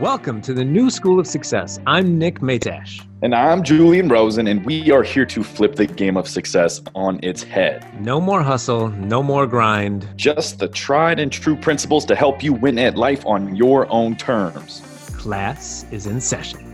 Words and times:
Welcome 0.00 0.40
to 0.42 0.54
the 0.54 0.64
New 0.64 0.90
School 0.90 1.18
of 1.18 1.26
Success. 1.26 1.80
I'm 1.84 2.18
Nick 2.18 2.38
Matash. 2.38 3.04
And 3.20 3.34
I'm 3.34 3.64
Julian 3.64 4.08
Rosen, 4.08 4.46
and 4.46 4.64
we 4.64 4.92
are 4.92 5.02
here 5.02 5.26
to 5.26 5.42
flip 5.42 5.74
the 5.74 5.88
game 5.88 6.16
of 6.16 6.28
success 6.28 6.80
on 6.94 7.18
its 7.24 7.42
head. 7.42 7.84
No 8.00 8.20
more 8.20 8.40
hustle, 8.40 8.90
no 8.90 9.24
more 9.24 9.44
grind. 9.44 10.08
Just 10.14 10.60
the 10.60 10.68
tried 10.68 11.18
and 11.18 11.32
true 11.32 11.56
principles 11.56 12.04
to 12.04 12.14
help 12.14 12.44
you 12.44 12.52
win 12.52 12.78
at 12.78 12.96
life 12.96 13.26
on 13.26 13.56
your 13.56 13.90
own 13.90 14.14
terms. 14.14 14.82
Class 15.16 15.84
is 15.90 16.06
in 16.06 16.20
session. 16.20 16.67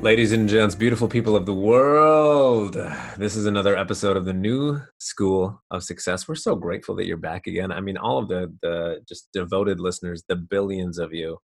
Ladies 0.00 0.32
and 0.32 0.48
gents, 0.48 0.74
beautiful 0.74 1.08
people 1.08 1.36
of 1.36 1.44
the 1.44 1.52
world, 1.52 2.72
this 3.18 3.36
is 3.36 3.44
another 3.44 3.76
episode 3.76 4.16
of 4.16 4.24
the 4.24 4.32
New 4.32 4.80
School 4.96 5.62
of 5.70 5.84
Success. 5.84 6.26
We're 6.26 6.36
so 6.36 6.56
grateful 6.56 6.94
that 6.96 7.06
you're 7.06 7.18
back 7.18 7.46
again. 7.46 7.70
I 7.70 7.82
mean, 7.82 7.98
all 7.98 8.16
of 8.16 8.26
the 8.28 8.50
the 8.62 9.02
just 9.06 9.28
devoted 9.34 9.78
listeners, 9.78 10.24
the 10.26 10.36
billions 10.36 10.98
of 10.98 11.12
you, 11.12 11.36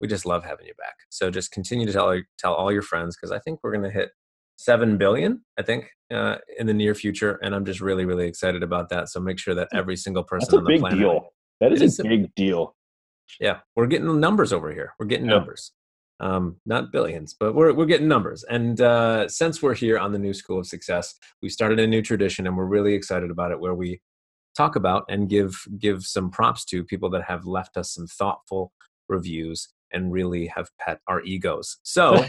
we 0.00 0.06
just 0.06 0.24
love 0.24 0.44
having 0.44 0.66
you 0.66 0.74
back. 0.78 0.94
So 1.08 1.32
just 1.32 1.50
continue 1.50 1.84
to 1.84 1.92
tell 1.92 2.16
tell 2.38 2.54
all 2.54 2.70
your 2.70 2.82
friends 2.82 3.16
because 3.16 3.32
I 3.32 3.40
think 3.40 3.58
we're 3.64 3.72
going 3.72 3.82
to 3.82 3.90
hit 3.90 4.10
seven 4.56 4.96
billion. 4.96 5.44
I 5.58 5.62
think 5.62 5.90
uh, 6.14 6.36
in 6.60 6.68
the 6.68 6.74
near 6.74 6.94
future, 6.94 7.40
and 7.42 7.56
I'm 7.56 7.64
just 7.64 7.80
really 7.80 8.04
really 8.04 8.28
excited 8.28 8.62
about 8.62 8.88
that. 8.90 9.08
So 9.08 9.18
make 9.18 9.40
sure 9.40 9.56
that 9.56 9.66
every 9.74 9.96
single 9.96 10.22
person 10.22 10.56
on 10.56 10.62
the 10.62 10.68
big 10.68 10.80
planet. 10.80 11.00
Deal. 11.00 11.32
That 11.60 11.72
is, 11.72 11.98
a 11.98 12.04
big 12.04 12.32
deal. 12.36 12.76
Yeah, 13.40 13.58
we're 13.74 13.88
getting 13.88 14.20
numbers 14.20 14.52
over 14.52 14.72
here. 14.72 14.94
We're 15.00 15.06
getting 15.06 15.26
yeah. 15.26 15.34
numbers 15.38 15.72
um, 16.20 16.56
not 16.66 16.92
billions, 16.92 17.34
but 17.38 17.54
we're 17.54 17.72
we're 17.72 17.86
getting 17.86 18.08
numbers. 18.08 18.44
And 18.44 18.80
uh, 18.80 19.28
since 19.28 19.62
we're 19.62 19.74
here 19.74 19.98
on 19.98 20.12
the 20.12 20.18
New 20.18 20.34
School 20.34 20.58
of 20.58 20.66
Success, 20.66 21.14
we 21.42 21.48
started 21.48 21.80
a 21.80 21.86
new 21.86 22.02
tradition, 22.02 22.46
and 22.46 22.56
we're 22.56 22.66
really 22.66 22.94
excited 22.94 23.30
about 23.30 23.50
it, 23.50 23.60
where 23.60 23.74
we 23.74 24.00
talk 24.56 24.76
about 24.76 25.04
and 25.08 25.28
give 25.28 25.56
give 25.78 26.04
some 26.04 26.30
props 26.30 26.64
to 26.66 26.84
people 26.84 27.10
that 27.10 27.22
have 27.22 27.46
left 27.46 27.76
us 27.76 27.94
some 27.94 28.06
thoughtful 28.06 28.72
reviews 29.08 29.68
and 29.92 30.12
really 30.12 30.46
have 30.46 30.68
pet 30.78 31.00
our 31.08 31.22
egos. 31.22 31.78
So, 31.82 32.12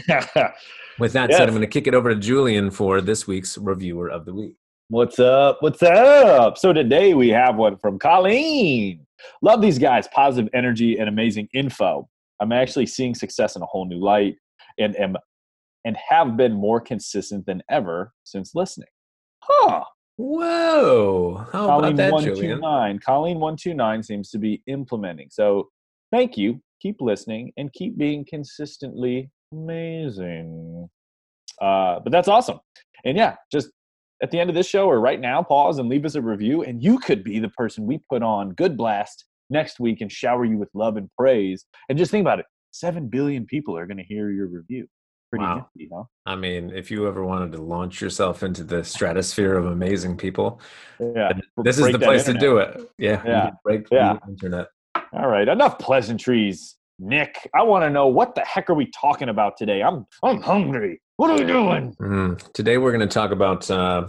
with 0.98 1.12
that 1.12 1.30
yes. 1.30 1.38
said, 1.38 1.48
I'm 1.48 1.54
going 1.54 1.60
to 1.60 1.66
kick 1.66 1.86
it 1.86 1.94
over 1.94 2.12
to 2.12 2.20
Julian 2.20 2.70
for 2.70 3.00
this 3.00 3.26
week's 3.26 3.56
reviewer 3.56 4.08
of 4.08 4.24
the 4.24 4.34
week. 4.34 4.56
What's 4.88 5.18
up? 5.18 5.58
What's 5.60 5.82
up? 5.82 6.58
So 6.58 6.72
today 6.72 7.14
we 7.14 7.30
have 7.30 7.56
one 7.56 7.78
from 7.78 7.98
Colleen. 7.98 9.06
Love 9.40 9.62
these 9.62 9.78
guys, 9.78 10.06
positive 10.08 10.50
energy 10.52 10.98
and 10.98 11.08
amazing 11.08 11.48
info. 11.54 12.08
I'm 12.42 12.50
actually 12.50 12.86
seeing 12.86 13.14
success 13.14 13.54
in 13.54 13.62
a 13.62 13.66
whole 13.66 13.86
new 13.86 14.00
light 14.00 14.34
and 14.78 14.98
am 14.98 15.16
and 15.84 15.96
have 16.08 16.36
been 16.36 16.52
more 16.52 16.80
consistent 16.80 17.46
than 17.46 17.62
ever 17.70 18.12
since 18.24 18.54
listening. 18.54 18.88
Huh. 19.42 19.84
Whoa. 20.16 21.46
How 21.52 21.66
Colleen 21.66 21.94
about 21.94 22.22
that, 22.22 22.24
Julian? 22.24 22.60
Colleen 22.98 23.38
129 23.38 24.02
seems 24.02 24.30
to 24.30 24.38
be 24.38 24.62
implementing. 24.66 25.28
So 25.30 25.68
thank 26.10 26.36
you. 26.36 26.60
Keep 26.80 27.00
listening 27.00 27.52
and 27.56 27.72
keep 27.72 27.96
being 27.96 28.24
consistently 28.28 29.30
amazing. 29.52 30.88
Uh, 31.60 32.00
but 32.00 32.10
that's 32.10 32.28
awesome. 32.28 32.58
And 33.04 33.16
yeah, 33.16 33.36
just 33.52 33.70
at 34.22 34.30
the 34.30 34.38
end 34.38 34.50
of 34.50 34.54
this 34.54 34.68
show 34.68 34.86
or 34.86 35.00
right 35.00 35.20
now, 35.20 35.42
pause 35.42 35.78
and 35.78 35.88
leave 35.88 36.04
us 36.04 36.16
a 36.16 36.22
review, 36.22 36.62
and 36.62 36.82
you 36.82 36.98
could 36.98 37.22
be 37.24 37.38
the 37.38 37.48
person 37.50 37.86
we 37.86 38.00
put 38.10 38.22
on 38.22 38.50
Good 38.50 38.76
Blast 38.76 39.26
next 39.52 39.78
week 39.78 40.00
and 40.00 40.10
shower 40.10 40.44
you 40.44 40.58
with 40.58 40.70
love 40.74 40.96
and 40.96 41.08
praise. 41.16 41.64
And 41.88 41.96
just 41.96 42.10
think 42.10 42.22
about 42.22 42.40
it 42.40 42.46
7 42.72 43.08
billion 43.08 43.46
people 43.46 43.76
are 43.76 43.86
going 43.86 43.98
to 43.98 44.04
hear 44.04 44.30
your 44.30 44.48
review. 44.48 44.88
Pretty 45.30 45.44
wow. 45.44 45.66
nifty, 45.74 45.88
huh? 45.90 46.04
I 46.26 46.36
mean, 46.36 46.70
if 46.74 46.90
you 46.90 47.08
ever 47.08 47.24
wanted 47.24 47.52
to 47.52 47.62
launch 47.62 48.02
yourself 48.02 48.42
into 48.42 48.64
the 48.64 48.84
stratosphere 48.84 49.54
of 49.54 49.64
amazing 49.64 50.18
people, 50.18 50.60
yeah, 51.00 51.32
this 51.64 51.78
is 51.78 51.90
the 51.90 51.98
place 51.98 52.24
to 52.24 52.34
do 52.34 52.58
it. 52.58 52.90
Yeah, 52.98 53.22
yeah. 53.24 53.50
break 53.64 53.86
yeah. 53.90 54.18
the 54.22 54.30
internet. 54.30 54.66
All 55.14 55.28
right, 55.28 55.48
enough 55.48 55.78
pleasantries. 55.78 56.76
Nick, 56.98 57.48
I 57.54 57.62
want 57.62 57.82
to 57.82 57.88
know 57.88 58.08
what 58.08 58.34
the 58.34 58.42
heck 58.42 58.68
are 58.68 58.74
we 58.74 58.90
talking 58.90 59.30
about 59.30 59.56
today? 59.56 59.82
I'm 59.82 60.04
I'm 60.22 60.42
hungry. 60.42 61.00
What 61.16 61.30
are 61.30 61.38
we 61.38 61.44
doing? 61.44 61.96
Mm, 61.98 62.52
today 62.52 62.76
we're 62.76 62.92
going 62.92 63.08
to 63.08 63.12
talk 63.12 63.30
about 63.30 63.70
uh, 63.70 64.08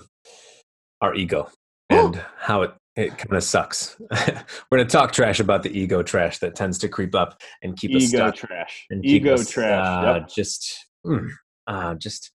our 0.99 1.15
ego 1.15 1.49
and 1.89 2.21
how 2.37 2.63
it 2.63 2.73
it 2.95 3.17
kind 3.17 3.33
of 3.33 3.43
sucks. 3.43 3.95
We're 4.11 4.77
going 4.77 4.87
to 4.87 4.91
talk 4.91 5.11
trash 5.11 5.39
about 5.39 5.63
the 5.63 5.77
ego 5.77 6.03
trash 6.03 6.37
that 6.39 6.55
tends 6.55 6.77
to 6.79 6.89
creep 6.89 7.15
up 7.15 7.41
and 7.61 7.77
keep 7.77 7.91
ego 7.91 8.03
us 8.03 8.09
stuck. 8.09 8.35
trash. 8.35 8.85
And 8.89 9.03
ego 9.05 9.33
us, 9.33 9.49
trash. 9.49 9.85
Uh, 9.85 10.19
yep. 10.19 10.29
Just, 10.29 10.85
mm, 11.05 11.29
uh, 11.65 11.95
just 11.95 12.31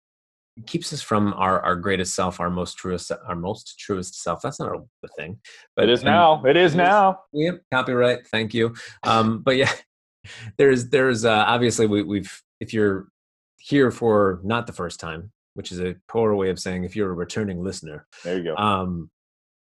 keeps 0.67 0.93
us 0.93 1.03
from 1.03 1.35
our, 1.35 1.61
our 1.61 1.75
greatest 1.75 2.15
self, 2.15 2.39
our 2.39 2.51
most 2.51 2.77
truest, 2.77 3.11
our 3.27 3.35
most 3.35 3.79
truest 3.79 4.23
self. 4.23 4.43
That's 4.43 4.61
not 4.61 4.77
a 4.77 5.09
thing, 5.17 5.39
but 5.75 5.89
it 5.89 5.93
is 5.93 6.05
now. 6.05 6.45
It 6.45 6.57
is 6.57 6.77
now. 6.77 7.21
Yep. 7.33 7.63
Copyright. 7.73 8.27
Thank 8.29 8.55
you. 8.55 8.75
Um, 9.03 9.43
but 9.43 9.57
yeah, 9.57 9.73
there's, 10.59 10.89
there's, 10.91 11.25
uh, 11.25 11.45
obviously 11.49 11.89
we, 11.89 12.03
we've, 12.03 12.43
if 12.61 12.73
you're 12.73 13.09
here 13.59 13.91
for 13.91 14.41
not 14.45 14.69
the 14.69 14.73
first 14.73 15.01
time, 15.01 15.33
which 15.55 15.73
is 15.73 15.81
a 15.81 15.97
poor 16.09 16.35
way 16.35 16.51
of 16.51 16.61
saying 16.61 16.85
if 16.85 16.95
you're 16.95 17.11
a 17.11 17.15
returning 17.15 17.63
listener. 17.63 18.07
There 18.23 18.39
you 18.39 18.45
go. 18.45 18.57
Um, 18.57 19.11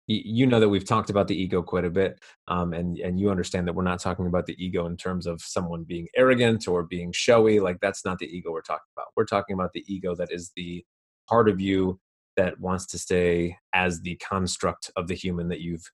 you 0.06 0.47
know 0.47 0.60
that 0.60 0.69
we've 0.69 0.87
talked 0.87 1.09
about 1.09 1.28
the 1.28 1.41
ego 1.41 1.62
quite 1.62 1.84
a 1.84 1.91
bit 1.91 2.20
um, 2.48 2.72
and 2.72 2.98
and 2.98 3.19
you 3.19 3.31
understand 3.31 3.66
that 3.66 3.75
we're 3.75 3.82
not 3.82 4.00
talking 4.00 4.26
about 4.26 4.47
the 4.47 4.56
ego 4.62 4.87
in 4.87 4.97
terms 4.97 5.26
of 5.26 5.41
someone 5.41 5.84
being 5.84 6.06
arrogant 6.16 6.69
or 6.69 6.82
being 6.82 7.10
showy 7.12 7.59
like 7.59 7.78
that's 7.81 8.04
not 8.04 8.19
the 8.19 8.26
ego 8.26 8.50
we're 8.50 8.60
talking 8.60 8.91
about. 8.97 9.06
We're 9.16 9.25
talking 9.25 9.54
about 9.54 9.72
the 9.72 9.84
ego 9.88 10.14
that 10.16 10.31
is 10.31 10.53
the 10.56 10.84
part 11.28 11.48
of 11.48 11.60
you 11.60 11.98
that 12.37 12.59
wants 12.60 12.87
to 12.87 12.98
stay 12.98 13.56
as 13.72 14.00
the 14.00 14.16
construct 14.16 14.91
of 14.97 15.09
the 15.09 15.14
human 15.14 15.48
that 15.48 15.60
you've 15.60 15.91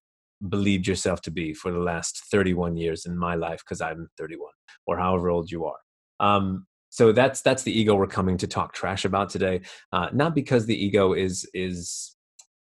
believed 0.48 0.86
yourself 0.86 1.20
to 1.20 1.30
be 1.30 1.52
for 1.52 1.70
the 1.70 1.78
last 1.78 2.24
31 2.30 2.76
years 2.76 3.04
in 3.04 3.16
my 3.16 3.34
life 3.34 3.60
because 3.60 3.82
i'm 3.82 4.08
31 4.16 4.48
or 4.86 4.96
however 4.98 5.28
old 5.28 5.50
you 5.50 5.66
are. 5.66 5.76
Um, 6.18 6.66
so 6.88 7.12
that's 7.12 7.42
that's 7.42 7.62
the 7.62 7.78
ego 7.78 7.94
we're 7.94 8.08
coming 8.08 8.36
to 8.38 8.48
talk 8.48 8.72
trash 8.72 9.04
about 9.04 9.30
today 9.30 9.60
uh, 9.92 10.08
not 10.12 10.34
because 10.34 10.66
the 10.66 10.84
ego 10.84 11.12
is 11.12 11.48
is 11.54 12.16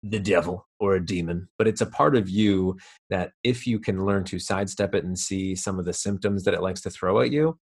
the 0.06 0.20
devil 0.20 0.66
or 0.78 0.94
a 0.94 1.04
demon, 1.04 1.48
but 1.56 1.66
it's 1.66 1.80
a 1.80 1.86
part 1.86 2.14
of 2.14 2.28
you 2.28 2.76
that 3.08 3.32
if 3.42 3.66
you 3.66 3.78
can 3.78 4.04
learn 4.04 4.22
to 4.24 4.38
sidestep 4.38 4.94
it 4.94 5.04
and 5.04 5.18
see 5.18 5.54
some 5.54 5.78
of 5.78 5.86
the 5.86 5.94
symptoms 5.94 6.44
that 6.44 6.52
it 6.52 6.60
likes 6.60 6.82
to 6.82 6.90
throw 6.90 7.20
at 7.20 7.32
you, 7.32 7.58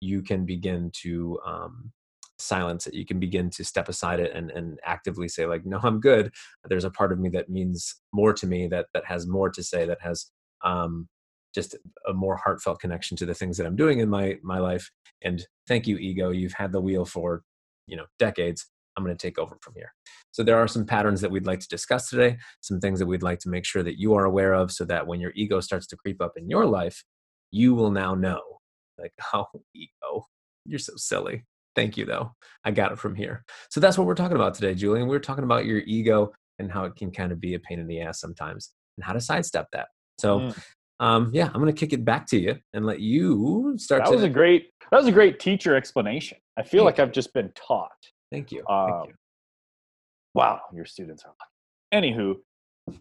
you 0.00 0.20
can 0.20 0.44
begin 0.44 0.90
to 1.02 1.38
um, 1.46 1.90
silence 2.38 2.86
it. 2.86 2.92
You 2.92 3.06
can 3.06 3.18
begin 3.18 3.48
to 3.50 3.64
step 3.64 3.88
aside 3.88 4.20
it 4.20 4.32
and, 4.34 4.50
and 4.50 4.78
actively 4.84 5.28
say, 5.28 5.46
like, 5.46 5.64
no, 5.64 5.80
I'm 5.82 5.98
good. 5.98 6.30
There's 6.68 6.84
a 6.84 6.90
part 6.90 7.10
of 7.10 7.18
me 7.18 7.30
that 7.30 7.48
means 7.48 7.96
more 8.12 8.34
to 8.34 8.46
me, 8.46 8.68
that 8.68 8.86
that 8.92 9.06
has 9.06 9.26
more 9.26 9.48
to 9.48 9.62
say, 9.62 9.86
that 9.86 10.02
has 10.02 10.26
um, 10.62 11.08
just 11.54 11.74
a 12.06 12.12
more 12.12 12.36
heartfelt 12.36 12.80
connection 12.80 13.16
to 13.16 13.26
the 13.26 13.34
things 13.34 13.56
that 13.56 13.66
I'm 13.66 13.76
doing 13.76 14.00
in 14.00 14.10
my 14.10 14.36
my 14.42 14.58
life. 14.58 14.90
And 15.22 15.44
thank 15.66 15.86
you, 15.86 15.96
ego. 15.96 16.30
You've 16.30 16.52
had 16.52 16.70
the 16.70 16.82
wheel 16.82 17.06
for 17.06 17.42
you 17.86 17.96
know 17.96 18.04
decades 18.18 18.66
I'm 18.98 19.04
going 19.04 19.16
to 19.16 19.26
take 19.26 19.38
over 19.38 19.56
from 19.62 19.74
here. 19.74 19.92
So 20.38 20.44
there 20.44 20.56
are 20.56 20.68
some 20.68 20.86
patterns 20.86 21.20
that 21.22 21.32
we'd 21.32 21.46
like 21.46 21.58
to 21.58 21.66
discuss 21.66 22.08
today, 22.08 22.38
some 22.60 22.78
things 22.78 23.00
that 23.00 23.06
we'd 23.06 23.24
like 23.24 23.40
to 23.40 23.48
make 23.48 23.64
sure 23.64 23.82
that 23.82 23.98
you 23.98 24.14
are 24.14 24.24
aware 24.24 24.52
of 24.52 24.70
so 24.70 24.84
that 24.84 25.04
when 25.04 25.20
your 25.20 25.32
ego 25.34 25.58
starts 25.58 25.88
to 25.88 25.96
creep 25.96 26.22
up 26.22 26.34
in 26.36 26.48
your 26.48 26.64
life, 26.64 27.02
you 27.50 27.74
will 27.74 27.90
now 27.90 28.14
know 28.14 28.40
like, 29.00 29.12
oh, 29.34 29.46
ego, 29.74 30.28
you're 30.64 30.78
so 30.78 30.92
silly. 30.94 31.44
Thank 31.74 31.96
you 31.96 32.04
though. 32.04 32.36
I 32.64 32.70
got 32.70 32.92
it 32.92 33.00
from 33.00 33.16
here. 33.16 33.44
So 33.68 33.80
that's 33.80 33.98
what 33.98 34.06
we're 34.06 34.14
talking 34.14 34.36
about 34.36 34.54
today, 34.54 34.76
Julian. 34.76 35.08
We're 35.08 35.18
talking 35.18 35.42
about 35.42 35.64
your 35.64 35.78
ego 35.78 36.30
and 36.60 36.70
how 36.70 36.84
it 36.84 36.94
can 36.94 37.10
kind 37.10 37.32
of 37.32 37.40
be 37.40 37.54
a 37.54 37.58
pain 37.58 37.80
in 37.80 37.88
the 37.88 38.00
ass 38.00 38.20
sometimes 38.20 38.70
and 38.96 39.04
how 39.04 39.14
to 39.14 39.20
sidestep 39.20 39.66
that. 39.72 39.88
So 40.20 40.38
mm. 40.38 40.62
um, 41.00 41.32
yeah, 41.34 41.46
I'm 41.46 41.60
going 41.60 41.66
to 41.66 41.72
kick 41.72 41.92
it 41.92 42.04
back 42.04 42.28
to 42.28 42.38
you 42.38 42.58
and 42.74 42.86
let 42.86 43.00
you 43.00 43.74
start. 43.76 44.04
That 44.04 44.10
to- 44.10 44.14
was 44.14 44.24
a 44.24 44.28
great, 44.28 44.70
that 44.92 44.98
was 44.98 45.08
a 45.08 45.12
great 45.12 45.40
teacher 45.40 45.74
explanation. 45.74 46.38
I 46.56 46.62
feel 46.62 46.84
like 46.84 47.00
I've 47.00 47.10
just 47.10 47.34
been 47.34 47.50
taught. 47.56 47.90
Thank 48.30 48.52
you. 48.52 48.64
Um, 48.68 48.90
Thank 48.92 49.08
you. 49.08 49.14
Wow, 50.34 50.60
your 50.74 50.84
students 50.84 51.24
are 51.24 51.30
lucky. 51.30 52.12
Anywho, 52.12 52.36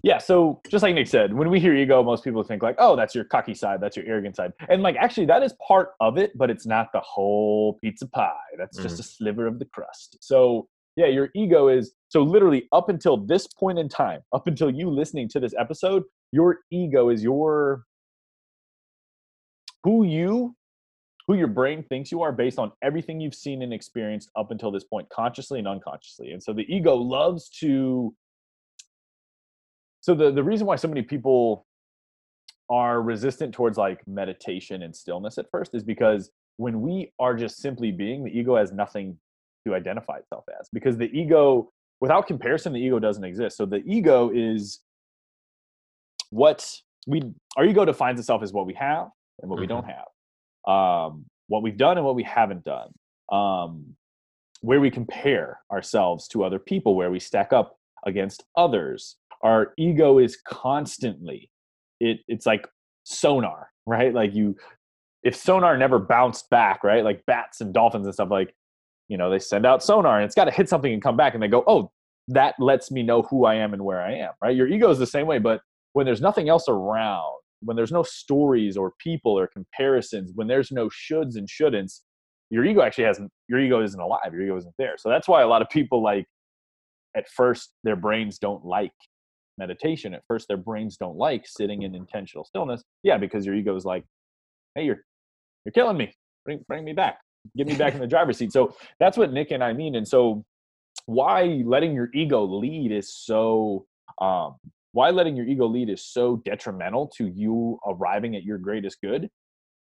yeah, 0.04 0.18
so 0.18 0.62
just 0.70 0.84
like 0.84 0.96
Nick 0.96 1.08
said, 1.08 1.34
when 1.34 1.50
we 1.50 1.60
hear 1.60 1.76
ego, 1.76 2.04
most 2.04 2.24
people 2.24 2.44
think 2.44 2.64
like, 2.64 2.76
oh, 2.80 2.96
that's 2.96 3.16
your 3.16 3.24
cocky 3.26 3.54
side, 3.54 3.82
that's 3.82 3.96
your 3.96 4.06
arrogant 4.06 4.36
side. 4.36 4.52
And 4.70 4.82
like 4.82 4.96
actually 4.96 5.26
that 5.28 5.44
is 5.44 5.54
part 5.66 5.90
of 6.00 6.18
it, 6.18 6.38
but 6.38 6.50
it's 6.50 6.66
not 6.66 6.88
the 6.94 7.02
whole 7.02 7.78
pizza 7.82 8.08
pie. 8.08 8.34
That's 8.58 8.78
just 8.78 8.98
mm. 8.98 9.00
a 9.00 9.04
sliver 9.04 9.48
of 9.48 9.60
the 9.60 9.66
crust. 9.66 10.18
So 10.22 10.68
yeah, 10.96 11.08
your 11.08 11.30
ego 11.36 11.68
is 11.68 11.94
so 12.10 12.24
literally 12.24 12.68
up 12.72 12.90
until 12.90 13.18
this 13.18 13.48
point 13.48 13.78
in 13.80 13.88
time, 13.88 14.22
up 14.34 14.48
until 14.48 14.70
you 14.70 14.90
listening 14.90 15.30
to 15.30 15.40
this 15.40 15.54
episode, 15.58 16.04
your 16.32 16.60
ego 16.72 17.10
is 17.10 17.24
your 17.24 17.84
who 19.84 20.04
you 20.04 20.56
who 21.28 21.36
your 21.36 21.48
brain 21.48 21.84
thinks 21.84 22.12
you 22.12 22.22
are 22.22 22.32
based 22.32 22.58
on 22.58 22.72
everything 22.82 23.20
you've 23.20 23.36
seen 23.36 23.62
and 23.62 23.74
experienced 23.74 24.30
up 24.36 24.50
until 24.50 24.72
this 24.72 24.86
point, 24.86 25.10
consciously 25.10 25.60
and 25.60 25.68
unconsciously. 25.68 26.32
And 26.32 26.42
so 26.42 26.54
the 26.54 26.66
ego 26.74 26.96
loves 26.96 27.50
to. 27.60 28.16
So 30.00 30.16
the, 30.16 30.32
the 30.32 30.44
reason 30.44 30.66
why 30.66 30.78
so 30.78 30.88
many 30.88 31.02
people 31.02 31.66
are 32.70 33.02
resistant 33.02 33.54
towards 33.54 33.78
like 33.78 34.08
meditation 34.08 34.84
and 34.84 34.96
stillness 34.96 35.38
at 35.38 35.50
first 35.52 35.76
is 35.76 35.84
because 35.84 36.32
when 36.56 36.82
we 36.82 37.12
are 37.20 37.36
just 37.36 37.58
simply 37.58 37.92
being, 37.92 38.24
the 38.24 38.32
ego 38.32 38.56
has 38.56 38.72
nothing 38.72 39.18
to 39.66 39.76
identify 39.76 40.18
itself 40.18 40.46
as. 40.60 40.70
Because 40.72 40.98
the 40.98 41.12
ego, 41.18 41.72
without 42.00 42.26
comparison, 42.26 42.72
the 42.72 42.80
ego 42.80 43.00
doesn't 43.00 43.26
exist. 43.26 43.58
So 43.58 43.66
the 43.66 43.84
ego 43.86 44.32
is 44.34 44.80
what 46.30 46.74
we 47.06 47.22
our 47.58 47.66
ego 47.66 47.84
defines 47.84 48.20
itself 48.20 48.44
as 48.44 48.54
what 48.54 48.66
we 48.66 48.74
have 48.76 49.10
and 49.42 49.50
what 49.50 49.60
we 49.60 49.68
don't 49.68 49.82
mm-hmm. 49.84 49.92
have 49.92 50.06
um, 50.68 51.26
what 51.48 51.64
we've 51.64 51.78
done 51.78 51.98
and 51.98 52.06
what 52.06 52.16
we 52.16 52.24
haven't 52.24 52.64
done 52.64 52.90
um, 53.32 53.96
where 54.62 54.80
we 54.80 54.92
compare 54.92 55.60
ourselves 55.72 56.28
to 56.30 56.44
other 56.44 56.60
people 56.60 56.96
where 56.96 57.12
we 57.12 57.20
stack 57.20 57.54
up 57.54 57.78
against 58.06 58.44
others. 58.56 59.18
Our 59.42 59.74
ego 59.78 60.20
is 60.20 60.38
constantly 60.38 61.50
it 62.00 62.20
it's 62.28 62.46
like 62.46 62.68
sonar 63.04 63.70
right? 63.86 64.14
Like 64.14 64.34
you 64.34 64.56
if 65.24 65.36
sonar 65.36 65.78
never 65.78 66.00
bounced 66.00 66.50
back 66.50 66.84
right? 66.84 67.04
Like 67.04 67.26
bats 67.26 67.62
and 67.62 67.74
dolphins 67.74 68.06
and 68.06 68.14
stuff 68.14 68.30
like 68.30 68.54
you 69.08 69.18
know 69.18 69.30
they 69.30 69.40
send 69.40 69.66
out 69.66 69.84
sonar 69.84 70.18
and 70.18 70.26
it's 70.26 70.36
got 70.36 70.46
to 70.46 70.52
hit 70.52 70.68
something 70.68 70.92
and 70.92 71.02
come 71.02 71.16
back 71.16 71.34
and 71.34 71.42
they 71.42 71.48
go 71.48 71.64
oh 71.68 71.92
that 72.28 72.56
lets 72.60 72.92
me 72.92 73.02
know 73.04 73.22
who 73.22 73.46
i 73.46 73.56
am 73.56 73.74
and 73.74 73.84
where 73.84 74.02
i 74.02 74.14
am 74.14 74.32
right? 74.42 74.56
Your 74.56 74.68
ego 74.68 74.90
is 74.90 75.00
the 75.00 75.08
same 75.08 75.28
way 75.28 75.40
but 75.40 75.62
when 75.94 76.06
there's 76.06 76.22
nothing 76.22 76.50
else 76.50 76.68
around 76.68 77.40
when 77.62 77.76
there's 77.76 77.92
no 77.92 78.04
stories 78.04 78.78
or 78.78 78.94
people 79.00 79.38
or 79.38 79.48
comparisons 79.48 80.32
when 80.36 80.48
there's 80.48 80.72
no 80.72 80.90
shoulds 80.90 81.36
and 81.36 81.48
shouldn'ts 81.48 82.02
your 82.50 82.64
ego 82.64 82.82
actually 82.82 83.04
hasn't 83.04 83.32
your 83.48 83.60
ego 83.60 83.82
isn't 83.82 84.00
alive 84.00 84.32
your 84.32 84.42
ego 84.42 84.58
isn't 84.58 84.74
there. 84.78 84.96
So 84.98 85.10
that's 85.10 85.28
why 85.28 85.42
a 85.42 85.48
lot 85.48 85.62
of 85.62 85.70
people 85.70 86.02
like 86.04 86.26
at 87.16 87.28
first 87.30 87.74
their 87.84 87.96
brains 87.96 88.38
don't 88.38 88.64
like 88.64 88.92
meditation. 89.58 90.14
At 90.14 90.24
first 90.28 90.48
their 90.48 90.58
brains 90.58 90.98
don't 90.98 91.18
like 91.18 91.46
sitting 91.46 91.82
in 91.84 91.96
intentional 91.96 92.46
stillness. 92.46 92.84
Yeah 93.04 93.18
because 93.18 93.46
your 93.46 93.56
ego 93.56 93.76
is 93.76 93.86
like 93.86 94.04
hey 94.76 94.86
you're 94.86 95.00
you're 95.66 95.74
killing 95.74 95.98
me. 95.98 96.14
Bring 96.46 96.64
bring 96.68 96.84
me 96.84 96.94
back. 96.94 97.20
Get 97.56 97.68
me 97.68 97.76
back 97.76 97.94
in 97.94 98.00
the 98.00 98.08
driver's 98.08 98.38
seat. 98.38 98.54
So 98.54 98.76
that's 99.00 99.18
what 99.18 99.32
nick 99.34 99.52
and 99.52 99.64
i 99.64 99.74
mean. 99.74 99.96
And 99.96 100.08
so 100.08 100.46
why 101.06 101.62
letting 101.66 101.94
your 101.94 102.10
ego 102.14 102.44
lead 102.44 102.92
is 102.92 103.14
so 103.14 103.86
um 104.22 104.56
why 104.98 105.12
letting 105.12 105.36
your 105.36 105.46
ego 105.46 105.68
lead 105.68 105.92
is 105.92 106.04
so 106.04 106.38
detrimental 106.44 107.08
to 107.16 107.28
you 107.28 107.78
arriving 107.86 108.36
at 108.36 108.42
your 108.42 108.58
greatest 108.58 109.00
good 109.00 109.30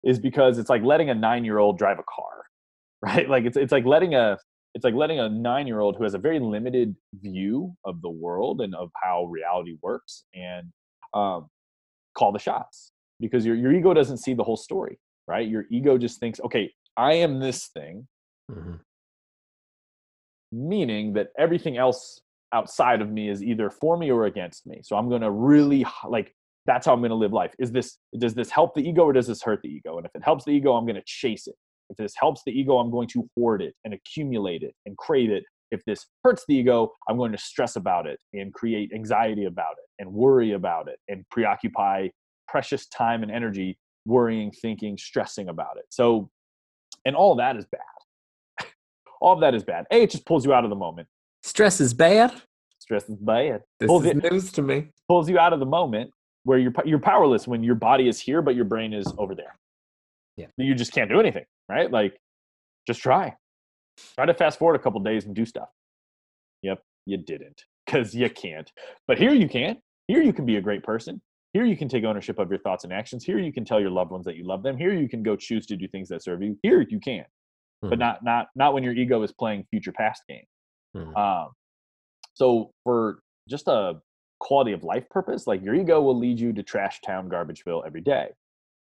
is 0.05 0.21
because 0.21 0.59
it's 0.59 0.71
like 0.71 0.85
letting 0.85 1.11
a 1.11 1.15
nine 1.15 1.45
year 1.45 1.59
old 1.59 1.77
drive 1.77 1.99
a 1.99 2.05
car 2.05 2.45
right 3.03 3.29
like 3.29 3.45
it's, 3.45 3.57
it's 3.57 3.73
like 3.73 3.85
letting 3.85 4.15
a 4.15 4.39
it's 4.77 4.85
like 4.85 4.95
letting 4.95 5.19
a 5.19 5.29
nine 5.29 5.67
year 5.67 5.81
old 5.81 5.97
who 5.97 6.05
has 6.05 6.15
a 6.15 6.19
very 6.19 6.39
limited 6.39 6.95
view 7.15 7.75
of 7.85 8.01
the 8.01 8.09
world 8.09 8.61
and 8.61 8.77
of 8.77 8.91
how 9.03 9.25
reality 9.25 9.77
works 9.83 10.23
and 10.35 10.69
um, 11.15 11.49
call 12.17 12.31
the 12.31 12.39
shots 12.39 12.93
because 13.19 13.45
your, 13.45 13.57
your 13.57 13.73
ego 13.73 13.93
doesn't 13.93 14.19
see 14.19 14.35
the 14.35 14.45
whole 14.45 14.57
story 14.57 15.01
right 15.27 15.49
your 15.49 15.65
ego 15.73 15.99
just 15.99 16.21
thinks 16.21 16.39
okay 16.45 16.71
i 16.97 17.13
am 17.13 17.41
this 17.41 17.71
thing 17.75 18.07
mm-hmm. 18.49 18.77
meaning 20.53 21.13
that 21.13 21.31
everything 21.37 21.77
else 21.77 22.21
outside 22.53 23.01
of 23.01 23.11
me 23.11 23.29
is 23.29 23.43
either 23.43 23.71
for 23.71 23.97
me 23.97 24.11
or 24.11 24.27
against 24.27 24.67
me 24.67 24.81
so 24.83 24.97
i'm 24.97 25.09
going 25.09 25.23
to 25.23 25.31
really 25.31 25.85
like 26.09 26.35
that's 26.67 26.87
how 26.87 26.93
i'm 26.93 27.01
going 27.01 27.11
to 27.11 27.17
live 27.17 27.33
life 27.33 27.55
is 27.59 27.73
this 27.73 27.99
does 28.19 28.35
this 28.35 28.51
help 28.51 28.75
the 28.75 28.87
ego 28.87 29.03
or 29.03 29.13
does 29.13 29.27
this 29.27 29.43
hurt 29.43 29.61
the 29.63 29.69
ego 29.69 29.97
and 29.97 30.07
if 30.07 30.13
it 30.15 30.23
helps 30.25 30.45
the 30.45 30.51
ego 30.51 30.75
i'm 30.75 30.85
going 30.85 30.97
to 30.97 31.03
chase 31.07 31.47
it 31.47 31.55
if 31.93 31.99
this 31.99 32.15
helps 32.17 32.43
the 32.45 32.53
ego, 32.53 32.79
I'm 32.79 32.91
going 32.91 33.09
to 33.09 33.29
hoard 33.37 33.61
it 33.61 33.75
and 33.85 33.93
accumulate 33.93 34.63
it 34.63 34.75
and 34.87 34.97
crave 34.97 35.31
it. 35.31 35.45
If 35.71 35.85
this 35.85 36.07
hurts 36.25 36.45
the 36.49 36.55
ego, 36.55 36.91
I'm 37.09 37.19
going 37.19 37.33
to 37.33 37.39
stress 37.39 37.77
about 37.77 38.07
it 38.07 38.19
and 38.33 38.53
create 38.53 38.93
anxiety 38.95 39.45
about 39.45 39.73
it 39.73 40.03
and 40.03 40.11
worry 40.11 40.53
about 40.53 40.89
it 40.89 40.99
and 41.09 41.25
preoccupy 41.31 42.09
precious 42.49 42.87
time 42.87 43.23
and 43.23 43.31
energy 43.31 43.79
worrying, 44.07 44.51
thinking, 44.51 44.97
stressing 44.97 45.49
about 45.49 45.77
it. 45.77 45.85
So, 45.91 46.31
and 47.05 47.15
all 47.15 47.35
that 47.37 47.57
is 47.57 47.67
bad. 47.67 48.67
all 49.21 49.35
of 49.35 49.41
that 49.41 49.55
is 49.55 49.63
bad. 49.63 49.85
A, 49.91 50.03
it 50.03 50.11
just 50.11 50.25
pulls 50.25 50.47
you 50.47 50.55
out 50.55 50.65
of 50.65 50.71
the 50.71 50.77
moment. 50.77 51.09
Stress 51.53 51.81
is 51.81 51.95
bad. 51.95 52.33
Stress 52.79 53.09
is 53.09 53.19
bad. 53.19 53.63
This 53.79 53.87
pulls 53.87 54.05
is 54.05 54.11
it, 54.11 54.33
news 54.33 54.53
to 54.53 54.63
me. 54.63 54.89
Pulls 55.09 55.29
you 55.29 55.39
out 55.39 55.53
of 55.53 55.61
the 55.61 55.67
moment 55.67 56.11
where 56.45 56.59
you're 56.59 56.73
you're 56.85 56.99
powerless 56.99 57.47
when 57.47 57.63
your 57.63 57.75
body 57.75 58.09
is 58.09 58.21
here, 58.21 58.43
but 58.43 58.55
your 58.55 58.65
brain 58.65 58.93
is 58.93 59.07
over 59.19 59.35
there. 59.35 59.55
Yeah, 60.37 60.47
you 60.57 60.75
just 60.75 60.93
can't 60.93 61.11
do 61.11 61.21
anything 61.21 61.45
right? 61.73 61.91
Like, 61.91 62.17
just 62.87 63.01
try. 63.01 63.35
Try 64.15 64.27
to 64.27 64.35
fast 64.35 64.59
forward 64.59 64.77
a 64.77 64.79
couple 64.79 65.01
days 65.01 65.25
and 65.25 65.35
do 65.35 65.45
stuff. 65.45 65.69
Yep, 66.63 66.83
you 67.07 67.19
didn't 67.19 67.65
because 67.87 68.15
you 68.15 68.29
can't. 68.31 68.71
But 69.07 69.19
here 69.19 69.33
you 69.33 69.49
can. 69.49 69.79
Here 70.09 70.23
you 70.23 70.33
can 70.33 70.47
be 70.47 70.57
a 70.57 70.61
great 70.61 70.83
person. 70.83 71.21
Here 71.53 71.65
you 71.65 71.77
can 71.77 71.89
take 71.89 72.05
ownership 72.05 72.39
of 72.39 72.49
your 72.51 72.61
thoughts 72.61 72.85
and 72.85 72.93
actions. 72.93 73.25
Here 73.25 73.39
you 73.39 73.53
can 73.53 73.65
tell 73.65 73.81
your 73.81 73.91
loved 73.91 74.11
ones 74.11 74.25
that 74.25 74.37
you 74.37 74.47
love 74.47 74.63
them. 74.63 74.79
Here 74.79 74.95
you 74.95 75.09
can 75.09 75.23
go 75.23 75.37
choose 75.37 75.67
to 75.67 75.77
do 75.77 75.87
things 75.89 76.09
that 76.09 76.23
serve 76.23 76.43
you. 76.43 76.59
Here 76.63 76.81
you 76.89 76.99
can, 76.99 77.21
mm-hmm. 77.21 77.91
but 77.91 77.99
not 77.99 78.25
not 78.25 78.49
not 78.55 78.75
when 78.75 78.83
your 78.83 78.95
ego 78.95 79.23
is 79.23 79.33
playing 79.33 79.67
future 79.71 79.93
past 79.93 80.23
game. 80.29 80.45
Mm-hmm. 80.97 81.17
Um, 81.17 81.49
so 82.35 82.71
for 82.85 83.21
just 83.49 83.69
a 83.69 84.01
quality 84.41 84.73
of 84.73 84.85
life 84.85 85.09
purpose, 85.09 85.47
like 85.47 85.63
your 85.63 85.75
ego 85.75 86.01
will 86.01 86.19
lead 86.19 86.39
you 86.39 86.53
to 86.53 86.63
trash 86.63 87.01
town 87.01 87.29
garbageville 87.29 87.87
every 87.87 88.01
day. 88.01 88.31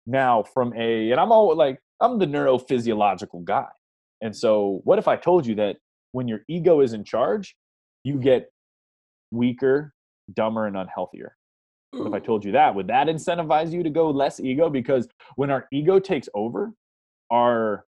Now, 0.08 0.44
from 0.44 0.74
a 0.76 1.12
and 1.12 1.20
I'm 1.20 1.32
all 1.32 1.56
like 1.56 1.80
I'm 2.00 2.18
the 2.18 2.26
neurophysiological 2.26 3.44
guy. 3.44 3.68
And 4.22 4.36
so, 4.36 4.82
what 4.84 5.00
if 5.00 5.08
I 5.08 5.16
told 5.16 5.46
you 5.46 5.56
that 5.56 5.78
when 6.12 6.28
your 6.28 6.42
ego 6.48 6.82
is 6.82 6.94
in 6.94 7.04
charge, 7.04 7.56
you 8.04 8.20
get 8.20 8.50
weaker, 9.32 9.94
dumber, 10.34 10.66
and 10.68 10.76
unhealthier? 10.76 11.30
What 11.92 12.08
if 12.08 12.14
I 12.14 12.20
told 12.20 12.46
you 12.46 12.54
that? 12.54 12.74
Would 12.74 12.88
that 12.88 13.08
incentivize 13.08 13.72
you 13.72 13.84
to 13.84 13.90
go 13.90 14.10
less 14.10 14.40
ego? 14.40 14.70
Because 14.70 15.08
when 15.36 15.52
our 15.52 15.68
ego 15.72 16.00
takes 16.00 16.30
over, 16.34 16.72
our 17.32 17.86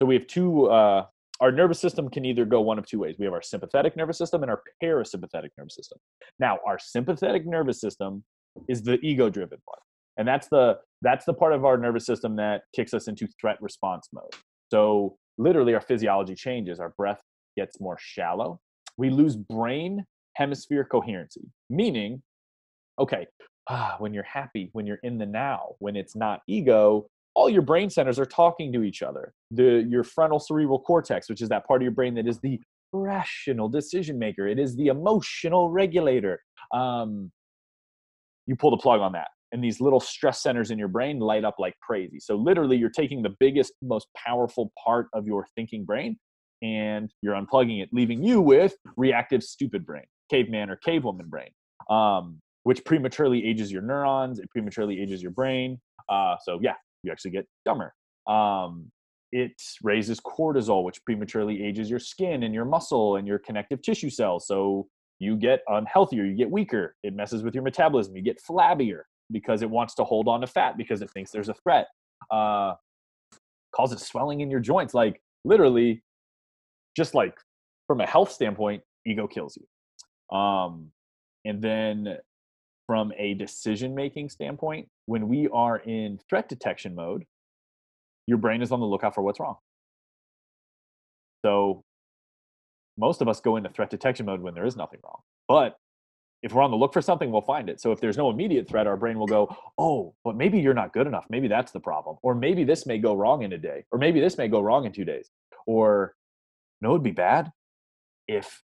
so 0.00 0.06
we 0.06 0.14
have 0.14 0.26
two 0.26 0.66
uh, 0.66 1.06
our 1.40 1.50
nervous 1.50 1.80
system 1.80 2.08
can 2.08 2.24
either 2.24 2.44
go 2.44 2.60
one 2.60 2.78
of 2.78 2.86
two 2.86 3.00
ways. 3.00 3.16
We 3.18 3.24
have 3.24 3.34
our 3.34 3.42
sympathetic 3.42 3.96
nervous 3.96 4.18
system 4.18 4.42
and 4.42 4.50
our 4.50 4.62
parasympathetic 4.82 5.50
nervous 5.58 5.74
system. 5.74 5.98
Now, 6.38 6.58
our 6.66 6.78
sympathetic 6.78 7.46
nervous 7.46 7.80
system 7.80 8.22
is 8.68 8.82
the 8.82 8.98
ego 9.02 9.28
driven 9.30 9.58
one 9.64 9.78
and 10.16 10.26
that's 10.26 10.48
the 10.48 10.78
that's 11.00 11.24
the 11.24 11.34
part 11.34 11.52
of 11.52 11.64
our 11.64 11.76
nervous 11.76 12.06
system 12.06 12.36
that 12.36 12.62
kicks 12.74 12.94
us 12.94 13.08
into 13.08 13.26
threat 13.40 13.56
response 13.60 14.08
mode 14.12 14.34
so 14.70 15.16
literally 15.38 15.74
our 15.74 15.80
physiology 15.80 16.34
changes 16.34 16.78
our 16.80 16.90
breath 16.96 17.20
gets 17.56 17.80
more 17.80 17.96
shallow 18.00 18.60
we 18.96 19.10
lose 19.10 19.36
brain 19.36 20.04
hemisphere 20.34 20.84
coherency 20.84 21.50
meaning 21.70 22.22
okay 22.98 23.26
ah, 23.68 23.96
when 23.98 24.12
you're 24.12 24.22
happy 24.24 24.70
when 24.72 24.86
you're 24.86 25.00
in 25.02 25.18
the 25.18 25.26
now 25.26 25.70
when 25.78 25.96
it's 25.96 26.16
not 26.16 26.40
ego 26.46 27.06
all 27.34 27.48
your 27.48 27.62
brain 27.62 27.88
centers 27.88 28.18
are 28.18 28.26
talking 28.26 28.72
to 28.72 28.82
each 28.82 29.02
other 29.02 29.32
the 29.50 29.86
your 29.88 30.04
frontal 30.04 30.38
cerebral 30.38 30.78
cortex 30.78 31.28
which 31.28 31.40
is 31.40 31.48
that 31.48 31.66
part 31.66 31.80
of 31.80 31.82
your 31.82 31.92
brain 31.92 32.14
that 32.14 32.26
is 32.26 32.38
the 32.40 32.60
rational 32.92 33.68
decision 33.68 34.18
maker 34.18 34.46
it 34.46 34.58
is 34.58 34.76
the 34.76 34.88
emotional 34.88 35.70
regulator 35.70 36.42
um, 36.74 37.30
you 38.46 38.56
pull 38.56 38.70
the 38.70 38.76
plug 38.76 39.00
on 39.00 39.12
that 39.12 39.28
and 39.52 39.62
these 39.62 39.80
little 39.80 40.00
stress 40.00 40.42
centers 40.42 40.70
in 40.70 40.78
your 40.78 40.88
brain 40.88 41.20
light 41.20 41.44
up 41.44 41.56
like 41.58 41.74
crazy. 41.80 42.18
So 42.18 42.34
literally 42.36 42.76
you're 42.76 42.90
taking 42.90 43.22
the 43.22 43.34
biggest 43.38 43.74
most 43.82 44.08
powerful 44.16 44.72
part 44.82 45.08
of 45.12 45.26
your 45.26 45.46
thinking 45.54 45.84
brain 45.84 46.18
and 46.62 47.12
you're 47.20 47.34
unplugging 47.34 47.82
it 47.82 47.90
leaving 47.92 48.22
you 48.22 48.40
with 48.40 48.74
reactive 48.96 49.42
stupid 49.42 49.84
brain, 49.84 50.04
caveman 50.30 50.70
or 50.70 50.78
cavewoman 50.84 51.26
brain. 51.26 51.50
Um, 51.90 52.40
which 52.64 52.84
prematurely 52.84 53.44
ages 53.44 53.72
your 53.72 53.82
neurons, 53.82 54.38
it 54.38 54.48
prematurely 54.50 55.00
ages 55.02 55.20
your 55.20 55.32
brain. 55.32 55.80
Uh, 56.08 56.36
so 56.44 56.60
yeah, 56.62 56.74
you 57.02 57.10
actually 57.10 57.32
get 57.32 57.46
dumber. 57.64 57.94
Um, 58.26 58.90
it 59.32 59.52
raises 59.82 60.20
cortisol, 60.20 60.84
which 60.84 61.02
prematurely 61.04 61.64
ages 61.64 61.88
your 61.88 61.98
skin 61.98 62.42
and 62.42 62.54
your 62.54 62.64
muscle 62.64 63.16
and 63.16 63.26
your 63.26 63.38
connective 63.38 63.80
tissue 63.82 64.10
cells. 64.10 64.46
So 64.46 64.86
you 65.18 65.36
get 65.36 65.60
unhealthier, 65.68 66.28
you 66.28 66.34
get 66.34 66.50
weaker. 66.50 66.96
It 67.02 67.14
messes 67.14 67.42
with 67.42 67.54
your 67.54 67.62
metabolism, 67.62 68.14
you 68.14 68.22
get 68.22 68.40
flabbier 68.42 69.02
because 69.30 69.62
it 69.62 69.70
wants 69.70 69.94
to 69.94 70.04
hold 70.04 70.28
on 70.28 70.42
to 70.42 70.46
fat 70.46 70.76
because 70.76 71.00
it 71.00 71.10
thinks 71.10 71.30
there's 71.30 71.48
a 71.48 71.54
threat. 71.54 71.86
Uh, 72.30 72.74
causes 73.74 74.02
swelling 74.02 74.42
in 74.42 74.50
your 74.50 74.60
joints. 74.60 74.92
Like 74.92 75.20
literally, 75.44 76.02
just 76.96 77.14
like 77.14 77.34
from 77.86 78.00
a 78.00 78.06
health 78.06 78.30
standpoint, 78.30 78.82
ego 79.06 79.26
kills 79.26 79.56
you. 79.56 80.36
Um, 80.36 80.90
and 81.44 81.62
then 81.62 82.18
from 82.92 83.10
a 83.16 83.32
decision 83.32 83.94
making 83.94 84.28
standpoint, 84.28 84.86
when 85.06 85.26
we 85.26 85.48
are 85.48 85.78
in 85.78 86.20
threat 86.28 86.46
detection 86.46 86.94
mode, 86.94 87.24
your 88.26 88.36
brain 88.36 88.60
is 88.60 88.70
on 88.70 88.80
the 88.80 88.86
lookout 88.86 89.14
for 89.14 89.22
what's 89.22 89.40
wrong. 89.40 89.56
So 91.42 91.84
most 92.98 93.22
of 93.22 93.28
us 93.28 93.40
go 93.40 93.56
into 93.56 93.70
threat 93.70 93.88
detection 93.88 94.26
mode 94.26 94.42
when 94.42 94.52
there 94.52 94.66
is 94.66 94.76
nothing 94.76 95.00
wrong. 95.02 95.20
But 95.48 95.78
if 96.42 96.52
we're 96.52 96.60
on 96.60 96.70
the 96.70 96.76
look 96.76 96.92
for 96.92 97.00
something, 97.00 97.32
we'll 97.32 97.40
find 97.40 97.70
it. 97.70 97.80
So 97.80 97.92
if 97.92 97.98
there's 97.98 98.18
no 98.18 98.28
immediate 98.28 98.68
threat, 98.68 98.86
our 98.86 98.98
brain 98.98 99.18
will 99.18 99.26
go, 99.26 99.56
oh, 99.78 100.14
but 100.22 100.36
maybe 100.36 100.60
you're 100.60 100.74
not 100.74 100.92
good 100.92 101.06
enough. 101.06 101.24
Maybe 101.30 101.48
that's 101.48 101.72
the 101.72 101.80
problem. 101.80 102.18
Or 102.22 102.34
maybe 102.34 102.62
this 102.62 102.84
may 102.84 102.98
go 102.98 103.14
wrong 103.14 103.42
in 103.42 103.54
a 103.54 103.58
day. 103.58 103.84
Or 103.90 103.98
maybe 103.98 104.20
this 104.20 104.36
may 104.36 104.48
go 104.48 104.60
wrong 104.60 104.84
in 104.84 104.92
two 104.92 105.06
days. 105.06 105.30
Or 105.66 106.14
no, 106.82 106.90
it'd 106.90 107.02
be 107.02 107.10
bad 107.10 107.52
if 108.28 108.62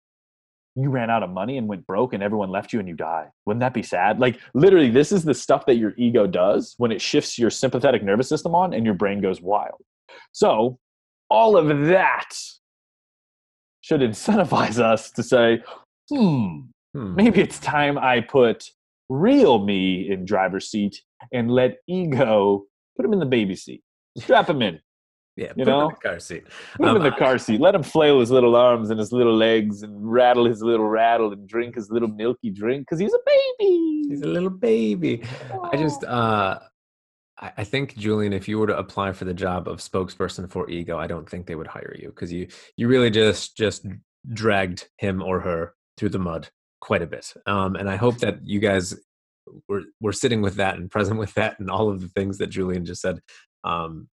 you 0.77 0.89
ran 0.89 1.11
out 1.11 1.23
of 1.23 1.31
money 1.31 1.59
and 1.59 1.67
went 1.67 1.87
broke 1.87 2.13
and 2.13 2.23
everyone 2.23 2.51
left 2.51 2.73
you 2.73 2.79
and 2.79 2.89
you 2.89 2.95
die. 2.95 3.27
Wouldn't 3.47 3.61
that 3.61 3.75
be 3.75 3.83
sad? 3.83 4.21
Like 4.21 4.39
literally, 4.55 4.91
this 4.91 5.13
is 5.13 5.25
the 5.25 5.35
stuff 5.35 5.67
that 5.67 5.77
your 5.77 5.95
ego 5.97 6.27
does 6.27 6.75
when 6.79 6.93
it 6.93 7.01
shifts 7.01 7.39
your 7.39 7.51
sympathetic 7.51 8.03
nervous 8.03 8.29
system 8.29 8.55
on 8.55 8.73
and 8.73 8.85
your 8.85 8.95
brain 8.95 9.21
goes 9.21 9.41
wild. 9.41 9.83
So 10.33 10.79
all 11.29 11.57
of 11.57 11.87
that 11.87 12.31
should 13.81 14.01
incentivize 14.01 14.79
us 14.83 15.11
to 15.13 15.23
say, 15.23 15.63
hmm, 16.09 16.61
hmm. 16.95 17.15
maybe 17.15 17.41
it's 17.41 17.59
time 17.59 17.99
I 17.99 18.21
put 18.21 18.71
real 19.09 19.65
me 19.65 20.09
in 20.11 20.25
driver's 20.25 20.71
seat 20.71 21.03
and 21.33 21.51
let 21.51 21.79
ego 21.89 22.65
put 22.97 23.05
him 23.05 23.13
in 23.13 23.19
the 23.19 23.27
baby 23.27 23.57
seat. 23.57 23.83
Strap 24.17 24.49
him 24.49 24.63
in. 24.63 24.81
Yeah, 25.41 25.53
You 25.57 25.65
put 25.65 25.69
him 25.69 25.75
in 25.75 25.79
know? 25.81 25.89
the 25.91 26.09
car 26.09 26.21
seat. 26.21 26.45
Put 26.77 26.85
him 26.85 26.91
Um, 26.91 26.97
in 26.99 27.03
the 27.03 27.11
car 27.17 27.39
seat. 27.39 27.61
Let 27.61 27.75
him 27.75 27.83
flail 27.83 28.21
his 28.21 28.31
little 28.31 28.55
arms 28.55 28.91
and 28.91 29.01
his 29.01 29.11
little 29.11 29.35
legs 29.35 29.83
and 29.83 30.13
rattle 30.13 30.45
his 30.45 30.63
little 30.63 30.87
rattle 30.87 31.33
and 31.33 31.49
drink 31.49 31.77
his 31.77 31.91
little 31.91 32.09
milky 32.09 32.51
drink 32.51 32.83
because 32.83 32.99
he's 32.99 33.15
a 33.15 33.19
baby. 33.25 34.03
He's 34.11 34.21
a 34.21 34.27
little 34.29 34.51
baby. 34.51 35.23
I 35.73 35.77
just, 35.79 36.05
uh, 36.05 36.59
I, 37.39 37.53
I 37.59 37.65
think 37.65 37.97
Julian, 37.97 38.35
if 38.35 38.49
you 38.49 38.59
were 38.59 38.67
to 38.67 38.77
apply 38.77 39.13
for 39.13 39.25
the 39.25 39.33
job 39.33 39.67
of 39.67 39.79
spokesperson 39.79 40.51
for 40.51 40.69
Ego, 40.69 40.99
I 40.99 41.07
don't 41.07 41.29
think 41.29 41.47
they 41.47 41.55
would 41.55 41.67
hire 41.69 41.97
you 41.99 42.09
because 42.09 42.31
you 42.31 42.49
you 42.77 42.87
really 42.87 43.11
just 43.11 43.57
just 43.57 43.87
dragged 44.35 44.89
him 44.99 45.23
or 45.23 45.41
her 45.41 45.75
through 45.97 46.11
the 46.11 46.19
mud 46.19 46.51
quite 46.83 47.01
a 47.03 47.07
bit. 47.07 47.33
Um, 47.47 47.77
and 47.77 47.89
I 47.89 47.97
hope 47.97 48.19
that 48.19 48.45
you 48.45 48.61
guys 48.61 48.95
were 49.69 49.83
were 50.03 50.13
sitting 50.13 50.43
with 50.43 50.57
that 50.57 50.77
and 50.77 50.91
present 50.97 51.19
with 51.19 51.33
that 51.35 51.59
and 51.59 51.71
all 51.71 51.89
of 51.89 52.03
the 52.03 52.09
things 52.09 52.37
that 52.39 52.49
Julian 52.49 52.85
just 52.85 53.01
said. 53.01 53.21
Um, 53.65 54.09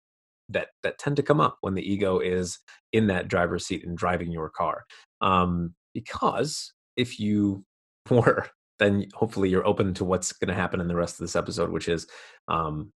that 0.49 0.69
that 0.83 0.99
tend 0.99 1.17
to 1.17 1.23
come 1.23 1.41
up 1.41 1.59
when 1.61 1.75
the 1.75 1.93
ego 1.93 2.19
is 2.19 2.59
in 2.93 3.07
that 3.09 3.29
driver's 3.29 3.67
seat 3.67 3.87
and 3.87 3.97
driving 3.97 4.31
your 4.31 4.51
car. 4.51 4.85
Um, 5.21 5.75
because 5.95 6.73
if 6.97 7.19
you 7.19 7.65
were 8.11 8.47
then 8.79 9.07
hopefully 9.15 9.49
you're 9.49 9.67
open 9.67 9.95
to 9.95 10.05
what's 10.05 10.33
going 10.33 10.49
to 10.49 10.55
happen 10.55 10.81
in 10.81 10.89
the 10.89 10.97
rest 10.97 11.15
of 11.15 11.21
this 11.21 11.37
episode, 11.37 11.71
which 11.71 11.89
is 11.89 12.07
um, 12.49 12.93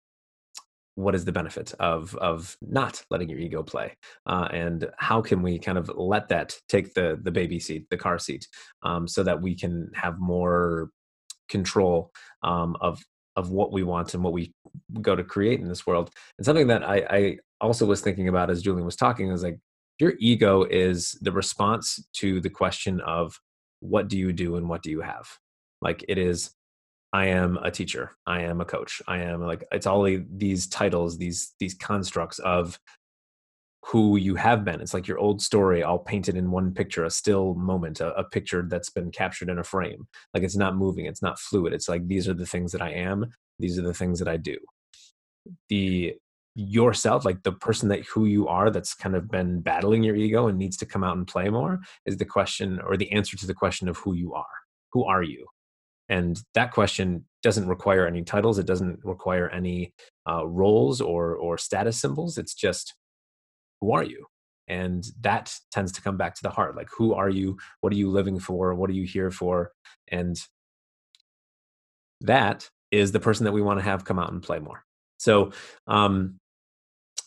what 0.95 1.15
is 1.15 1.25
the 1.25 1.31
benefit 1.31 1.73
of 1.79 2.15
of 2.15 2.55
not 2.61 3.03
letting 3.09 3.29
your 3.29 3.39
ego 3.39 3.61
play, 3.61 3.93
uh, 4.25 4.47
and 4.51 4.89
how 4.97 5.21
can 5.21 5.41
we 5.41 5.59
kind 5.59 5.77
of 5.77 5.91
let 5.95 6.29
that 6.29 6.55
take 6.69 6.93
the 6.93 7.19
the 7.21 7.31
baby 7.31 7.59
seat, 7.59 7.87
the 7.89 7.97
car 7.97 8.17
seat, 8.17 8.47
um, 8.83 9.07
so 9.07 9.23
that 9.23 9.41
we 9.41 9.55
can 9.55 9.89
have 9.93 10.19
more 10.19 10.89
control 11.49 12.11
um, 12.43 12.75
of 12.81 13.01
of 13.35 13.51
what 13.51 13.71
we 13.71 13.83
want 13.83 14.13
and 14.13 14.23
what 14.23 14.33
we 14.33 14.53
go 15.01 15.15
to 15.15 15.23
create 15.23 15.59
in 15.59 15.67
this 15.67 15.85
world. 15.85 16.09
And 16.37 16.45
something 16.45 16.67
that 16.67 16.83
I, 16.83 17.05
I 17.09 17.37
also 17.61 17.85
was 17.85 18.01
thinking 18.01 18.27
about 18.27 18.49
as 18.49 18.61
Julian 18.61 18.85
was 18.85 18.95
talking 18.95 19.29
is 19.31 19.43
like 19.43 19.59
your 19.99 20.13
ego 20.19 20.63
is 20.63 21.17
the 21.21 21.31
response 21.31 22.05
to 22.13 22.41
the 22.41 22.49
question 22.49 22.99
of 23.01 23.39
what 23.79 24.07
do 24.07 24.17
you 24.17 24.33
do 24.33 24.55
and 24.55 24.67
what 24.67 24.83
do 24.83 24.89
you 24.89 25.01
have? 25.01 25.27
Like 25.81 26.03
it 26.07 26.17
is 26.17 26.51
i 27.13 27.27
am 27.27 27.57
a 27.63 27.71
teacher. 27.71 28.11
I 28.27 28.41
am 28.41 28.59
a 28.59 28.65
coach. 28.65 29.01
I 29.07 29.19
am 29.19 29.41
like 29.41 29.63
it's 29.71 29.87
all 29.87 30.03
these 30.03 30.67
titles 30.67 31.17
these 31.17 31.53
these 31.59 31.73
constructs 31.73 32.39
of 32.39 32.77
who 33.87 34.17
you 34.17 34.33
have 34.35 34.65
been. 34.65 34.81
It's 34.81 34.95
like 34.95 35.07
your 35.07 35.19
old 35.19 35.41
story 35.41 35.83
all 35.83 35.99
painted 35.99 36.35
in 36.35 36.49
one 36.49 36.73
picture 36.73 37.05
a 37.05 37.09
still 37.11 37.53
moment 37.53 37.99
a, 37.99 38.15
a 38.15 38.23
picture 38.23 38.65
that's 38.67 38.89
been 38.89 39.11
captured 39.11 39.49
in 39.49 39.59
a 39.59 39.63
frame. 39.63 40.07
Like 40.33 40.43
it's 40.43 40.55
not 40.55 40.75
moving 40.75 41.05
it's 41.05 41.21
not 41.21 41.39
fluid. 41.39 41.73
It's 41.73 41.87
like 41.87 42.07
these 42.07 42.27
are 42.27 42.33
the 42.33 42.47
things 42.47 42.71
that 42.71 42.81
i 42.81 42.89
am 42.89 43.27
these 43.59 43.77
are 43.79 43.83
the 43.83 43.93
things 43.93 44.19
that 44.19 44.27
i 44.27 44.37
do. 44.37 44.57
The 45.69 46.15
yourself 46.55 47.25
like 47.25 47.43
the 47.43 47.51
person 47.51 47.89
that 47.89 48.05
who 48.05 48.25
you 48.25 48.47
are 48.47 48.71
that's 48.71 48.95
kind 48.95 49.15
of 49.15 49.29
been 49.29 49.59
battling 49.59 50.03
your 50.03 50.15
ego 50.15 50.47
and 50.47 50.57
needs 50.57 50.77
to 50.77 50.85
come 50.85 51.03
out 51.03 51.17
and 51.17 51.27
play 51.27 51.49
more 51.49 51.81
is 52.05 52.17
the 52.17 52.25
question 52.25 52.79
or 52.79 52.95
the 52.95 53.11
answer 53.11 53.37
to 53.37 53.45
the 53.45 53.53
question 53.53 53.89
of 53.89 53.97
who 53.97 54.13
you 54.13 54.33
are. 54.33 54.45
Who 54.93 55.03
are 55.03 55.21
you? 55.21 55.45
And 56.07 56.41
that 56.53 56.71
question 56.71 57.25
doesn't 57.43 57.67
require 57.67 58.07
any 58.07 58.23
titles 58.23 58.57
it 58.57 58.65
doesn't 58.65 58.99
require 59.03 59.47
any 59.49 59.93
uh, 60.27 60.47
roles 60.47 61.01
or 61.01 61.35
or 61.35 61.59
status 61.59 62.01
symbols. 62.01 62.39
It's 62.39 62.55
just 62.55 62.95
who 63.85 63.93
are 63.93 64.03
you? 64.03 64.25
And 64.67 65.05
that 65.21 65.53
tends 65.71 65.91
to 65.93 66.01
come 66.01 66.17
back 66.17 66.33
to 66.35 66.41
the 66.41 66.49
heart 66.49 66.75
like 66.75 66.89
who 66.97 67.13
are 67.13 67.29
you? 67.29 67.57
What 67.81 67.93
are 67.93 67.97
you 67.97 68.09
living 68.09 68.39
for? 68.39 68.73
What 68.73 68.89
are 68.89 68.93
you 68.93 69.05
here 69.05 69.29
for? 69.29 69.71
And 70.07 70.35
that 72.21 72.67
is 72.91 73.11
the 73.11 73.19
person 73.19 73.43
that 73.43 73.51
we 73.51 73.61
want 73.61 73.79
to 73.79 73.85
have 73.85 74.05
come 74.05 74.17
out 74.17 74.31
and 74.31 74.41
play 74.41 74.59
more. 74.59 74.83
So 75.19 75.51
um 75.85 76.39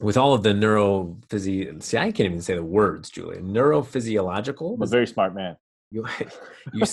with 0.00 0.16
all 0.16 0.32
of 0.34 0.42
the 0.44 0.50
neurophysi 0.50 1.82
see 1.82 1.98
i 1.98 2.12
can't 2.12 2.26
even 2.30 2.40
say 2.40 2.54
the 2.54 2.62
words 2.62 3.10
julian 3.10 3.52
neurophysiological? 3.52 4.74
I'm 4.74 4.82
a 4.82 4.86
very 4.86 5.08
smart 5.08 5.34
man. 5.34 5.56
you, 5.90 6.06
you 6.72 6.84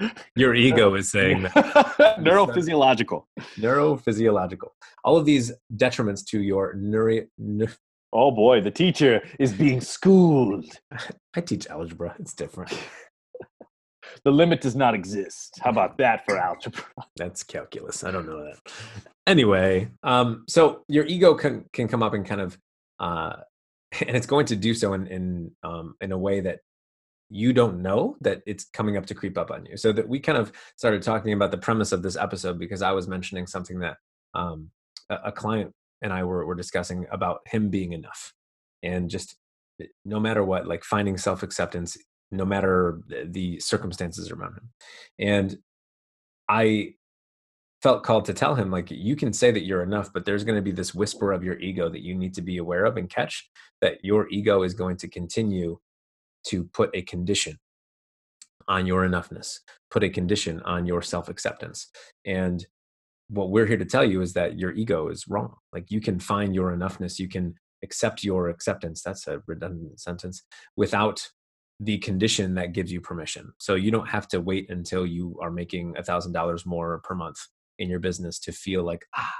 your 0.36 0.54
ego 0.54 0.94
is 0.94 1.10
saying 1.10 1.42
that. 1.42 1.54
Neurophysiological. 2.20 3.24
neurophysiological. 3.58 4.68
All 5.04 5.16
of 5.18 5.26
these 5.26 5.52
detriments 5.76 6.24
to 6.30 6.40
your 6.40 6.74
neuro 6.74 7.26
neu- 7.38 7.76
Oh 8.12 8.30
boy, 8.30 8.60
the 8.60 8.70
teacher 8.70 9.22
is 9.38 9.52
being 9.52 9.80
schooled. 9.80 10.66
i 11.36 11.40
teach 11.40 11.66
algebra 11.68 12.14
it's 12.18 12.34
different 12.34 12.72
The 14.24 14.32
limit 14.32 14.60
does 14.60 14.74
not 14.74 14.94
exist. 14.94 15.58
How 15.62 15.70
about 15.70 15.96
that 15.98 16.24
for 16.24 16.36
algebra? 16.36 16.84
that's 17.16 17.42
calculus 17.42 18.02
i 18.04 18.10
don't 18.10 18.26
know 18.26 18.42
that 18.44 18.58
anyway 19.26 19.88
um 20.02 20.44
so 20.48 20.84
your 20.88 21.04
ego 21.06 21.34
can 21.34 21.64
can 21.72 21.86
come 21.86 22.02
up 22.02 22.14
and 22.14 22.26
kind 22.26 22.40
of 22.40 22.58
uh 22.98 23.36
and 24.00 24.16
it's 24.16 24.26
going 24.26 24.46
to 24.46 24.56
do 24.56 24.74
so 24.74 24.94
in 24.94 25.06
in 25.06 25.50
um 25.62 25.94
in 26.00 26.12
a 26.12 26.18
way 26.18 26.40
that 26.40 26.60
you 27.28 27.52
don't 27.52 27.80
know 27.80 28.16
that 28.20 28.42
it's 28.46 28.64
coming 28.72 28.96
up 28.96 29.06
to 29.06 29.14
creep 29.14 29.38
up 29.38 29.50
on 29.50 29.64
you 29.66 29.76
so 29.76 29.92
that 29.92 30.08
we 30.08 30.18
kind 30.18 30.38
of 30.38 30.50
started 30.76 31.02
talking 31.02 31.32
about 31.32 31.50
the 31.50 31.58
premise 31.58 31.92
of 31.92 32.02
this 32.02 32.16
episode 32.16 32.58
because 32.58 32.82
i 32.82 32.90
was 32.90 33.06
mentioning 33.06 33.46
something 33.46 33.78
that 33.78 33.96
um 34.34 34.70
a, 35.10 35.16
a 35.26 35.32
client 35.32 35.72
and 36.02 36.12
i 36.12 36.22
were, 36.24 36.44
were 36.44 36.54
discussing 36.54 37.06
about 37.10 37.40
him 37.46 37.70
being 37.70 37.92
enough. 37.92 38.32
And 38.82 39.10
just 39.10 39.36
eh, 39.80 39.86
no 40.04 40.20
matter 40.20 40.44
what 40.44 40.66
like 40.66 40.84
finding 40.84 41.16
self-acceptance 41.18 41.96
no 42.32 42.44
matter 42.44 43.00
the- 43.08 43.58
circumstances 43.58 44.30
around 44.30 44.56
him. 44.56 44.70
And 45.18 45.58
i 46.48 46.94
felt 47.82 48.04
called 48.04 48.26
to 48.26 48.34
tell 48.34 48.54
him 48.54 48.70
like 48.70 48.90
you 48.90 49.16
can 49.16 49.32
say 49.32 49.50
that 49.50 49.64
you're 49.64 49.82
enough 49.82 50.12
but 50.12 50.24
there's 50.24 50.44
going 50.44 50.56
to 50.56 50.62
be 50.62 50.72
this 50.72 50.94
whisper 50.94 51.32
of 51.32 51.42
your 51.42 51.58
ego 51.60 51.88
that 51.88 52.02
you 52.02 52.14
need 52.14 52.34
to 52.34 52.42
be 52.42 52.58
aware 52.58 52.84
of 52.84 52.96
and 52.98 53.08
catch 53.08 53.48
that 53.80 54.04
your 54.04 54.28
ego 54.28 54.62
is 54.62 54.74
going 54.74 54.96
to 54.98 55.08
continue 55.08 55.78
to 56.44 56.64
put 56.64 56.90
a 56.92 57.02
condition 57.02 57.58
on 58.68 58.86
your 58.86 59.08
enoughness 59.08 59.60
put 59.90 60.04
a 60.04 60.08
condition 60.08 60.60
on 60.62 60.86
your 60.86 61.02
self-acceptance. 61.02 61.88
And 62.24 62.64
what 63.30 63.50
we're 63.50 63.66
here 63.66 63.78
to 63.78 63.84
tell 63.84 64.04
you 64.04 64.20
is 64.20 64.32
that 64.32 64.58
your 64.58 64.72
ego 64.72 65.08
is 65.08 65.26
wrong. 65.28 65.54
Like 65.72 65.90
you 65.90 66.00
can 66.00 66.18
find 66.18 66.54
your 66.54 66.76
enoughness 66.76 67.18
you 67.18 67.28
can 67.28 67.54
accept 67.82 68.22
your 68.22 68.50
acceptance 68.50 69.02
that's 69.02 69.26
a 69.26 69.40
redundant 69.46 69.98
sentence 69.98 70.42
without 70.76 71.30
the 71.78 71.96
condition 71.98 72.54
that 72.54 72.72
gives 72.72 72.92
you 72.92 73.00
permission. 73.00 73.52
So 73.58 73.74
you 73.74 73.90
don't 73.90 74.08
have 74.08 74.28
to 74.28 74.40
wait 74.40 74.68
until 74.68 75.06
you 75.06 75.38
are 75.40 75.50
making 75.50 75.94
a 75.96 76.02
thousand 76.02 76.32
dollars 76.32 76.66
more 76.66 77.00
per 77.04 77.14
month 77.14 77.38
in 77.78 77.88
your 77.88 78.00
business 78.00 78.38
to 78.40 78.52
feel 78.52 78.82
like 78.84 79.06
ah 79.16 79.32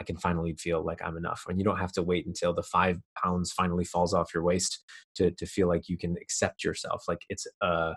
i 0.00 0.02
can 0.02 0.16
finally 0.16 0.54
feel 0.54 0.84
like 0.84 1.00
i'm 1.04 1.16
enough. 1.16 1.44
And 1.48 1.58
you 1.58 1.64
don't 1.64 1.78
have 1.78 1.92
to 1.92 2.02
wait 2.02 2.26
until 2.26 2.52
the 2.54 2.62
five 2.62 2.98
pounds 3.22 3.52
finally 3.52 3.84
falls 3.84 4.14
off 4.14 4.32
your 4.34 4.42
waist 4.42 4.82
to 5.16 5.30
to 5.32 5.46
feel 5.46 5.68
like 5.68 5.88
you 5.88 5.98
can 5.98 6.16
accept 6.20 6.64
yourself. 6.64 7.04
Like 7.06 7.20
it's 7.28 7.46
a 7.62 7.94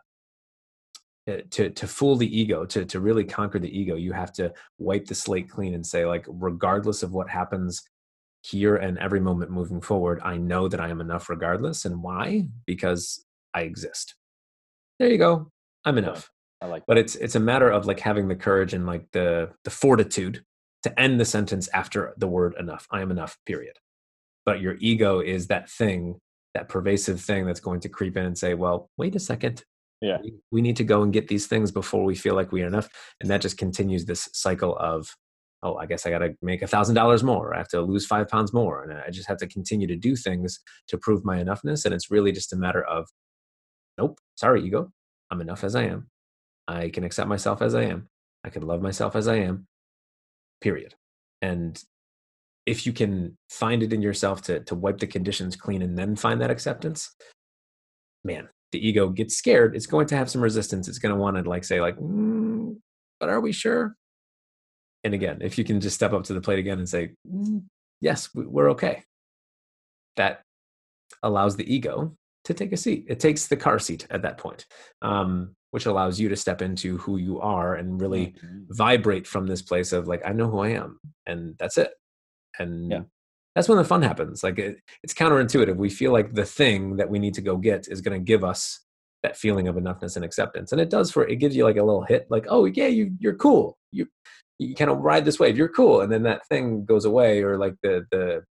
Uh, 1.29 1.41
to 1.51 1.69
to 1.69 1.85
fool 1.85 2.15
the 2.15 2.39
ego 2.39 2.65
to 2.65 2.85
to 2.85 2.99
really 2.99 3.23
conquer 3.23 3.59
the 3.59 3.77
ego 3.77 3.95
you 3.95 4.13
have 4.13 4.31
to 4.31 4.51
wipe 4.77 5.05
the 5.05 5.13
slate 5.13 5.49
clean 5.49 5.73
and 5.73 5.85
say 5.85 6.05
like 6.05 6.25
regardless 6.27 7.03
of 7.03 7.11
what 7.11 7.29
happens 7.29 7.83
here 8.41 8.77
and 8.77 8.97
every 8.99 9.19
moment 9.19 9.51
moving 9.51 9.81
forward 9.81 10.19
i 10.23 10.37
know 10.37 10.67
that 10.67 10.79
i 10.79 10.87
am 10.87 11.01
enough 11.01 11.29
regardless 11.29 11.85
and 11.85 12.01
why? 12.01 12.45
Because 12.65 13.25
i 13.53 13.61
exist. 13.61 14.15
There 14.97 15.09
you 15.09 15.17
go. 15.17 15.51
I'm 15.85 15.97
enough. 15.97 16.31
I 16.61 16.67
like 16.67 16.83
but 16.87 16.97
it's 16.97 17.15
it's 17.15 17.35
a 17.35 17.39
matter 17.39 17.69
of 17.69 17.85
like 17.85 17.99
having 17.99 18.27
the 18.27 18.35
courage 18.35 18.73
and 18.73 18.85
like 18.85 19.05
the 19.11 19.51
the 19.65 19.71
fortitude 19.71 20.43
to 20.83 20.99
end 20.99 21.19
the 21.19 21.25
sentence 21.25 21.67
after 21.73 22.13
the 22.17 22.27
word 22.27 22.55
enough. 22.57 22.87
I 22.91 23.01
am 23.01 23.11
enough 23.11 23.37
period. 23.45 23.77
But 24.45 24.61
your 24.61 24.77
ego 24.79 25.19
is 25.19 25.47
that 25.47 25.69
thing 25.69 26.19
that 26.53 26.69
pervasive 26.69 27.21
thing 27.21 27.45
that's 27.45 27.59
going 27.59 27.81
to 27.81 27.89
creep 27.89 28.17
in 28.17 28.25
and 28.25 28.37
say 28.37 28.53
well 28.53 28.89
wait 28.97 29.15
a 29.15 29.19
second 29.19 29.63
Yeah. 30.01 30.19
we, 30.51 30.61
need 30.61 30.77
to 30.77 30.85
go 30.85 31.03
and 31.03 31.11
get 31.11 31.27
these 31.27 31.47
things 31.47 31.71
before 31.71 32.05
we 32.05 32.15
feel 32.15 32.33
like 32.33 32.53
we 32.53 32.63
are 32.63 32.67
enough 32.67 32.87
and 33.19 33.29
that 33.29 33.41
just 33.41 33.57
continues 33.57 34.05
this 34.05 34.29
cycle 34.31 34.77
of 34.77 35.13
oh 35.61 35.75
i 35.75 35.85
guess 35.85 36.05
i 36.05 36.09
got 36.09 36.19
to 36.19 36.33
make 36.41 36.61
a 36.61 36.67
thousand 36.67 36.95
dollars 36.95 37.21
more 37.21 37.53
i 37.53 37.57
have 37.57 37.67
to 37.67 37.81
lose 37.81 38.05
five 38.05 38.29
pounds 38.29 38.53
more 38.53 38.81
and 38.81 38.93
i 38.93 39.09
just 39.09 39.27
have 39.27 39.35
to 39.37 39.47
continue 39.47 39.87
to 39.87 39.97
do 39.97 40.15
things 40.15 40.61
to 40.87 40.97
prove 40.97 41.25
my 41.25 41.43
enoughness 41.43 41.83
and 41.83 41.93
it's 41.93 42.09
really 42.09 42.31
just 42.31 42.53
a 42.53 42.55
matter 42.55 42.81
of 42.85 43.09
nope 43.97 44.17
sorry 44.35 44.63
ego 44.63 44.89
i'm 45.31 45.41
enough 45.41 45.65
as 45.65 45.75
i 45.75 45.83
am. 45.83 46.07
I 46.67 46.89
can 46.89 47.03
accept 47.03 47.27
myself 47.27 47.61
as 47.61 47.75
i 47.75 47.83
am. 47.83 48.07
I 48.43 48.49
can 48.49 48.61
love 48.65 48.81
myself 48.81 49.15
as 49.15 49.27
i 49.27 49.35
am. 49.35 49.67
Period. 50.61 50.95
And 51.41 51.81
if 52.65 52.85
you 52.85 52.93
can 52.93 53.37
find 53.49 53.81
it 53.81 53.91
in 53.91 54.01
yourself 54.01 54.43
to 54.43 54.59
to 54.61 54.75
wipe 54.75 54.99
the 54.99 55.07
conditions 55.07 55.55
clean 55.55 55.81
and 55.81 55.97
then 55.97 56.15
find 56.15 56.39
that 56.39 56.51
acceptance 56.51 57.15
man 58.23 58.47
the 58.71 58.87
ego 58.87 59.09
gets 59.09 59.35
scared 59.35 59.75
it's 59.75 59.85
going 59.87 60.05
to 60.07 60.15
have 60.15 60.29
some 60.29 60.41
resistance 60.41 60.87
it's 60.87 60.99
going 60.99 61.13
to 61.13 61.19
want 61.19 61.35
to 61.37 61.43
like 61.49 61.63
say 61.63 61.81
like 61.81 61.97
mm, 61.97 62.75
but 63.19 63.29
are 63.29 63.41
we 63.41 63.51
sure 63.51 63.95
and 65.03 65.13
again 65.13 65.39
if 65.41 65.57
you 65.57 65.63
can 65.63 65.79
just 65.81 65.95
step 65.95 66.13
up 66.13 66.23
to 66.23 66.33
the 66.33 66.41
plate 66.41 66.59
again 66.59 66.77
and 66.79 66.87
say 66.89 67.11
mm, 67.31 67.63
yes 68.01 68.29
we- 68.35 68.45
we're 68.45 68.71
okay 68.71 69.03
that 70.17 70.41
allows 71.23 71.55
the 71.55 71.73
ego 71.73 72.15
to 72.45 72.53
take 72.53 72.71
a 72.71 72.77
seat 72.77 73.05
it 73.09 73.19
takes 73.19 73.47
the 73.47 73.57
car 73.57 73.79
seat 73.79 74.05
at 74.09 74.21
that 74.21 74.37
point 74.37 74.65
um, 75.01 75.55
which 75.71 75.85
allows 75.85 76.19
you 76.19 76.29
to 76.29 76.35
step 76.35 76.61
into 76.61 76.97
who 76.97 77.17
you 77.17 77.39
are 77.39 77.75
and 77.75 78.01
really 78.01 78.27
Mhm. 78.43 78.65
vibrate 78.69 79.27
from 79.27 79.45
this 79.47 79.61
place 79.61 79.91
of 79.93 80.07
like 80.07 80.21
i 80.25 80.31
know 80.31 80.49
who 80.49 80.59
i 80.59 80.69
am 80.69 80.99
and 81.25 81.55
that's 81.59 81.77
it 81.77 81.91
and 82.59 82.91
Yeah. 82.91 83.01
That's 83.55 83.67
when 83.67 83.77
the 83.77 83.83
fun 83.83 84.01
happens 84.01 84.43
like 84.43 84.59
it, 84.59 84.77
it's 85.03 85.13
counterintuitive. 85.13 85.75
We 85.75 85.89
feel 85.89 86.11
like 86.11 86.33
the 86.33 86.45
thing 86.45 86.97
that 86.97 87.09
we 87.09 87.19
need 87.19 87.33
to 87.35 87.41
go 87.41 87.57
get 87.57 87.87
is 87.87 88.01
going 88.01 88.19
to 88.19 88.23
give 88.23 88.43
us 88.43 88.81
that 89.23 89.37
feeling 89.37 89.67
of 89.67 89.75
enoughness 89.75 90.15
and 90.15 90.23
acceptance 90.23 90.71
and 90.71 90.79
it 90.79 90.89
does 90.89 91.11
for 91.11 91.27
it 91.27 91.35
gives 91.37 91.53
you 91.53 91.65
like 91.65 91.75
a 91.75 91.83
little 91.83 92.03
hit 92.03 92.25
like 92.29 92.45
oh 92.47 92.63
yeah 92.65 92.87
you 92.87 93.11
you're 93.19 93.35
cool. 93.35 93.77
You 93.91 94.07
you 94.59 94.75
kind 94.75 94.91
of 94.91 94.99
ride 94.99 95.25
this 95.25 95.39
wave. 95.39 95.57
You're 95.57 95.69
cool. 95.69 96.01
And 96.01 96.11
then 96.11 96.23
that 96.23 96.45
thing 96.47 96.85
goes 96.85 97.05
away 97.05 97.41
or 97.41 97.57
like 97.57 97.75
the 97.81 98.05
the 98.11 98.43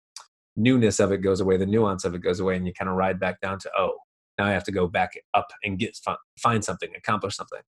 newness 0.56 1.00
of 1.00 1.12
it 1.12 1.20
goes 1.20 1.40
away 1.40 1.56
the 1.56 1.66
nuance 1.68 2.04
of 2.04 2.16
it 2.16 2.22
goes 2.22 2.40
away 2.40 2.56
and 2.56 2.66
you 2.66 2.74
kind 2.74 2.90
of 2.90 2.96
ride 2.96 3.20
back 3.20 3.40
down 3.42 3.60
to 3.60 3.70
oh 3.78 3.96
now 4.40 4.46
i 4.46 4.50
have 4.50 4.64
to 4.64 4.72
go 4.72 4.88
back 4.88 5.12
up 5.36 5.48
and 5.64 5.78
get 5.78 5.96
find 6.40 6.64
something 6.64 6.90
accomplish 6.98 7.36
something. 7.36 7.62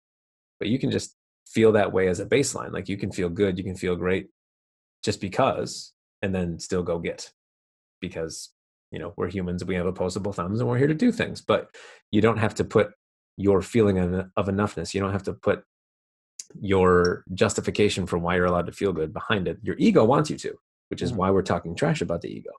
But 0.59 0.69
you 0.69 0.79
can 0.79 0.91
just 0.91 1.17
feel 1.47 1.73
that 1.73 1.93
way 1.93 2.09
as 2.09 2.21
a 2.21 2.27
baseline. 2.27 2.73
Like 2.73 2.89
you 2.89 2.97
can 2.97 3.11
feel 3.11 3.29
good 3.29 3.59
you 3.59 3.65
can 3.65 3.77
feel 3.77 3.97
great 3.97 4.29
just 5.03 5.21
because 5.21 5.93
and 6.27 6.35
then 6.35 6.59
still 6.59 6.83
go 6.83 6.99
get 6.99 7.31
because 8.03 8.51
you 8.93 8.99
know 8.99 9.15
we're 9.17 9.31
humans 9.31 9.65
we 9.65 9.75
have 9.75 9.87
opposable 9.87 10.33
thumbs 10.33 10.61
and 10.61 10.69
we're 10.69 10.77
here 10.77 10.87
to 10.87 10.95
do 10.95 11.11
things 11.11 11.41
but 11.41 11.75
you 12.11 12.21
don't 12.21 12.37
have 12.37 12.55
to 12.55 12.65
put 12.65 12.91
your 13.39 13.63
feeling 13.63 13.99
of, 13.99 14.47
enoughness 14.47 14.93
you 14.93 15.01
don't 15.01 15.13
have 15.13 15.23
to 15.23 15.33
put 15.33 15.63
your 16.61 17.25
justification 17.35 18.07
for 18.07 18.19
why 18.19 18.37
you're 18.37 18.47
allowed 18.47 18.67
to 18.67 18.73
feel 18.73 18.93
good 18.93 19.13
behind 19.13 19.49
it. 19.49 19.59
Your 19.63 19.77
ego 19.79 20.05
wants 20.05 20.31
you 20.31 20.39
to 20.39 20.55
which 20.89 21.03
is 21.03 21.13
why 21.13 21.29
we're 21.31 21.43
talking 21.43 21.75
trash 21.75 22.01
about 22.01 22.21
the 22.21 22.29
ego. 22.29 22.53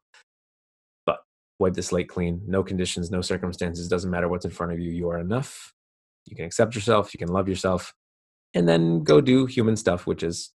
But 1.06 1.20
wipe 1.60 1.74
the 1.74 1.82
slate 1.82 2.10
clean 2.10 2.42
no 2.48 2.64
conditions 2.64 3.10
no 3.12 3.22
circumstances 3.22 3.88
doesn't 3.88 4.12
matter 4.12 4.28
what's 4.28 4.46
in 4.46 4.52
front 4.52 4.74
of 4.74 4.80
you 4.80 4.92
you 4.92 5.10
are 5.10 5.20
enough. 5.20 5.74
You 6.26 6.36
can 6.36 6.46
accept 6.46 6.76
yourself 6.76 7.14
you 7.14 7.18
can 7.18 7.30
love 7.30 7.48
yourself 7.48 7.94
and 8.54 8.68
then 8.68 9.04
go 9.04 9.22
do 9.22 9.46
human 9.46 9.76
stuff 9.76 10.06
which 10.06 10.24
is 10.24 10.52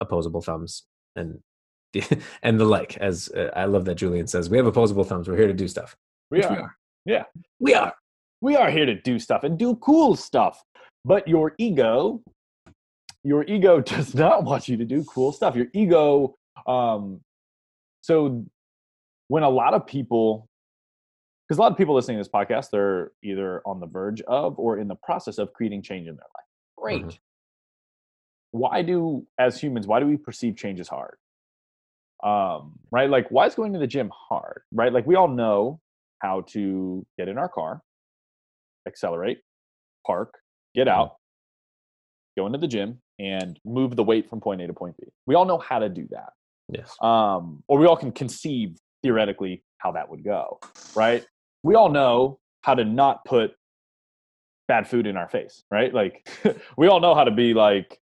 opposable 0.00 0.42
thumbs 0.42 0.84
and 1.16 1.40
and 2.42 2.60
the 2.60 2.64
like 2.64 2.96
as 2.98 3.28
uh, 3.30 3.50
i 3.56 3.64
love 3.64 3.84
that 3.84 3.94
julian 3.96 4.26
says 4.26 4.50
we 4.50 4.56
have 4.56 4.66
opposable 4.66 5.04
thumbs. 5.04 5.28
We're 5.28 5.36
here 5.36 5.46
to 5.46 5.54
do 5.54 5.68
stuff. 5.68 5.96
We 6.30 6.38
Which 6.38 6.46
are. 6.46 6.76
Yeah. 7.06 7.24
we 7.58 7.74
are. 7.74 7.94
We 8.42 8.54
are 8.56 8.70
here 8.70 8.84
to 8.86 8.94
do 9.00 9.18
stuff 9.18 9.42
and 9.44 9.58
do 9.58 9.76
cool 9.76 10.14
stuff. 10.14 10.62
But 11.04 11.26
your 11.26 11.54
ego 11.58 12.22
your 13.24 13.44
ego 13.44 13.80
does 13.94 14.14
not 14.14 14.44
want 14.44 14.68
you 14.68 14.76
to 14.76 14.84
do 14.84 15.04
cool 15.04 15.32
stuff. 15.32 15.56
Your 15.56 15.68
ego 15.72 16.34
um 16.66 17.20
so 18.02 18.44
when 19.28 19.42
a 19.42 19.48
lot 19.48 19.74
of 19.74 19.86
people 19.86 20.46
because 21.48 21.58
a 21.58 21.62
lot 21.62 21.72
of 21.72 21.78
people 21.78 21.94
listening 21.94 22.18
to 22.18 22.20
this 22.20 22.28
podcast 22.28 22.68
they're 22.70 23.12
either 23.24 23.62
on 23.64 23.80
the 23.80 23.86
verge 23.86 24.20
of 24.22 24.58
or 24.58 24.78
in 24.78 24.88
the 24.88 24.96
process 24.96 25.38
of 25.38 25.52
creating 25.54 25.82
change 25.82 26.06
in 26.06 26.14
their 26.16 26.26
life. 26.36 26.46
Great. 26.76 27.04
Mhm. 27.06 27.18
why 28.50 28.82
do 28.82 29.26
as 29.38 29.58
humans 29.60 29.86
why 29.86 29.98
do 30.00 30.06
we 30.06 30.16
perceive 30.16 30.56
change 30.56 30.78
as 30.80 30.88
hard 30.88 31.16
um 32.24 32.78
right 32.90 33.10
like 33.10 33.28
why 33.30 33.46
is 33.46 33.54
going 33.54 33.72
to 33.72 33.78
the 33.78 33.86
gym 33.86 34.10
hard 34.12 34.62
right 34.72 34.92
like 34.92 35.06
we 35.06 35.14
all 35.14 35.28
know 35.28 35.80
how 36.20 36.40
to 36.40 37.06
get 37.16 37.28
in 37.28 37.38
our 37.38 37.48
car 37.48 37.80
accelerate, 38.88 39.38
park, 40.04 40.34
get 40.74 40.88
out, 40.88 41.16
go 42.36 42.46
into 42.46 42.58
the 42.58 42.66
gym, 42.66 43.00
and 43.20 43.60
move 43.64 43.94
the 43.94 44.02
weight 44.02 44.28
from 44.28 44.40
point 44.40 44.60
A 44.60 44.66
to 44.66 44.72
point 44.72 44.96
B. 44.96 45.06
We 45.26 45.36
all 45.36 45.44
know 45.44 45.58
how 45.58 45.78
to 45.78 45.88
do 45.88 46.08
that. 46.10 46.30
yes 46.72 46.96
Um, 47.00 47.62
or 47.68 47.78
we 47.78 47.86
all 47.86 47.96
can 47.96 48.10
conceive 48.10 48.76
theoretically 49.02 49.62
how 49.78 49.92
that 49.92 50.08
would 50.10 50.24
go, 50.24 50.58
right? 50.96 51.24
We 51.62 51.76
all 51.76 51.88
know 51.88 52.40
how 52.62 52.74
to 52.74 52.84
not 52.84 53.24
put 53.24 53.52
bad 54.66 54.88
food 54.88 55.06
in 55.06 55.16
our 55.16 55.28
face, 55.28 55.62
right? 55.70 55.94
Like 55.94 56.28
we 56.76 56.88
all 56.88 57.00
know 57.00 57.14
how 57.14 57.24
to 57.24 57.30
be 57.30 57.54
like, 57.54 58.00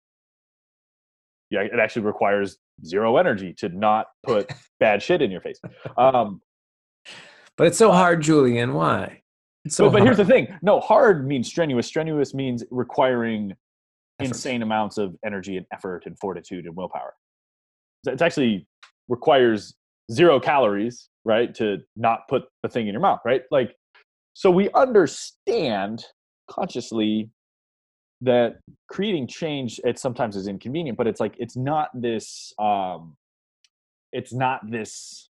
yeah, 1.51 1.61
it 1.61 1.79
actually 1.79 2.07
requires 2.07 2.57
zero 2.85 3.17
energy 3.17 3.55
to 3.59 3.69
not 3.69 4.07
put 4.25 4.51
bad 4.81 5.03
shit 5.03 5.23
in 5.23 5.31
your 5.31 5.41
face. 5.41 5.61
Um, 5.97 6.41
but 7.57 7.67
it's 7.67 7.79
so 7.79 7.93
hard 7.93 8.23
julian 8.23 8.75
why? 8.75 9.23
It's 9.65 9.77
so 9.77 9.87
but, 9.87 9.99
but 9.99 10.03
here's 10.03 10.19
the 10.19 10.25
thing. 10.25 10.49
No 10.63 10.81
hard 10.81 11.27
means 11.27 11.49
strenuous. 11.49 11.87
Strenuous 11.87 12.35
means 12.35 12.63
requiring 12.71 13.53
Effort. 14.21 14.29
insane 14.29 14.63
amounts 14.63 14.99
of 14.99 15.17
energy 15.25 15.57
and 15.57 15.67
effort 15.73 16.05
and 16.07 16.19
fortitude 16.19 16.67
and 16.67 16.77
willpower. 16.77 17.15
It's 18.07 18.23
actually 18.23 18.67
requires 19.09 19.75
zero 20.13 20.39
calories 20.39 21.09
right 21.25 21.53
to 21.57 21.79
not 21.97 22.21
put 22.29 22.45
the 22.63 22.69
thing 22.69 22.87
in 22.87 22.93
your 22.93 23.01
mouth 23.01 23.21
right? 23.25 23.43
Like 23.51 23.75
so 24.35 24.51
we 24.51 24.71
understand 24.73 26.05
consciously 26.49 27.31
that 28.23 28.57
creating 28.89 29.27
change 29.27 29.79
it 29.85 29.99
sometimes 29.99 30.37
is 30.37 30.49
inconvenient 30.49 30.97
but 30.97 31.07
it's 31.07 31.21
like 31.21 31.35
it's 31.39 31.57
not 31.57 31.89
this 31.95 32.53
um 32.59 33.15
it's 34.13 34.33
not 34.33 34.61
this 34.71 35.29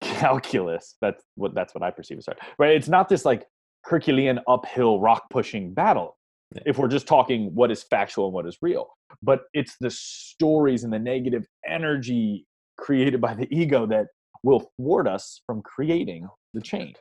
calculus. 0.02 0.96
That's 1.00 1.22
what 1.36 1.54
that's 1.54 1.74
what 1.74 1.82
i 1.82 1.90
perceive 1.90 2.18
as 2.18 2.26
hard 2.26 2.38
right? 2.58 2.74
It's 2.76 2.88
not 2.88 3.08
this 3.08 3.24
like 3.24 3.46
herculean 3.84 4.40
uphill 4.48 4.98
rock 5.00 5.24
pushing 5.30 5.72
battle 5.72 6.16
Yeah. 6.54 6.62
if 6.66 6.78
we're 6.78 6.88
just 6.88 7.06
talking 7.06 7.54
what 7.54 7.70
is 7.70 7.82
factual 7.82 8.26
and 8.26 8.34
what 8.34 8.46
is 8.46 8.58
real. 8.62 8.88
But 9.22 9.42
it's 9.54 9.76
the 9.80 9.90
stories 9.90 10.84
and 10.84 10.92
the 10.92 10.98
negative 10.98 11.46
energy 11.68 12.46
created 12.78 13.20
by 13.20 13.34
the 13.34 13.46
ego 13.54 13.86
that 13.86 14.06
will 14.42 14.70
thwart 14.76 15.06
us 15.06 15.40
from 15.46 15.62
creating 15.62 16.28
the 16.54 16.60
change 16.60 16.96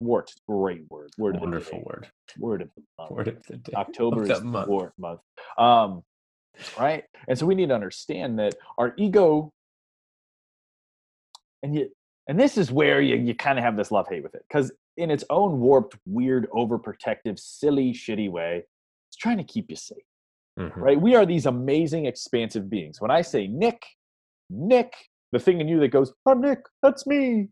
thwart 0.00 0.30
great 0.48 0.82
word 0.90 1.10
word 1.18 1.34
of 1.34 1.40
the 1.40 1.44
wonderful 1.46 1.82
word 1.84 2.08
word 2.38 2.62
of 2.62 2.68
the 2.76 2.82
month. 2.98 3.10
word 3.10 3.28
of 3.28 3.42
the 3.48 3.56
day 3.56 3.72
October 3.74 4.22
is 4.22 4.28
the 4.40 4.44
month. 4.44 4.66
thwart 4.66 4.92
month. 4.98 5.20
Um, 5.56 6.02
right? 6.78 7.04
And 7.28 7.38
so 7.38 7.46
we 7.46 7.54
need 7.54 7.68
to 7.68 7.74
understand 7.74 8.38
that 8.38 8.54
our 8.78 8.94
ego, 8.96 9.52
and 11.62 11.74
yet, 11.74 11.88
and 12.28 12.38
this 12.38 12.58
is 12.58 12.70
where 12.70 13.00
you, 13.00 13.16
you 13.16 13.34
kind 13.34 13.58
of 13.58 13.64
have 13.64 13.76
this 13.76 13.90
love 13.90 14.06
hate 14.08 14.22
with 14.22 14.34
it, 14.34 14.44
because 14.48 14.70
in 14.96 15.10
its 15.10 15.24
own 15.30 15.60
warped, 15.60 15.96
weird, 16.06 16.48
overprotective, 16.50 17.38
silly, 17.38 17.92
shitty 17.92 18.30
way, 18.30 18.64
it's 19.08 19.16
trying 19.16 19.38
to 19.38 19.44
keep 19.44 19.70
you 19.70 19.76
safe, 19.76 19.98
Mhm. 20.58 20.76
right? 20.76 21.00
We 21.00 21.14
are 21.14 21.24
these 21.24 21.46
amazing, 21.46 22.06
expansive 22.06 22.68
beings. 22.68 23.00
When 23.00 23.10
I 23.10 23.22
say 23.22 23.46
Nick, 23.46 23.84
Nick, 24.50 24.92
the 25.32 25.38
thing 25.38 25.60
in 25.60 25.68
you 25.68 25.78
that 25.80 25.88
goes, 25.88 26.12
"I'm 26.26 26.40
Nick, 26.40 26.60
that's 26.82 27.06
me," 27.06 27.48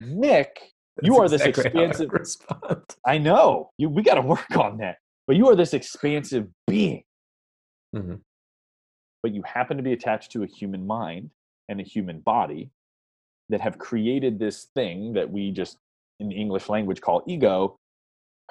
Nick. 0.00 0.73
You 1.02 1.12
That's 1.14 1.20
are 1.20 1.28
this 1.28 1.42
exactly 1.42 1.80
I 1.82 1.84
expansive- 1.86 2.12
respond. 2.12 2.84
I 3.06 3.18
know 3.18 3.70
you. 3.78 3.88
We 3.88 4.02
got 4.02 4.14
to 4.14 4.20
work 4.22 4.56
on 4.56 4.78
that. 4.78 4.98
But 5.26 5.36
you 5.36 5.48
are 5.48 5.56
this 5.56 5.74
expansive 5.74 6.48
being. 6.66 7.02
Mhm. 7.94 8.20
But 9.22 9.32
you 9.34 9.42
happen 9.44 9.76
to 9.78 9.82
be 9.82 9.92
attached 9.92 10.30
to 10.32 10.42
a 10.42 10.46
human 10.46 10.86
mind 10.86 11.30
and 11.68 11.80
a 11.80 11.84
human 11.84 12.20
body 12.20 12.70
that 13.48 13.60
have 13.60 13.78
created 13.78 14.38
this 14.38 14.66
thing 14.74 15.14
that 15.14 15.30
we 15.30 15.50
just, 15.50 15.78
in 16.20 16.28
the 16.28 16.34
English 16.36 16.68
language, 16.68 17.00
call 17.00 17.22
ego, 17.26 17.76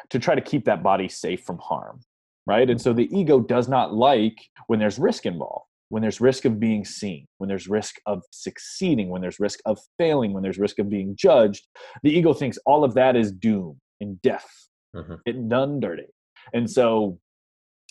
to 0.09 0.19
try 0.19 0.33
to 0.35 0.41
keep 0.41 0.65
that 0.65 0.81
body 0.83 1.07
safe 1.07 1.43
from 1.43 1.59
harm. 1.59 2.01
Right. 2.45 2.69
And 2.69 2.81
so 2.81 2.91
the 2.91 3.07
ego 3.17 3.39
does 3.39 3.69
not 3.69 3.93
like 3.93 4.37
when 4.67 4.79
there's 4.79 4.99
risk 4.99 5.25
involved, 5.25 5.67
when 5.93 6.01
there's 6.01 6.19
risk 6.19 6.43
of 6.45 6.59
being 6.59 6.83
seen, 6.83 7.23
when 7.37 7.47
there's 7.47 7.67
risk 7.67 7.97
of 8.07 8.23
succeeding, 8.31 9.09
when 9.09 9.21
there's 9.21 9.39
risk 9.39 9.59
of 9.65 9.77
failing, 9.99 10.33
when 10.33 10.41
there's 10.41 10.57
risk 10.57 10.79
of 10.79 10.89
being 10.89 11.15
judged. 11.15 11.67
The 12.01 12.09
ego 12.09 12.33
thinks 12.33 12.57
all 12.65 12.83
of 12.83 12.95
that 12.95 13.15
is 13.15 13.31
doom 13.31 13.79
and 14.01 14.19
death 14.23 14.49
Mhm. 14.95 15.19
getting 15.23 15.47
done 15.47 15.79
dirty. 15.79 16.07
And 16.51 16.67
so 16.67 17.19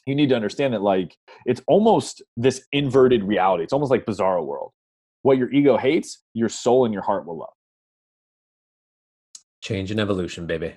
you 0.05 0.17
need 0.17 0.31
to 0.31 0.35
understand 0.35 0.75
that 0.75 0.83
like 0.83 1.17
it's 1.47 1.63
almost 1.69 2.23
this 2.37 2.67
inverted 2.73 3.23
reality. 3.23 3.63
It's 3.63 3.73
almost 3.73 3.93
like 3.93 4.05
bizarro 4.05 4.45
world. 4.45 4.73
What 5.23 5.39
your 5.39 5.53
ego 5.53 5.77
hates, 5.77 6.25
your 6.35 6.49
soul 6.49 6.85
and 6.85 6.93
your 6.93 7.05
heart 7.05 7.25
will 7.25 7.39
love. 7.39 7.55
change 9.63 9.93
and 9.93 10.01
evolution 10.01 10.45
baby 10.49 10.75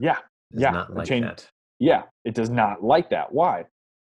Yeah. 0.00 0.18
Does 0.50 0.62
Yeah, 0.62 0.70
not 0.72 0.92
like 0.92 1.06
change- 1.06 1.24
that 1.24 1.48
Yeah, 1.78 2.02
it 2.24 2.34
does 2.34 2.50
not 2.50 2.82
like 2.82 3.10
that. 3.10 3.32
Why? 3.32 3.66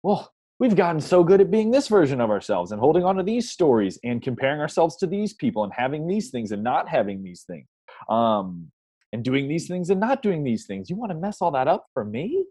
Well, 0.03 0.33
we've 0.59 0.75
gotten 0.75 0.99
so 0.99 1.23
good 1.23 1.41
at 1.41 1.49
being 1.49 1.71
this 1.71 1.87
version 1.87 2.19
of 2.19 2.29
ourselves 2.29 2.71
and 2.71 2.79
holding 2.79 3.03
on 3.03 3.15
to 3.15 3.23
these 3.23 3.49
stories 3.49 3.97
and 4.03 4.21
comparing 4.21 4.59
ourselves 4.59 4.97
to 4.97 5.07
these 5.07 5.33
people 5.33 5.63
and 5.63 5.73
having 5.73 6.07
these 6.07 6.29
things 6.29 6.51
and 6.51 6.63
not 6.63 6.87
having 6.87 7.23
these 7.23 7.43
things. 7.43 7.67
Um, 8.09 8.71
and 9.11 9.23
doing 9.23 9.47
these 9.47 9.67
things 9.67 9.89
and 9.89 9.99
not 9.99 10.21
doing 10.21 10.43
these 10.43 10.65
things. 10.65 10.89
You 10.89 10.95
want 10.95 11.11
to 11.11 11.17
mess 11.17 11.37
all 11.41 11.51
that 11.51 11.67
up 11.67 11.87
for 11.93 12.05
me? 12.05 12.45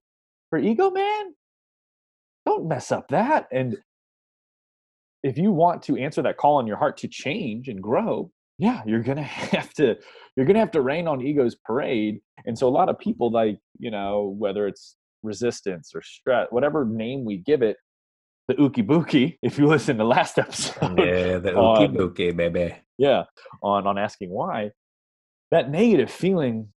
For 0.50 0.58
ego 0.58 0.90
man? 0.90 1.34
Don't 2.46 2.66
mess 2.66 2.90
up 2.90 3.08
that. 3.08 3.46
And 3.52 3.76
if 5.22 5.36
you 5.36 5.52
want 5.52 5.82
to 5.82 5.96
answer 5.96 6.22
that 6.22 6.36
call 6.36 6.60
in 6.60 6.66
your 6.66 6.76
heart 6.76 6.96
to 6.98 7.08
change 7.08 7.68
and 7.68 7.82
grow, 7.82 8.30
yeah, 8.58 8.82
you're 8.86 9.02
gonna 9.02 9.22
have 9.22 9.72
to 9.74 9.96
you're 10.36 10.46
gonna 10.46 10.58
have 10.58 10.70
to 10.72 10.80
rain 10.80 11.06
on 11.06 11.20
ego's 11.20 11.54
parade. 11.54 12.20
And 12.46 12.58
so 12.58 12.66
a 12.66 12.70
lot 12.70 12.88
of 12.88 12.98
people 12.98 13.30
like, 13.30 13.58
you 13.78 13.90
know, 13.90 14.34
whether 14.38 14.66
it's 14.66 14.96
resistance 15.22 15.92
or 15.94 16.02
stress, 16.02 16.46
whatever 16.50 16.84
name 16.84 17.24
we 17.24 17.38
give 17.38 17.62
it, 17.62 17.76
the 18.48 18.54
ookie 18.54 18.86
bookie, 18.86 19.38
if 19.42 19.58
you 19.58 19.66
listen 19.66 19.98
to 19.98 20.04
last 20.04 20.38
episode, 20.44 20.98
yeah 20.98 21.38
the 21.38 21.52
ookie 21.52 21.94
bookie 21.94 22.32
baby 22.32 22.74
yeah 22.96 23.24
on 23.62 23.86
on 23.86 23.98
asking 23.98 24.30
why 24.30 24.70
that 25.50 25.70
negative 25.70 26.10
feeling 26.10 26.68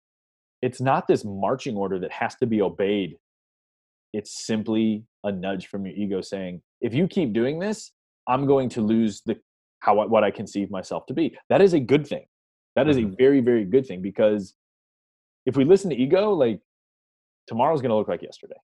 it's 0.62 0.80
not 0.80 1.09
this 1.09 1.24
marching 1.24 1.76
order 1.76 1.98
that 1.98 2.12
has 2.12 2.35
to 2.37 2.46
be 2.46 2.61
obeyed 2.61 3.16
it's 4.12 4.46
simply 4.46 5.04
a 5.24 5.33
nudge 5.33 5.66
from 5.66 5.87
your 5.87 5.94
ego 5.94 6.20
saying, 6.20 6.62
if 6.80 6.94
you 6.94 7.06
keep 7.06 7.33
doing 7.33 7.59
this, 7.59 7.92
I'm 8.26 8.46
going 8.46 8.68
to 8.70 8.80
lose 8.80 9.22
the 9.24 9.38
how 9.80 10.06
what 10.06 10.24
I 10.24 10.30
conceive 10.30 10.70
myself 10.70 11.06
to 11.06 11.14
be. 11.14 11.37
That 11.48 11.62
is 11.62 11.72
a 11.72 11.80
good 11.80 12.06
thing. 12.06 12.26
That 12.76 12.88
is 12.88 12.96
mm-hmm. 12.96 13.12
a 13.12 13.16
very 13.16 13.40
very 13.40 13.64
good 13.64 13.87
thing 13.87 14.02
because 14.02 14.54
if 15.46 15.56
we 15.56 15.64
listen 15.64 15.90
to 15.90 15.96
ego, 15.96 16.33
like 16.33 16.61
tomorrow's 17.46 17.80
going 17.80 17.90
to 17.90 17.96
look 17.96 18.09
like 18.09 18.22
yesterday. 18.22 18.61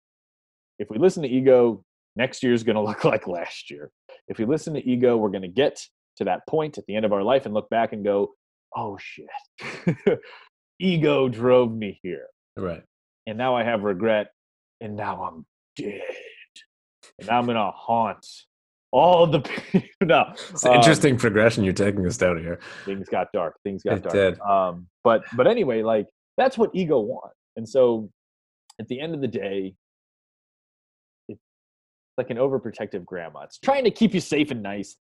If 0.78 0.90
we 0.90 0.98
listen 0.98 1.22
to 1.22 1.28
ego, 1.28 1.84
next 2.16 2.42
year 2.42 2.52
is 2.52 2.62
going 2.62 2.76
to 2.82 2.82
look 2.82 3.04
like 3.04 3.26
last 3.26 3.70
year. 3.70 3.90
If 4.28 4.38
we 4.38 4.44
listen 4.44 4.74
to 4.74 4.88
ego, 4.88 5.16
we're 5.16 5.30
going 5.30 5.42
to 5.42 5.48
get 5.48 5.80
to 6.16 6.24
that 6.24 6.46
point 6.48 6.78
at 6.78 6.86
the 6.86 6.96
end 6.96 7.04
of 7.04 7.12
our 7.12 7.22
life 7.22 7.44
and 7.44 7.54
look 7.54 7.68
back 7.70 7.92
and 7.92 8.04
go, 8.04 8.32
"Oh 8.76 8.98
shit. 9.00 9.26
ego 10.78 11.28
drove 11.28 11.72
me 11.72 11.98
here." 12.02 12.26
Right. 12.56 12.82
And 13.26 13.38
now 13.38 13.56
I 13.56 13.64
have 13.64 13.82
regret 13.82 14.28
and 14.80 14.96
now 14.96 15.24
I'm 15.24 15.46
dead. 15.76 16.02
And 17.18 17.30
I'm 17.30 17.46
going 17.46 17.56
to 17.56 17.70
haunt 17.74 18.26
all 18.92 19.26
the 19.26 19.40
people. 19.72 19.88
no, 20.02 20.32
it's 20.50 20.64
um, 20.64 20.74
interesting 20.74 21.16
progression 21.16 21.64
you're 21.64 21.72
taking 21.72 22.06
us 22.06 22.16
down 22.16 22.38
here. 22.38 22.60
Things 22.84 23.08
got 23.08 23.28
dark. 23.32 23.56
Things 23.64 23.82
got 23.82 23.98
it 23.98 24.02
dark. 24.04 24.14
Did. 24.14 24.40
Um, 24.40 24.86
but 25.02 25.24
but 25.36 25.46
anyway, 25.46 25.82
like 25.82 26.06
that's 26.36 26.56
what 26.56 26.70
ego 26.74 27.00
wants. 27.00 27.36
And 27.56 27.68
so 27.68 28.10
at 28.80 28.88
the 28.88 29.00
end 29.00 29.14
of 29.14 29.20
the 29.20 29.28
day, 29.28 29.74
like 32.18 32.30
an 32.30 32.36
overprotective 32.36 33.04
grandma. 33.04 33.40
It's 33.40 33.58
trying 33.58 33.84
to 33.84 33.90
keep 33.90 34.14
you 34.14 34.20
safe 34.20 34.50
and 34.50 34.62
nice, 34.62 34.96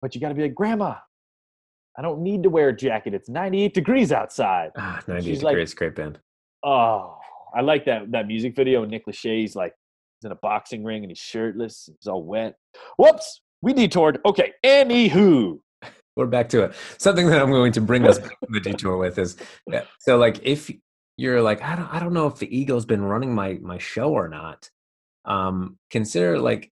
but 0.00 0.14
you 0.14 0.20
got 0.20 0.28
to 0.28 0.34
be 0.34 0.42
like, 0.42 0.54
Grandma, 0.54 0.96
I 1.98 2.02
don't 2.02 2.22
need 2.22 2.42
to 2.44 2.50
wear 2.50 2.68
a 2.68 2.76
jacket. 2.76 3.14
It's 3.14 3.28
98 3.28 3.74
degrees 3.74 4.12
outside. 4.12 4.70
Ah, 4.76 5.00
98 5.06 5.24
She's 5.28 5.40
degrees, 5.40 5.70
like, 5.70 5.76
great 5.76 5.94
band. 5.96 6.18
Oh, 6.64 7.18
I 7.54 7.60
like 7.60 7.84
that 7.86 8.10
that 8.12 8.26
music 8.26 8.54
video. 8.54 8.84
Nick 8.84 9.06
Lachey's 9.06 9.56
like 9.56 9.74
he's 10.20 10.26
in 10.26 10.32
a 10.32 10.36
boxing 10.36 10.84
ring 10.84 11.02
and 11.02 11.10
he's 11.10 11.18
shirtless. 11.18 11.88
He's 11.88 12.06
all 12.06 12.22
wet. 12.22 12.56
Whoops, 12.98 13.42
we 13.62 13.72
detoured. 13.72 14.18
Okay, 14.24 14.52
anywho. 14.64 15.58
We're 16.16 16.26
back 16.26 16.48
to 16.50 16.64
it. 16.64 16.74
Something 16.98 17.28
that 17.28 17.40
I'm 17.40 17.50
going 17.50 17.72
to 17.72 17.80
bring 17.80 18.04
us 18.06 18.18
back 18.18 18.40
to 18.40 18.46
the 18.50 18.60
detour 18.60 18.96
with 18.96 19.18
is 19.18 19.36
yeah. 19.68 19.84
so 20.00 20.18
like 20.18 20.40
if 20.42 20.68
you're 21.16 21.40
like 21.40 21.62
I 21.62 21.76
don't 21.76 21.94
I 21.94 22.00
don't 22.00 22.12
know 22.12 22.26
if 22.26 22.38
the 22.38 22.56
ego's 22.56 22.84
been 22.84 23.02
running 23.02 23.34
my 23.34 23.54
my 23.62 23.78
show 23.78 24.10
or 24.12 24.28
not. 24.28 24.68
Um, 25.28 25.78
consider 25.90 26.38
like 26.38 26.72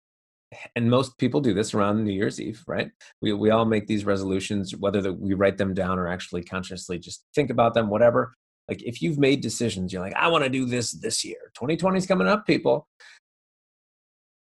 and 0.77 0.91
most 0.91 1.19
people 1.19 1.41
do 1.41 1.55
this 1.55 1.75
around 1.75 2.05
New 2.05 2.13
Year's 2.13 2.41
Eve, 2.41 2.63
right? 2.67 2.91
We 3.21 3.33
we 3.33 3.51
all 3.51 3.65
make 3.65 3.87
these 3.87 4.05
resolutions, 4.05 4.75
whether 4.77 5.01
that 5.03 5.13
we 5.13 5.35
write 5.35 5.59
them 5.59 5.75
down 5.75 5.99
or 5.99 6.09
actually 6.09 6.43
consciously 6.43 6.99
just 6.99 7.25
think 7.35 7.51
about 7.51 7.75
them, 7.75 7.91
whatever. 7.91 8.35
Like 8.69 8.83
if 8.83 9.03
you've 9.03 9.19
made 9.19 9.41
decisions, 9.41 9.93
you're 9.93 10.03
like, 10.03 10.15
I 10.15 10.29
want 10.29 10.45
to 10.45 10.51
do 10.51 10.65
this 10.65 10.93
this 10.93 11.25
year. 11.25 11.51
2020 11.55 11.99
is 11.99 12.07
coming 12.07 12.29
up, 12.29 12.47
people. 12.47 12.89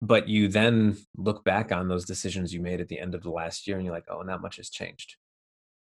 But 0.02 0.28
you 0.28 0.48
then 0.48 0.96
look 1.16 1.44
back 1.44 1.70
on 1.70 1.88
those 1.88 2.04
decisions 2.04 2.52
you 2.52 2.60
made 2.60 2.80
at 2.80 2.88
the 2.88 2.98
end 2.98 3.14
of 3.14 3.22
the 3.22 3.30
last 3.30 3.66
year 3.66 3.76
and 3.76 3.86
you're 3.86 3.94
like, 3.94 4.08
oh, 4.10 4.22
not 4.22 4.42
much 4.42 4.56
has 4.56 4.68
changed. 4.68 5.16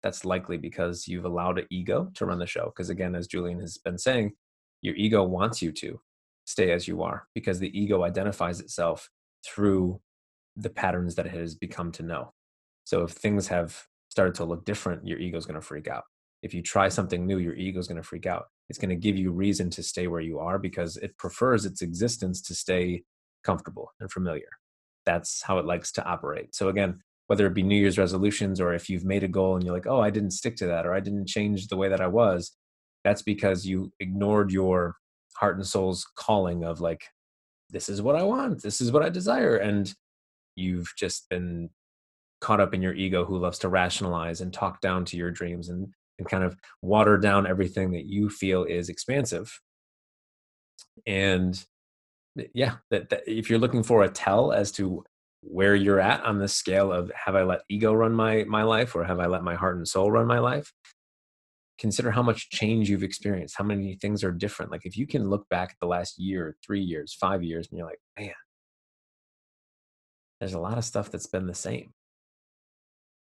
That's 0.03 0.25
likely 0.25 0.57
because 0.57 1.07
you've 1.07 1.27
allowed 1.27 1.59
an 1.59 1.66
ego 1.71 2.11
to 2.14 2.25
run 2.25 2.38
the 2.38 2.47
show. 2.47 2.66
Because 2.66 2.88
again, 2.88 3.14
as 3.14 3.27
Julian 3.27 3.61
has 3.61 3.77
been 3.77 3.99
saying, 3.99 4.33
your 4.81 4.94
ego 4.94 5.23
wants 5.23 5.61
you 5.61 5.73
to 5.73 6.01
stay 6.48 6.72
as 6.72 6.88
you 6.88 7.02
are 7.02 7.28
because 7.34 7.58
the 7.58 7.78
ego 7.78 8.04
identifies 8.04 8.58
itself 8.58 9.11
through 9.44 10.00
the 10.56 10.70
patterns 10.70 11.14
that 11.14 11.26
it 11.26 11.34
has 11.34 11.54
become 11.54 11.92
to 11.92 12.02
know. 12.02 12.32
So 12.84 13.02
if 13.02 13.11
things 13.11 13.48
have 13.48 13.84
started 14.08 14.34
to 14.37 14.44
look 14.44 14.64
different, 14.64 15.06
your 15.06 15.18
ego 15.18 15.37
is 15.37 15.44
going 15.44 15.61
to 15.61 15.66
freak 15.66 15.88
out. 15.88 16.04
If 16.42 16.54
you 16.54 16.62
try 16.62 16.88
something 16.88 17.26
new 17.26 17.38
your 17.38 17.54
ego 17.54 17.78
is 17.78 17.87
going 17.87 18.00
to 18.00 18.08
freak 18.08 18.26
out. 18.26 18.46
It's 18.70 18.78
going 18.78 18.90
to 18.90 18.96
give 18.96 19.16
you 19.16 19.30
reason 19.30 19.68
to 19.70 19.82
stay 19.82 20.06
where 20.06 20.22
you 20.22 20.38
are 20.38 20.58
because 20.58 20.96
it 20.96 21.16
prefers 21.18 21.66
its 21.66 21.82
existence 21.82 22.40
to 22.42 22.54
stay 22.54 23.02
comfortable 23.44 23.92
and 24.00 24.11
familiar. 24.11 24.48
That's 25.04 25.42
how 25.42 25.58
it 25.58 25.66
likes 25.66 25.92
to 25.92 26.04
operate. 26.04 26.54
So 26.54 26.68
again 26.68 27.00
whether 27.28 27.46
it 27.46 27.52
be 27.52 27.62
new 27.62 27.78
year's 27.78 27.98
resolutions 27.98 28.58
or 28.58 28.72
if 28.72 28.88
you've 28.88 29.04
made 29.04 29.22
a 29.22 29.28
goal 29.28 29.54
and 29.54 29.62
you're 29.62 29.74
like 29.74 29.87
oh 29.87 30.00
i 30.00 30.11
didn't 30.11 30.30
stick 30.30 30.56
to 30.56 30.66
that 30.66 30.87
or 30.87 30.94
i 30.94 31.00
didn't 31.00 31.28
change 31.28 31.68
the 31.68 31.76
way 31.76 31.88
that 31.88 32.00
i 32.00 32.06
was 32.06 32.56
that's 33.04 33.22
because 33.22 33.66
you 33.66 33.92
ignored 34.00 34.50
your 34.50 34.96
heart 35.38 35.57
and 35.57 35.66
soul's 35.66 36.07
calling 36.16 36.64
of 36.64 36.81
like 36.81 37.05
this 37.70 37.88
is 37.88 38.03
what 38.03 38.16
i 38.16 38.22
want 38.22 38.62
this 38.62 38.81
is 38.81 38.92
what 38.92 39.03
i 39.03 39.09
desire 39.09 39.57
and 39.57 39.94
you've 40.57 40.92
just 40.96 41.29
been 41.29 41.70
caught 42.40 42.61
up 42.61 42.74
in 42.74 42.83
your 42.83 42.94
ego 42.94 43.24
who 43.24 43.38
loves 43.38 43.59
to 43.59 43.68
rationalize 43.68 44.40
and 44.40 44.53
talk 44.53 44.81
down 44.81 45.05
to 45.05 45.16
your 45.16 45.31
dreams 45.31 45.68
and 45.68 45.88
and 46.18 46.29
kind 46.29 46.44
of 46.44 46.57
water 46.83 47.16
down 47.16 47.46
everything 47.46 47.92
that 47.92 48.07
you 48.07 48.29
feel 48.29 48.64
is 48.64 48.88
expansive. 48.88 49.61
And 51.07 51.62
eh, 52.38 52.44
yeah 52.55 52.77
that, 52.90 53.09
that, 53.11 53.22
if 53.27 53.48
you're 53.48 53.59
looking 53.59 53.83
for 53.83 54.03
a 54.03 54.09
tell 54.09 54.53
as 54.53 54.72
to 54.72 55.05
where 55.42 55.74
you're 55.74 56.01
at 56.01 56.24
on 56.24 56.38
the 56.38 56.48
scale 56.48 56.92
of 56.92 57.12
have 57.14 57.37
i 57.37 57.44
let 57.44 57.61
ego 57.68 57.92
run 57.92 58.12
my 58.12 58.42
my 58.48 58.64
life 58.64 58.96
or 58.96 59.05
have 59.05 59.20
i 59.20 59.27
let 59.27 59.44
my 59.44 59.55
heart 59.55 59.77
and 59.77 59.87
soul 59.87 60.11
run 60.11 60.27
my 60.27 60.40
life 60.40 60.72
consider 61.78 62.10
how 62.10 62.22
much 62.22 62.50
change 62.50 62.88
you've 62.90 63.02
experienced 63.02 63.56
how 63.56 63.64
many 63.64 63.96
things 63.96 64.24
are 64.24 64.32
different 64.32 64.70
like 64.70 64.84
if 64.84 64.96
you 64.96 65.06
can 65.06 65.28
look 65.28 65.48
back 65.48 65.70
at 65.70 65.76
the 65.80 65.86
last 65.86 66.18
year 66.18 66.56
three 66.64 66.82
years 66.82 67.16
five 67.20 67.42
years 67.42 67.68
and 67.70 67.78
you're 67.78 67.86
like 67.86 68.00
man 68.18 68.32
there's 70.40 70.54
a 70.54 70.60
lot 70.60 70.78
of 70.78 70.84
stuff 70.84 71.10
that's 71.10 71.26
been 71.26 71.46
the 71.46 71.54
same 71.54 71.92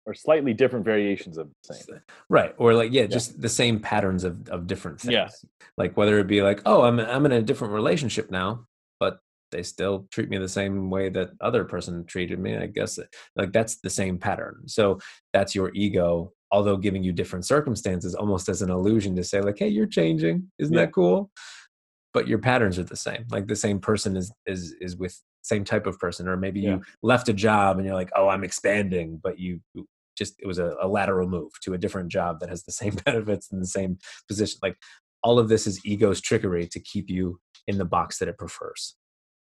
or 0.05 0.13
slightly 0.13 0.53
different 0.53 0.85
variations 0.85 1.37
of 1.37 1.49
the 1.67 1.73
same. 1.73 1.99
Right. 2.29 2.53
Or 2.57 2.73
like, 2.73 2.93
yeah, 2.93 3.07
just 3.07 3.31
yeah. 3.31 3.37
the 3.41 3.49
same 3.49 3.79
patterns 3.79 4.23
of, 4.23 4.47
of 4.49 4.67
different 4.67 5.01
things. 5.01 5.13
Yeah. 5.13 5.29
Like 5.77 5.97
whether 5.97 6.19
it 6.19 6.27
be 6.27 6.41
like, 6.41 6.61
oh, 6.65 6.83
I'm 6.83 6.99
I'm 6.99 7.25
in 7.25 7.31
a 7.31 7.41
different 7.41 7.73
relationship 7.73 8.29
now, 8.29 8.65
but 8.99 9.19
they 9.51 9.63
still 9.63 10.07
treat 10.11 10.29
me 10.29 10.37
the 10.37 10.47
same 10.47 10.89
way 10.89 11.09
that 11.09 11.31
other 11.41 11.63
person 11.63 12.05
treated 12.05 12.39
me. 12.39 12.55
I 12.55 12.67
guess 12.67 12.99
like 13.35 13.51
that's 13.51 13.77
the 13.77 13.89
same 13.89 14.17
pattern. 14.17 14.63
So 14.67 14.99
that's 15.33 15.55
your 15.55 15.71
ego, 15.73 16.33
although 16.55 16.77
giving 16.77 17.03
you 17.03 17.11
different 17.11 17.45
circumstances 17.45 18.15
almost 18.15 18.47
as 18.47 18.61
an 18.61 18.69
illusion 18.69 19.13
to 19.17 19.25
say, 19.25 19.41
like, 19.41 19.59
hey, 19.59 19.67
you're 19.67 19.85
changing. 19.85 20.49
Isn't 20.57 20.73
yeah. 20.73 20.85
that 20.85 20.93
cool? 20.93 21.29
But 22.13 22.29
your 22.29 22.39
patterns 22.39 22.79
are 22.79 22.83
the 22.83 22.95
same. 22.95 23.25
Like 23.29 23.47
the 23.47 23.57
same 23.57 23.79
person 23.79 24.15
is 24.15 24.31
is 24.45 24.73
is 24.79 24.95
with 24.95 25.21
same 25.41 25.65
type 25.65 25.85
of 25.85 25.99
person 25.99 26.27
or 26.27 26.37
maybe 26.37 26.61
yeah. 26.61 26.69
you 26.71 26.81
left 27.03 27.29
a 27.29 27.33
job 27.33 27.77
and 27.77 27.85
you're 27.85 27.93
like 27.93 28.09
oh 28.15 28.27
i'm 28.27 28.43
expanding 28.43 29.19
but 29.21 29.37
you 29.37 29.59
just 30.17 30.33
it 30.39 30.47
was 30.47 30.57
a, 30.57 30.75
a 30.81 30.87
lateral 30.87 31.29
move 31.29 31.51
to 31.61 31.75
a 31.75 31.77
different 31.77 32.11
job 32.11 32.39
that 32.39 32.49
has 32.49 32.63
the 32.63 32.71
same 32.81 32.95
benefits 33.05 33.51
and 33.51 33.61
the 33.61 33.67
same 33.67 33.95
position 34.27 34.57
like 34.63 34.75
all 35.21 35.37
of 35.37 35.47
this 35.47 35.67
is 35.67 35.85
ego's 35.85 36.19
trickery 36.19 36.65
to 36.65 36.79
keep 36.79 37.11
you 37.11 37.39
in 37.67 37.77
the 37.77 37.85
box 37.85 38.17
that 38.17 38.27
it 38.27 38.39
prefers 38.39 38.95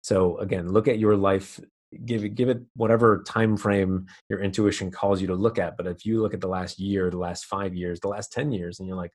so 0.01 0.39
again 0.39 0.69
look 0.69 0.87
at 0.87 1.01
your 1.01 1.17
life 1.17 1.59
give 2.05 2.25
it 2.25 2.31
give 2.37 2.49
it 2.49 2.61
whatever 2.75 3.25
time 3.27 3.57
frame 3.57 4.07
your 4.29 4.41
intuition 4.41 4.91
calls 4.91 5.21
you 5.21 5.27
to 5.27 5.35
look 5.35 5.59
at 5.59 5.77
but 5.77 5.87
if 5.87 6.07
you 6.07 6.23
look 6.23 6.35
at 6.35 6.41
the 6.41 6.49
last 6.49 6.79
year 6.79 7.11
the 7.11 7.19
last 7.19 7.47
5 7.47 7.75
years 7.75 7.99
the 8.01 8.09
last 8.09 8.33
10 8.33 8.53
years 8.53 8.79
and 8.79 8.87
you're 8.87 8.97
like 8.97 9.13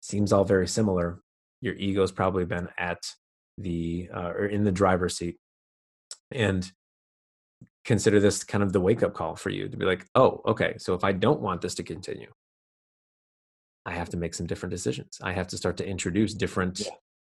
seems 0.00 0.32
all 0.32 0.44
very 0.44 0.68
similar 0.68 1.20
your 1.60 1.74
ego's 1.74 2.12
probably 2.12 2.44
been 2.44 2.68
at 2.76 3.02
the 3.56 4.08
uh, 4.14 4.28
or 4.28 4.46
in 4.46 4.64
the 4.64 4.72
driver's 4.72 5.16
seat 5.16 5.36
and 6.30 6.70
consider 7.84 8.20
this 8.20 8.44
kind 8.44 8.62
of 8.62 8.72
the 8.72 8.80
wake 8.80 9.02
up 9.02 9.14
call 9.14 9.34
for 9.34 9.48
you 9.48 9.66
to 9.66 9.76
be 9.76 9.86
like, 9.86 10.06
oh, 10.14 10.42
okay, 10.46 10.74
so 10.78 10.92
if 10.92 11.04
I 11.04 11.12
don't 11.12 11.40
want 11.40 11.62
this 11.62 11.74
to 11.76 11.82
continue, 11.82 12.30
I 13.86 13.92
have 13.92 14.10
to 14.10 14.18
make 14.18 14.34
some 14.34 14.46
different 14.46 14.72
decisions. 14.72 15.18
I 15.22 15.32
have 15.32 15.48
to 15.48 15.56
start 15.56 15.78
to 15.78 15.88
introduce 15.88 16.34
different 16.34 16.80
yeah. 16.80 16.90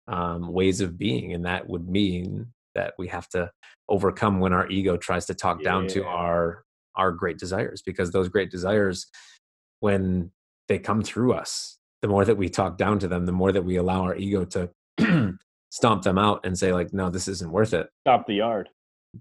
um, 0.09 0.53
ways 0.53 0.81
of 0.81 0.99
being. 0.99 1.35
And 1.35 1.45
that 1.45 1.69
would 1.69 1.89
mean 1.89 2.49
that 2.75 2.95
we 2.99 3.09
have 3.09 3.29
to 3.29 3.51
overcome 3.89 4.41
when 4.41 4.53
our 4.53 4.69
ego 4.69 4.97
tries 4.97 5.27
to 5.27 5.35
talk 5.35 5.59
yeah. 5.61 5.71
down 5.71 5.87
to 5.89 6.05
our 6.05 6.65
our 6.97 7.13
great 7.13 7.39
desires 7.39 7.83
because 7.83 8.11
those 8.11 8.29
great 8.29 8.51
desires 8.51 9.07
when 9.81 10.31
they 10.69 10.79
come 10.79 11.03
through 11.03 11.33
us 11.33 11.79
the 12.03 12.09
more 12.09 12.25
that 12.25 12.37
we 12.37 12.49
talk 12.49 12.77
down 12.77 12.99
to 12.99 13.09
them 13.09 13.27
the 13.27 13.33
more 13.33 13.53
that 13.53 13.65
we 13.65 13.77
allow 13.77 14.03
our 14.03 14.17
ego 14.17 14.45
to 14.45 14.71
stomp 15.71 16.03
them 16.03 16.19
out 16.19 16.41
and 16.45 16.59
say 16.59 16.73
like 16.73 16.93
no 16.93 17.11
this 17.11 17.29
isn't 17.29 17.53
worth 17.53 17.73
it 17.73 17.89
Stomp 18.05 18.27
the 18.27 18.35
Yard 18.35 18.69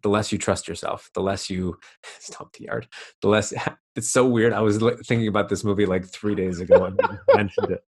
the 0.03 0.09
less 0.09 0.31
you 0.31 0.37
trust 0.37 0.67
yourself, 0.67 1.09
the 1.13 1.21
less 1.21 1.49
you 1.49 1.77
Stomp 2.19 2.53
the 2.53 2.65
Yard, 2.65 2.87
the 3.21 3.27
less 3.27 3.53
it's 3.95 4.09
so 4.09 4.25
weird. 4.25 4.53
I 4.53 4.61
was 4.61 4.77
thinking 4.77 5.27
about 5.27 5.49
this 5.49 5.63
movie 5.63 5.85
like 5.85 6.05
three 6.05 6.35
days 6.35 6.59
ago 6.59 6.85
and 6.85 6.99
mentioned 7.35 7.71
it. 7.71 7.81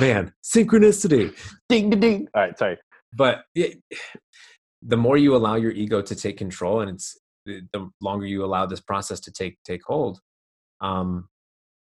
Man, 0.00 0.32
synchronicity. 0.44 1.34
Ding, 1.68 1.90
ding, 1.90 2.00
ding. 2.00 2.28
All 2.34 2.42
right, 2.42 2.58
sorry. 2.58 2.78
But 3.14 3.44
it, 3.54 3.78
the 4.82 4.96
more 4.96 5.16
you 5.16 5.34
allow 5.34 5.56
your 5.56 5.72
ego 5.72 6.02
to 6.02 6.14
take 6.14 6.36
control, 6.36 6.80
and 6.80 6.90
it's 6.90 7.18
the 7.46 7.90
longer 8.00 8.26
you 8.26 8.44
allow 8.44 8.66
this 8.66 8.80
process 8.80 9.20
to 9.20 9.32
take 9.32 9.58
take 9.64 9.82
hold, 9.84 10.20
um, 10.80 11.28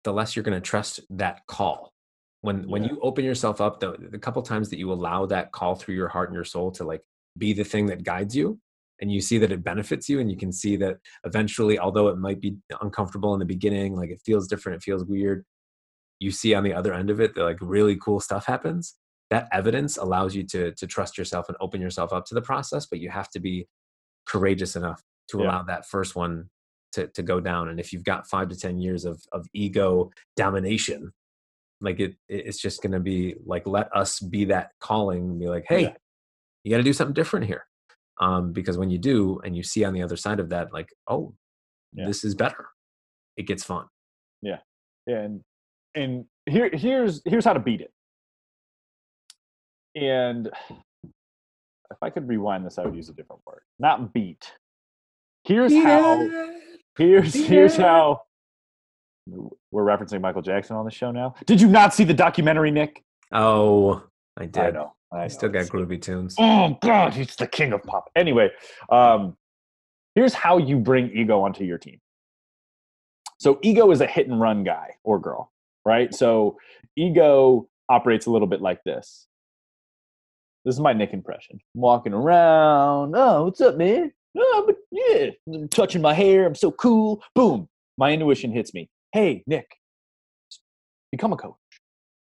the 0.05 0.13
less 0.13 0.35
you're 0.35 0.43
going 0.43 0.61
to 0.61 0.61
trust 0.61 1.01
that 1.11 1.41
call. 1.47 1.93
When 2.41 2.61
yeah. 2.61 2.67
when 2.67 2.85
you 2.85 2.99
open 3.03 3.25
yourself 3.25 3.61
up, 3.61 3.81
the, 3.81 3.97
the 4.11 4.19
couple 4.19 4.43
times 4.43 4.69
that 4.71 4.79
you 4.79 4.93
allow 4.93 5.27
that 5.27 5.53
call 5.53 5.75
through 5.75 5.95
your 5.95 6.09
heart 6.09 6.29
and 6.29 6.35
your 6.35 6.45
soul 6.45 6.71
to 6.73 6.85
like 6.85 7.03
be 7.39 7.53
the 7.53 7.65
thing 7.65 7.87
that 7.87 8.03
guides 8.03 8.35
you, 8.35 8.59
and 9.03 9.11
you 9.11 9.21
see 9.21 9.37
that 9.37 9.53
it 9.53 9.65
benefits 9.65 10.09
you 10.09 10.21
and 10.21 10.31
you 10.31 10.37
can 10.37 10.53
see 10.53 10.77
that 10.77 10.97
eventually 11.25 11.79
although 11.79 12.09
it 12.09 12.17
might 12.17 12.41
be 12.41 12.57
uncomfortable 12.81 13.35
in 13.35 13.41
the 13.41 13.45
beginning 13.45 13.95
like 13.95 14.11
it 14.11 14.23
feels 14.25 14.47
different 14.47 14.77
it 14.77 14.83
feels 14.83 15.05
weird 15.05 15.45
you 16.21 16.31
see 16.31 16.55
on 16.55 16.63
the 16.63 16.73
other 16.73 16.95
end 16.95 17.11
of 17.11 17.21
it 17.21 17.35
that 17.35 17.43
like 17.43 17.59
really 17.61 17.97
cool 17.97 18.21
stuff 18.21 18.47
happens 18.47 18.95
that 19.33 19.49
evidence 19.51 19.97
allows 19.97 20.35
you 20.37 20.43
to 20.45 20.73
to 20.81 20.87
trust 20.87 21.17
yourself 21.19 21.49
and 21.49 21.57
open 21.61 21.81
yourself 21.81 22.13
up 22.13 22.25
to 22.27 22.35
the 22.35 22.43
process 22.43 22.85
but 22.87 23.01
you 23.01 23.09
have 23.11 23.31
to 23.31 23.41
be 23.41 23.67
courageous 24.27 24.77
enough 24.77 25.01
to 25.29 25.39
Yeah. 25.39 25.45
allow 25.45 25.63
that 25.65 25.87
first 25.89 26.15
one 26.15 26.51
to, 26.93 27.07
to 27.09 27.23
go 27.23 27.41
down 27.41 27.69
and 27.71 27.81
if 27.81 27.93
you've 27.93 28.05
got 28.05 28.29
five 28.29 28.49
to 28.51 28.57
ten 28.57 28.79
years 28.79 29.05
of, 29.07 29.23
of 29.33 29.47
ego 29.55 30.11
domination 30.37 31.13
like 31.81 31.99
it 32.01 32.13
it- 32.29 32.45
it's 32.49 32.61
just 32.61 32.83
going 32.83 32.93
to 32.93 33.01
be 33.01 33.35
like 33.47 33.67
let 33.67 33.89
us 33.97 34.21
be 34.21 34.45
that 34.47 34.71
calling 34.81 35.23
and 35.31 35.41
be 35.41 35.49
like 35.49 35.65
hey 35.69 35.83
Yeah. 35.83 35.95
you 36.65 36.71
got 36.71 36.77
to 36.79 36.83
do 36.91 36.93
something 36.93 37.15
different 37.15 37.47
here 37.47 37.65
um, 38.21 38.53
because 38.53 38.77
when 38.79 38.91
you 38.91 38.99
do 38.99 39.41
and 39.45 39.57
you 39.57 39.63
see 39.63 39.83
on 39.85 39.95
the 39.95 40.03
other 40.03 40.17
side 40.17 40.41
of 40.41 40.51
that 40.51 40.73
like 40.73 40.91
oh 41.09 41.35
Yeah. 41.95 42.07
this 42.07 42.23
is 42.25 42.35
better 42.35 42.67
it 43.39 43.47
gets 43.47 43.65
fun 43.65 43.87
Yeah, 44.43 44.59
and 45.07 45.41
and 45.95 46.27
here 46.47 46.69
here's 46.73 47.23
here's 47.25 47.45
how 47.47 47.55
to 47.55 47.61
beat 47.61 47.81
it 47.81 47.92
and 49.95 50.49
if 51.91 51.97
i 52.03 52.09
could 52.11 52.27
rewind 52.29 52.65
this 52.65 52.79
i 52.79 52.85
would 52.85 52.95
use 52.97 53.09
a 53.09 53.13
different 53.13 53.41
word 53.47 53.61
not 53.79 54.13
beat. 54.13 54.53
Here's 55.45 55.73
how 55.75 56.29
here's 56.97 57.35
here's 57.35 57.77
Yeah. 57.77 57.85
how 57.85 58.23
we're 59.73 59.85
referencing 59.85 60.21
michael 60.21 60.43
jackson 60.43 60.77
on 60.77 60.85
the 60.85 60.91
show 60.91 61.11
now. 61.11 61.35
Did 61.47 61.61
you 61.61 61.69
not 61.69 61.93
see 61.95 62.05
the 62.05 62.15
documentary 62.15 62.71
nick? 62.71 63.03
Oh 63.33 64.05
i 64.39 64.47
did. 64.47 64.59
i 64.63 64.71
know 64.71 64.93
i 65.13 65.25
i 65.25 65.29
still 65.29 65.51
know, 65.51 65.61
got 65.61 65.69
groovy 65.71 66.01
tunes. 66.01 66.37
Oh 66.39 66.79
god 66.81 67.13
he's 67.15 67.35
the 67.37 67.47
king 67.49 67.73
of 67.73 67.83
pop. 67.83 68.09
Anyway 68.15 68.51
um 68.91 69.37
here's 70.15 70.33
how 70.35 70.59
you 70.59 70.79
bring 70.79 71.11
ego 71.11 71.41
onto 71.43 71.65
your 71.65 71.79
team. 71.79 71.99
So 73.41 73.59
ego 73.63 73.91
is 73.91 74.01
a 74.01 74.07
hit 74.07 74.29
and 74.29 74.41
run 74.41 74.63
guy 74.65 74.95
or 75.05 75.19
girl 75.19 75.51
right? 75.85 76.15
So 76.15 76.57
ego 76.95 77.67
operates 77.89 78.27
a 78.27 78.31
little 78.31 78.47
bit 78.47 78.61
like 78.61 78.83
this 78.85 79.27
this 80.65 80.75
is 80.75 80.81
my 80.81 80.93
nick 80.93 81.13
impression 81.13 81.59
i'm 81.75 81.81
walking 81.81 82.13
around 82.13 83.15
oh 83.17 83.45
what's 83.45 83.61
up 83.61 83.77
man 83.77 84.13
oh 84.37 84.65
but 84.67 84.77
yeah 84.91 85.31
I'm 85.49 85.69
touching 85.69 86.03
my 86.03 86.15
hair 86.15 86.47
i'm 86.47 86.55
so 86.55 86.71
cool 86.71 87.23
boom 87.35 87.69
my 87.99 88.13
intuition 88.13 88.53
hits 88.53 88.73
me 88.75 88.89
hey 89.13 89.43
nick 89.47 89.67
become 91.11 91.33
a 91.33 91.37
coach 91.37 91.55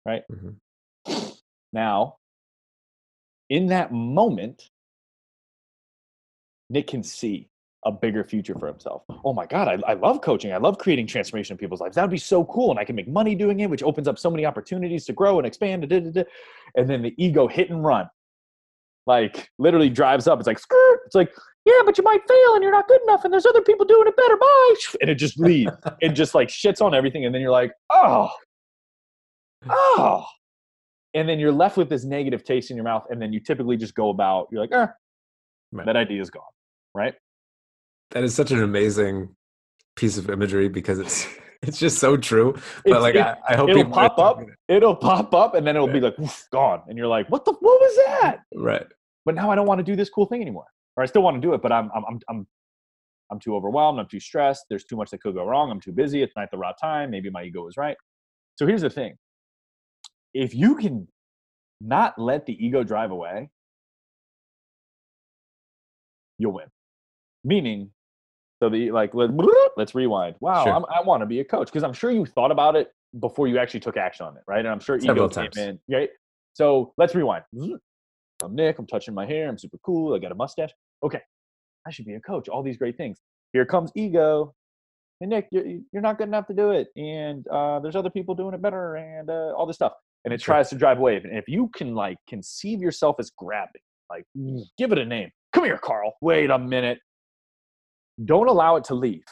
right 0.07 0.23
Mhm. 0.31 0.57
now 1.73 2.17
in 3.51 3.67
that 3.67 3.93
moment, 3.93 4.71
Nick 6.71 6.87
can 6.87 7.03
see 7.03 7.49
a 7.85 7.91
bigger 7.91 8.23
future 8.23 8.55
for 8.57 8.69
himself. 8.69 9.03
Oh 9.25 9.33
my 9.33 9.45
God, 9.45 9.67
I, 9.67 9.91
I 9.91 9.95
love 9.95 10.21
coaching. 10.21 10.53
I 10.53 10.59
love 10.59 10.79
creating 10.79 11.09
transformation 11.09 11.55
in 11.55 11.59
people's 11.59 11.81
lives. 11.81 11.97
That 11.97 12.03
would 12.03 12.13
be 12.13 12.17
so 12.19 12.45
cool. 12.45 12.71
And 12.71 12.79
I 12.79 12.85
can 12.85 12.95
make 12.95 13.09
money 13.09 13.35
doing 13.35 13.59
it, 13.59 13.69
which 13.69 13.83
opens 13.83 14.07
up 14.07 14.21
so 14.21 14.31
many 14.31 14.47
opportunities 14.47 15.05
to 15.07 15.13
grow 15.13 15.39
and 15.39 15.47
expand. 15.49 15.89
da, 15.89 15.99
da, 15.99 16.11
da. 16.11 16.23
And 16.77 16.89
then 16.89 17.03
the 17.03 17.13
ego 17.19 17.49
hit 17.49 17.71
and 17.71 17.83
run. 17.83 18.09
Like 19.07 19.49
literally 19.59 19.89
drives 19.91 20.27
up. 20.27 20.39
It's 20.39 20.47
like, 20.47 20.59
skirt. 20.59 21.01
It's 21.07 21.15
like, 21.15 21.33
yeah, 21.67 21.81
but 21.85 21.99
you 21.99 22.05
might 22.05 22.21
fail 22.29 22.55
and 22.55 22.63
you're 22.63 22.73
not 22.73 22.89
good 22.89 23.03
enough. 23.03 23.25
And 23.25 23.33
there's 23.33 23.47
other 23.47 23.63
people 23.63 23.85
doing 23.87 24.07
it 24.07 24.17
better. 24.17 24.37
Bye. 24.37 24.75
And 25.01 25.11
it 25.11 25.17
just 25.17 25.39
leaves. 25.39 25.73
it 26.01 26.11
just 26.11 26.35
like 26.35 26.49
shits 26.49 26.81
on 26.81 26.95
everything. 26.95 27.25
And 27.25 27.35
then 27.35 27.43
you're 27.43 27.51
like, 27.51 27.73
oh, 27.91 28.31
oh. 29.69 30.25
And 31.15 31.29
then 31.29 31.39
you're 31.41 31.53
left 31.53 31.77
with 31.77 31.89
this 31.89 32.05
negative 32.05 32.45
taste 32.45 32.71
in 32.71 32.77
your 32.77 32.85
mouth. 32.85 33.05
And 33.11 33.21
then 33.21 33.33
you 33.33 33.41
typically 33.41 33.77
just 33.77 33.95
go 33.95 34.11
about, 34.11 34.49
you're 34.53 34.61
like, 34.61 34.73
eh, 34.73 34.87
Right. 35.73 35.87
that 35.87 35.97
idea 35.97 36.21
is 36.21 36.31
gone. 36.31 36.43
Right. 36.95 37.15
that 38.11 38.25
is 38.25 38.35
such 38.35 38.51
an 38.51 38.61
amazing 38.63 39.37
piece 39.97 40.19
of 40.19 40.29
imagery 40.31 40.69
because 40.69 40.99
it's 40.99 41.27
it's 41.63 41.79
just 41.79 41.99
so 41.99 42.17
true 42.17 42.53
but 42.53 42.63
It's- 42.87 43.03
like 43.03 43.15
it- 43.17 43.21
I, 43.21 43.37
I 43.51 43.57
hope 43.57 43.69
it'll 43.71 43.83
people 43.85 43.93
pop 43.99 44.19
up. 44.19 44.41
it. 44.41 44.49
It'll 44.69 44.97
pop 44.97 45.35
up 45.35 45.55
and 45.55 45.67
then 45.67 45.77
it'll 45.77 45.89
be 45.89 46.01
like, 46.01 46.17
"Woof, 46.19 46.47
gone. 46.53 46.83
And 46.89 46.97
you're 46.97 47.07
like, 47.07 47.29
what 47.29 47.45
the, 47.45 47.53
what 47.53 47.81
was 47.81 47.97
that? 48.07 48.39
right 48.55 48.87
But 49.27 49.35
now 49.35 49.51
I 49.51 49.55
don't 49.57 49.67
want 49.67 49.79
to 49.79 49.85
do 49.85 49.95
this 49.97 50.09
cool 50.09 50.27
thing 50.27 50.41
anymore. 50.41 50.67
Or 50.97 51.03
I 51.03 51.07
still 51.07 51.23
want 51.23 51.37
to 51.37 51.41
do 51.41 51.53
it, 51.55 51.63
but 51.63 51.71
I'm, 51.73 51.91
I'm, 51.95 52.05
I'm, 52.09 52.21
I'm, 52.29 52.47
I'm 53.31 53.39
too 53.39 53.55
overwhelmed. 53.55 53.99
I'm 54.01 54.09
too 54.09 54.19
stressed. 54.21 54.65
There's 54.69 54.85
too 54.85 54.97
much 54.97 55.11
that 55.11 55.21
could 55.23 55.35
go 55.35 55.45
wrong. 55.45 55.71
I'm 55.71 55.81
too 55.81 55.93
busy. 55.93 56.23
It's 56.23 56.33
not 56.37 56.51
the 56.51 56.59
right 56.59 56.75
time. 56.83 57.11
Maybe 57.11 57.31
my 57.31 57.43
ego 57.45 57.67
is 57.69 57.77
right. 57.77 57.97
So 58.57 58.67
here's 58.67 58.81
the 58.83 58.91
thing. 58.91 59.15
If 60.35 60.55
you 60.55 60.75
can 60.77 61.07
not 61.81 62.19
let 62.19 62.47
the 62.47 62.55
ego 62.65 62.83
drive 62.83 63.11
away, 63.11 63.51
you'll 66.39 66.53
win. 66.53 66.67
Meaning, 67.45 67.91
so 68.63 68.69
the 68.69 68.91
like 68.91 69.15
let, 69.15 69.31
let's 69.77 69.95
rewind. 69.95 70.37
Wow, 70.41 70.65
Sure. 70.65 70.73
I'm, 70.75 70.85
I 70.95 71.01
want 71.03 71.23
to 71.23 71.27
be 71.27 71.41
a 71.41 71.45
coach 71.45 71.67
because 71.69 71.83
I'm 71.83 71.93
sure 71.93 72.11
you 72.11 72.27
thought 72.27 72.51
about 72.51 72.77
it 72.77 72.93
before 73.19 73.49
you 73.49 73.59
actually 73.59 73.81
took 73.81 73.97
action 73.97 74.27
on 74.27 74.37
it, 74.37 74.43
right? 74.47 74.61
And 74.61 74.69
I'm 74.69 74.81
sure 74.81 74.99
Several 75.01 75.27
ego 75.27 75.29
times. 75.29 75.57
came 75.57 75.69
in, 75.89 75.95
right? 75.97 76.11
So 76.55 76.93
let's 76.99 77.15
rewind. 77.15 77.45
I'm 78.43 78.55
Nick. 78.55 78.79
I'm 78.79 78.87
touching 78.87 79.15
my 79.15 79.27
hair. 79.27 79.49
I'm 79.49 79.59
super 79.59 79.79
cool. 79.85 80.15
I 80.15 80.19
got 80.19 80.33
a 80.33 80.35
mustache. 80.35 80.71
Okay, 81.03 81.21
I 81.87 81.91
should 81.91 82.05
be 82.07 82.15
a 82.15 82.21
coach. 82.21 82.49
All 82.49 82.63
these 82.63 82.77
great 82.77 82.97
things. 82.97 83.19
Here 83.53 83.65
comes 83.67 83.91
ego. 83.95 84.55
Hey 85.21 85.27
Nick, 85.27 85.49
you're, 85.51 85.67
you're 85.93 86.03
not 86.03 86.17
good 86.19 86.29
enough 86.29 86.47
to 86.47 86.55
do 86.55 86.71
it, 86.71 86.89
and 86.97 87.47
uh, 87.49 87.81
there's 87.81 87.97
other 87.97 88.09
people 88.11 88.35
doing 88.35 88.55
it 88.55 88.63
better, 88.63 88.97
and 88.97 89.29
uh, 89.29 89.53
all 89.57 89.67
this 89.67 89.77
stuff. 89.77 89.93
And 90.25 90.35
it 90.35 90.41
Sure. 90.43 90.55
tries 90.55 90.69
to 90.71 90.77
drive 90.77 90.99
away. 90.99 91.17
And 91.17 91.37
if 91.37 91.49
you 91.49 91.71
can 91.75 91.95
like 91.95 92.19
conceive 92.29 92.81
yourself 92.83 93.17
as 93.19 93.31
grabbing, 93.39 93.81
like 94.11 94.25
give 94.79 94.93
it 94.93 94.99
a 94.99 95.05
name. 95.05 95.31
Come 95.55 95.65
here, 95.65 95.79
Carl. 95.79 96.13
Wait 96.21 96.51
a 96.51 96.59
minute. 96.59 96.99
Don't 98.25 98.49
allow 98.49 98.77
it 98.77 98.85
to 98.85 98.95
leave. 98.95 99.25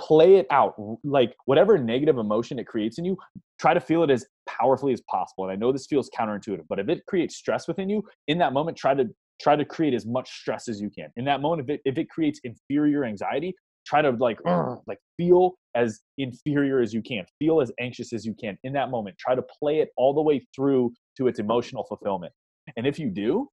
Play 0.00 0.36
it 0.36 0.46
out. 0.50 0.74
Like 1.04 1.34
whatever 1.46 1.78
negative 1.78 2.18
emotion 2.18 2.58
it 2.58 2.66
creates 2.66 2.98
in 2.98 3.04
you, 3.04 3.16
try 3.58 3.74
to 3.74 3.80
feel 3.80 4.02
it 4.02 4.10
as 4.10 4.26
powerfully 4.46 4.92
as 4.92 5.00
possible. 5.10 5.44
And 5.44 5.52
I 5.52 5.56
know 5.56 5.72
this 5.72 5.86
feels 5.86 6.10
counterintuitive, 6.10 6.64
but 6.68 6.78
if 6.78 6.88
it 6.88 7.04
creates 7.06 7.36
stress 7.36 7.66
within 7.66 7.88
you, 7.88 8.02
in 8.28 8.38
that 8.38 8.52
moment, 8.52 8.76
try 8.76 8.94
to 8.94 9.04
try 9.40 9.56
to 9.56 9.64
create 9.64 9.94
as 9.94 10.06
much 10.06 10.30
stress 10.30 10.68
as 10.68 10.80
you 10.80 10.90
can. 10.90 11.08
In 11.16 11.24
that 11.26 11.40
moment, 11.40 11.68
if 11.68 11.74
it, 11.74 11.80
if 11.84 11.98
it 11.98 12.08
creates 12.08 12.40
inferior 12.44 13.04
anxiety, 13.04 13.54
try 13.86 14.02
to 14.02 14.10
like 14.10 14.38
like 14.86 14.98
feel 15.16 15.54
as 15.74 16.00
inferior 16.18 16.80
as 16.80 16.92
you 16.92 17.02
can. 17.02 17.24
Feel 17.38 17.60
as 17.60 17.72
anxious 17.80 18.12
as 18.12 18.24
you 18.24 18.34
can 18.34 18.58
in 18.64 18.72
that 18.74 18.90
moment. 18.90 19.16
Try 19.18 19.34
to 19.34 19.42
play 19.42 19.80
it 19.80 19.90
all 19.96 20.14
the 20.14 20.22
way 20.22 20.46
through 20.54 20.92
to 21.16 21.26
its 21.26 21.38
emotional 21.38 21.84
fulfillment. 21.84 22.32
And 22.76 22.86
if 22.86 22.98
you 22.98 23.10
do, 23.10 23.48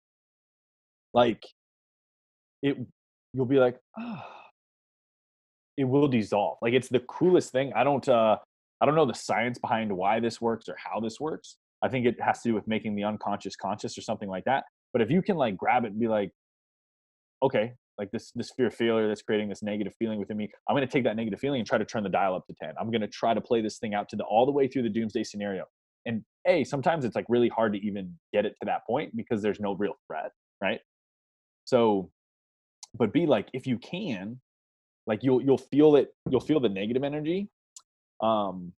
like 1.14 1.44
it 2.62 2.78
you'll 3.34 3.46
be 3.46 3.60
like, 3.60 3.78
ah, 3.98 4.26
it 5.78 5.86
will 5.86 6.08
dissolve. 6.08 6.58
Like 6.62 6.74
it's 6.74 6.90
the 6.90 7.00
coolest 7.02 7.52
thing. 7.52 7.72
I 7.76 7.84
don't 7.84 8.08
uh 8.08 8.38
I 8.82 8.86
don't 8.86 8.96
know 8.96 9.06
the 9.06 9.14
science 9.14 9.60
behind 9.60 9.92
why 9.92 10.20
this 10.20 10.42
works 10.42 10.68
or 10.68 10.76
how 10.78 11.00
this 11.00 11.20
works. 11.20 11.58
I 11.82 11.90
think 11.90 12.06
it 12.06 12.20
has 12.22 12.42
to 12.42 12.50
do 12.50 12.56
with 12.56 12.68
making 12.68 12.96
the 12.96 13.04
unconscious 13.04 13.56
conscious 13.56 13.98
or 13.98 14.02
something 14.02 14.30
like 14.30 14.46
that. 14.46 14.64
But 14.92 15.02
if 15.02 15.10
you 15.10 15.22
can 15.22 15.38
like 15.38 15.58
grab 15.58 15.86
it 15.86 15.92
and 15.92 16.00
be 16.00 16.08
like, 16.08 16.32
okay, 17.42 17.74
like 17.98 18.12
this 18.12 18.32
this 18.36 18.52
fear 18.56 18.70
failure 18.72 19.08
that's 19.08 19.22
creating 19.22 19.50
this 19.50 19.64
negative 19.64 19.94
feeling 19.98 20.20
within 20.20 20.38
me, 20.38 20.50
I'm 20.70 20.76
gonna 20.76 20.88
take 20.88 21.04
that 21.06 21.16
negative 21.16 21.40
feeling 21.40 21.60
and 21.60 21.68
try 21.68 21.78
to 21.78 21.86
turn 21.86 22.04
the 22.04 22.10
dial 22.10 22.36
up 22.36 22.46
to 22.48 22.54
10. 22.62 22.74
I'm 22.80 22.92
gonna 22.92 23.08
try 23.08 23.34
to 23.34 23.42
play 23.42 23.62
this 23.62 23.78
thing 23.80 23.94
out 23.94 24.10
to 24.10 24.16
the 24.16 24.24
all 24.24 24.46
the 24.46 24.52
way 24.52 24.68
through 24.68 24.84
the 24.84 24.90
doomsday 24.90 25.24
scenario. 25.24 25.66
And 26.06 26.24
A, 26.46 26.64
sometimes 26.64 27.06
it's 27.06 27.16
like 27.16 27.26
really 27.30 27.50
hard 27.50 27.74
to 27.74 27.80
even 27.80 28.14
get 28.34 28.46
it 28.46 28.56
to 28.60 28.66
that 28.66 28.86
point 28.86 29.16
because 29.16 29.42
there's 29.42 29.60
no 29.60 29.74
real 29.76 29.94
threat, 30.08 30.32
right? 30.62 30.80
So, 31.66 32.12
but 32.98 33.14
B, 33.14 33.26
like 33.26 33.48
if 33.54 33.66
you 33.66 33.78
can, 33.78 34.40
like 35.08 35.20
you'll 35.24 35.42
you'll 35.42 35.58
feel 35.58 35.96
it, 35.96 36.14
you'll 36.30 36.42
feel 36.42 36.60
the 36.60 36.70
negative 36.70 37.04
energy. 37.04 37.50
Um, 38.22 38.74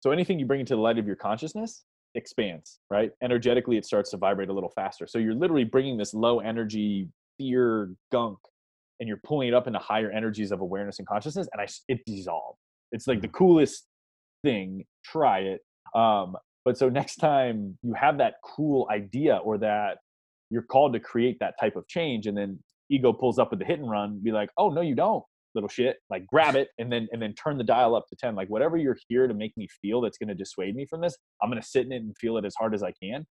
so 0.00 0.10
anything 0.10 0.38
you 0.38 0.46
bring 0.46 0.60
into 0.60 0.74
the 0.74 0.80
light 0.80 0.98
of 0.98 1.06
your 1.06 1.16
consciousness 1.16 1.84
expands, 2.14 2.80
right? 2.90 3.12
Energetically, 3.22 3.76
it 3.76 3.86
starts 3.86 4.10
to 4.10 4.16
vibrate 4.16 4.48
a 4.48 4.52
little 4.52 4.72
faster. 4.74 5.06
So 5.06 5.18
you're 5.18 5.34
literally 5.34 5.64
bringing 5.64 5.96
this 5.96 6.12
low 6.12 6.40
energy 6.40 7.08
fear 7.38 7.90
gunk, 8.10 8.38
and 9.00 9.08
you're 9.08 9.20
pulling 9.24 9.48
it 9.48 9.54
up 9.54 9.66
into 9.66 9.78
higher 9.78 10.10
energies 10.10 10.50
of 10.50 10.60
awareness 10.60 10.98
and 10.98 11.06
consciousness, 11.06 11.48
and 11.52 11.60
I 11.60 11.66
it 11.88 12.00
dissolves. 12.06 12.58
It's 12.90 13.06
like 13.06 13.22
the 13.22 13.28
coolest 13.28 13.86
thing. 14.44 14.84
Try 15.04 15.40
it. 15.40 15.60
Um, 15.94 16.36
but 16.64 16.76
so 16.76 16.88
next 16.88 17.16
time 17.16 17.78
you 17.82 17.94
have 17.94 18.18
that 18.18 18.34
cool 18.44 18.88
idea 18.90 19.36
or 19.36 19.58
that 19.58 19.98
you're 20.50 20.62
called 20.62 20.92
to 20.92 21.00
create 21.00 21.38
that 21.40 21.54
type 21.60 21.76
of 21.76 21.86
change, 21.86 22.26
and 22.26 22.36
then 22.36 22.58
ego 22.90 23.12
pulls 23.12 23.38
up 23.38 23.50
with 23.50 23.60
the 23.60 23.64
hit 23.64 23.78
and 23.78 23.88
run, 23.88 24.20
be 24.22 24.32
like, 24.32 24.50
oh 24.58 24.68
no, 24.68 24.80
you 24.80 24.96
don't 24.96 25.24
little 25.54 25.68
shit 25.68 25.96
like 26.10 26.26
grab 26.26 26.54
it 26.56 26.68
and 26.78 26.90
then 26.92 27.08
and 27.12 27.20
then 27.20 27.34
turn 27.34 27.58
the 27.58 27.64
dial 27.64 27.94
up 27.94 28.06
to 28.08 28.16
10 28.16 28.34
like 28.34 28.48
whatever 28.48 28.76
you're 28.76 28.96
here 29.08 29.26
to 29.26 29.34
make 29.34 29.52
me 29.56 29.68
feel 29.80 30.00
that's 30.00 30.18
going 30.18 30.28
to 30.28 30.34
dissuade 30.34 30.74
me 30.74 30.86
from 30.88 31.00
this 31.00 31.16
i'm 31.42 31.50
going 31.50 31.60
to 31.60 31.66
sit 31.66 31.84
in 31.86 31.92
it 31.92 31.96
and 31.96 32.16
feel 32.18 32.36
it 32.36 32.44
as 32.44 32.54
hard 32.58 32.74
as 32.74 32.82
i 32.82 32.92
can 33.02 33.26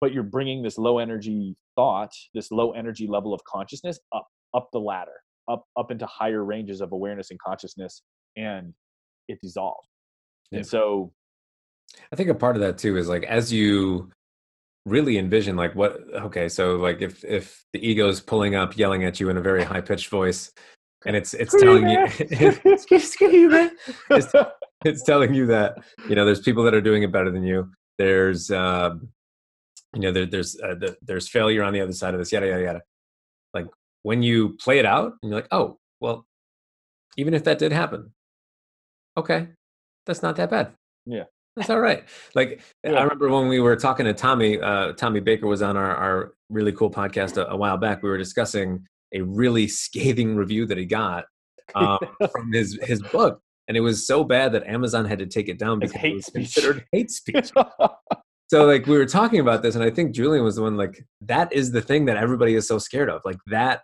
but 0.00 0.12
you're 0.12 0.22
bringing 0.22 0.62
this 0.62 0.78
low 0.78 0.98
energy 0.98 1.56
thought 1.74 2.12
this 2.34 2.50
low 2.50 2.72
energy 2.72 3.06
level 3.06 3.34
of 3.34 3.40
consciousness 3.44 3.98
up 4.14 4.26
up 4.54 4.68
the 4.72 4.78
ladder 4.78 5.20
up 5.50 5.64
up 5.76 5.90
into 5.90 6.06
higher 6.06 6.44
ranges 6.44 6.80
of 6.80 6.92
awareness 6.92 7.30
and 7.30 7.40
consciousness 7.40 8.02
and 8.36 8.72
it 9.28 9.38
dissolves 9.42 9.88
Yeah. 10.50 10.58
and 10.58 10.66
so 10.66 11.12
I 12.12 12.16
think 12.16 12.28
a 12.30 12.34
part 12.34 12.56
of 12.56 12.62
that 12.62 12.78
too 12.78 12.96
is 12.96 13.08
like 13.08 13.24
as 13.24 13.52
you 13.52 14.10
really 14.86 15.18
envision 15.18 15.56
like 15.56 15.74
what 15.74 15.98
okay 16.14 16.48
so 16.48 16.76
like 16.76 17.02
if 17.02 17.24
if 17.24 17.64
the 17.72 17.84
ego 17.86 18.08
is 18.08 18.20
pulling 18.20 18.54
up 18.54 18.76
yelling 18.78 19.04
at 19.04 19.18
you 19.18 19.28
in 19.28 19.36
a 19.36 19.40
very 19.40 19.64
high 19.64 19.80
pitched 19.80 20.08
voice 20.08 20.52
and 21.06 21.16
it's 21.16 21.34
it's 21.34 21.54
telling 21.60 21.88
you 21.88 22.06
it's, 24.10 24.32
it's 24.84 25.02
telling 25.02 25.34
you 25.34 25.46
that 25.46 25.76
you 26.08 26.14
know 26.14 26.24
there's 26.24 26.40
people 26.40 26.62
that 26.64 26.74
are 26.74 26.80
doing 26.80 27.02
it 27.02 27.12
better 27.12 27.30
than 27.30 27.44
you. 27.44 27.70
There's 27.98 28.50
um 28.50 29.08
you 29.94 30.00
know 30.02 30.12
there, 30.12 30.26
there's 30.26 30.58
uh, 30.60 30.74
the, 30.74 30.96
there's 31.02 31.28
failure 31.28 31.62
on 31.62 31.72
the 31.72 31.80
other 31.80 31.92
side 31.92 32.14
of 32.14 32.20
this 32.20 32.32
yada 32.32 32.48
yada 32.48 32.62
yada. 32.62 32.82
Like 33.54 33.66
when 34.02 34.22
you 34.22 34.56
play 34.60 34.78
it 34.78 34.86
out 34.86 35.14
and 35.22 35.30
you're 35.30 35.40
like 35.40 35.48
oh 35.50 35.78
well 36.00 36.26
even 37.16 37.32
if 37.34 37.44
that 37.44 37.58
did 37.58 37.72
happen 37.72 38.12
okay 39.16 39.48
that's 40.04 40.22
not 40.22 40.36
that 40.36 40.50
bad. 40.50 40.72
Yeah. 41.06 41.24
that's 41.56 41.70
all 41.70 41.80
right. 41.80 42.04
Like 42.34 42.60
Yeah. 42.84 42.92
i 42.92 43.02
remember 43.02 43.28
when 43.28 43.48
we 43.48 43.60
were 43.60 43.76
talking 43.76 44.06
to 44.06 44.12
tommy 44.12 44.60
uh, 44.60 44.92
tommy 44.92 45.20
baker 45.20 45.46
was 45.46 45.62
on 45.62 45.76
our, 45.76 45.96
our 45.96 46.34
really 46.50 46.72
cool 46.72 46.90
podcast 46.90 47.36
a, 47.36 47.46
a 47.50 47.56
while 47.56 47.76
back. 47.76 48.02
We 48.02 48.08
were 48.08 48.18
discussing 48.18 48.86
a 49.14 49.20
really 49.22 49.68
scathing 49.82 50.36
review 50.36 50.66
that 50.66 50.78
he 50.78 50.84
got 50.84 51.24
um, 51.74 51.98
from 52.32 52.52
his 52.52 52.78
his 52.82 53.02
book 53.02 53.40
and 53.68 53.76
it 53.76 53.80
was 53.80 54.06
so 54.06 54.24
bad 54.24 54.52
that 54.52 54.66
amazon 54.66 55.04
had 55.04 55.18
to 55.18 55.26
take 55.26 55.48
it 55.48 55.58
down 55.58 55.78
because 55.78 56.02
it 56.02 56.14
was 56.14 56.26
speech. 56.26 56.54
considered 56.54 56.84
hate 56.92 57.10
speech. 57.10 57.50
So 58.48 58.64
like 58.64 58.86
we 58.86 58.96
were 58.96 59.06
talking 59.06 59.40
about 59.40 59.62
this 59.62 59.74
and 59.74 59.82
i 59.82 59.90
think 59.90 60.14
julian 60.14 60.44
was 60.44 60.54
the 60.54 60.62
one 60.62 60.76
like 60.76 61.04
that 61.22 61.52
is 61.52 61.72
the 61.72 61.82
thing 61.82 62.04
that 62.04 62.16
everybody 62.16 62.54
is 62.54 62.68
so 62.68 62.78
scared 62.78 63.10
of 63.10 63.20
like 63.24 63.38
that 63.48 63.82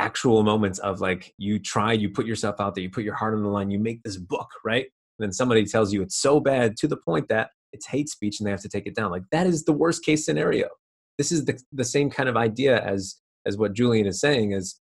actual 0.00 0.42
moments 0.42 0.80
of 0.80 1.00
like 1.00 1.32
you 1.38 1.60
try 1.60 1.92
you 1.92 2.10
put 2.10 2.26
yourself 2.26 2.56
out 2.58 2.74
there 2.74 2.82
you 2.82 2.90
put 2.90 3.04
your 3.04 3.14
heart 3.14 3.34
on 3.34 3.42
the 3.44 3.48
line 3.48 3.70
you 3.70 3.78
make 3.78 4.02
this 4.02 4.16
book 4.16 4.48
right? 4.64 4.86
And 5.18 5.28
then 5.28 5.32
somebody 5.32 5.64
tells 5.64 5.92
you 5.92 6.02
it's 6.02 6.20
so 6.20 6.40
bad 6.40 6.76
to 6.78 6.88
the 6.88 6.96
point 6.96 7.28
that 7.28 7.50
it's 7.72 7.86
hate 7.86 8.08
speech 8.08 8.40
and 8.40 8.46
they 8.46 8.50
have 8.50 8.62
to 8.62 8.68
take 8.68 8.86
it 8.86 8.94
down. 8.94 9.10
Like 9.10 9.24
that 9.30 9.46
is 9.46 9.64
the 9.64 9.72
worst 9.72 10.04
case 10.04 10.24
scenario. 10.24 10.68
This 11.18 11.32
is 11.32 11.44
the, 11.44 11.58
the 11.72 11.84
same 11.84 12.10
kind 12.10 12.28
of 12.28 12.36
idea 12.36 12.82
as 12.82 13.16
as 13.46 13.56
what 13.56 13.72
julian 13.72 14.06
is 14.06 14.20
saying 14.20 14.52
is 14.52 14.80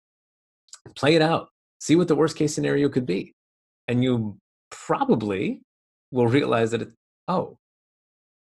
play 0.96 1.16
it 1.16 1.22
out 1.22 1.50
see 1.80 1.96
what 1.96 2.08
the 2.08 2.16
worst 2.16 2.38
case 2.38 2.54
scenario 2.54 2.90
could 2.90 3.06
be 3.06 3.34
and 3.88 4.04
you 4.04 4.38
probably 4.70 5.62
will 6.12 6.28
realize 6.28 6.72
that 6.72 6.82
it, 6.82 6.90
oh 7.28 7.58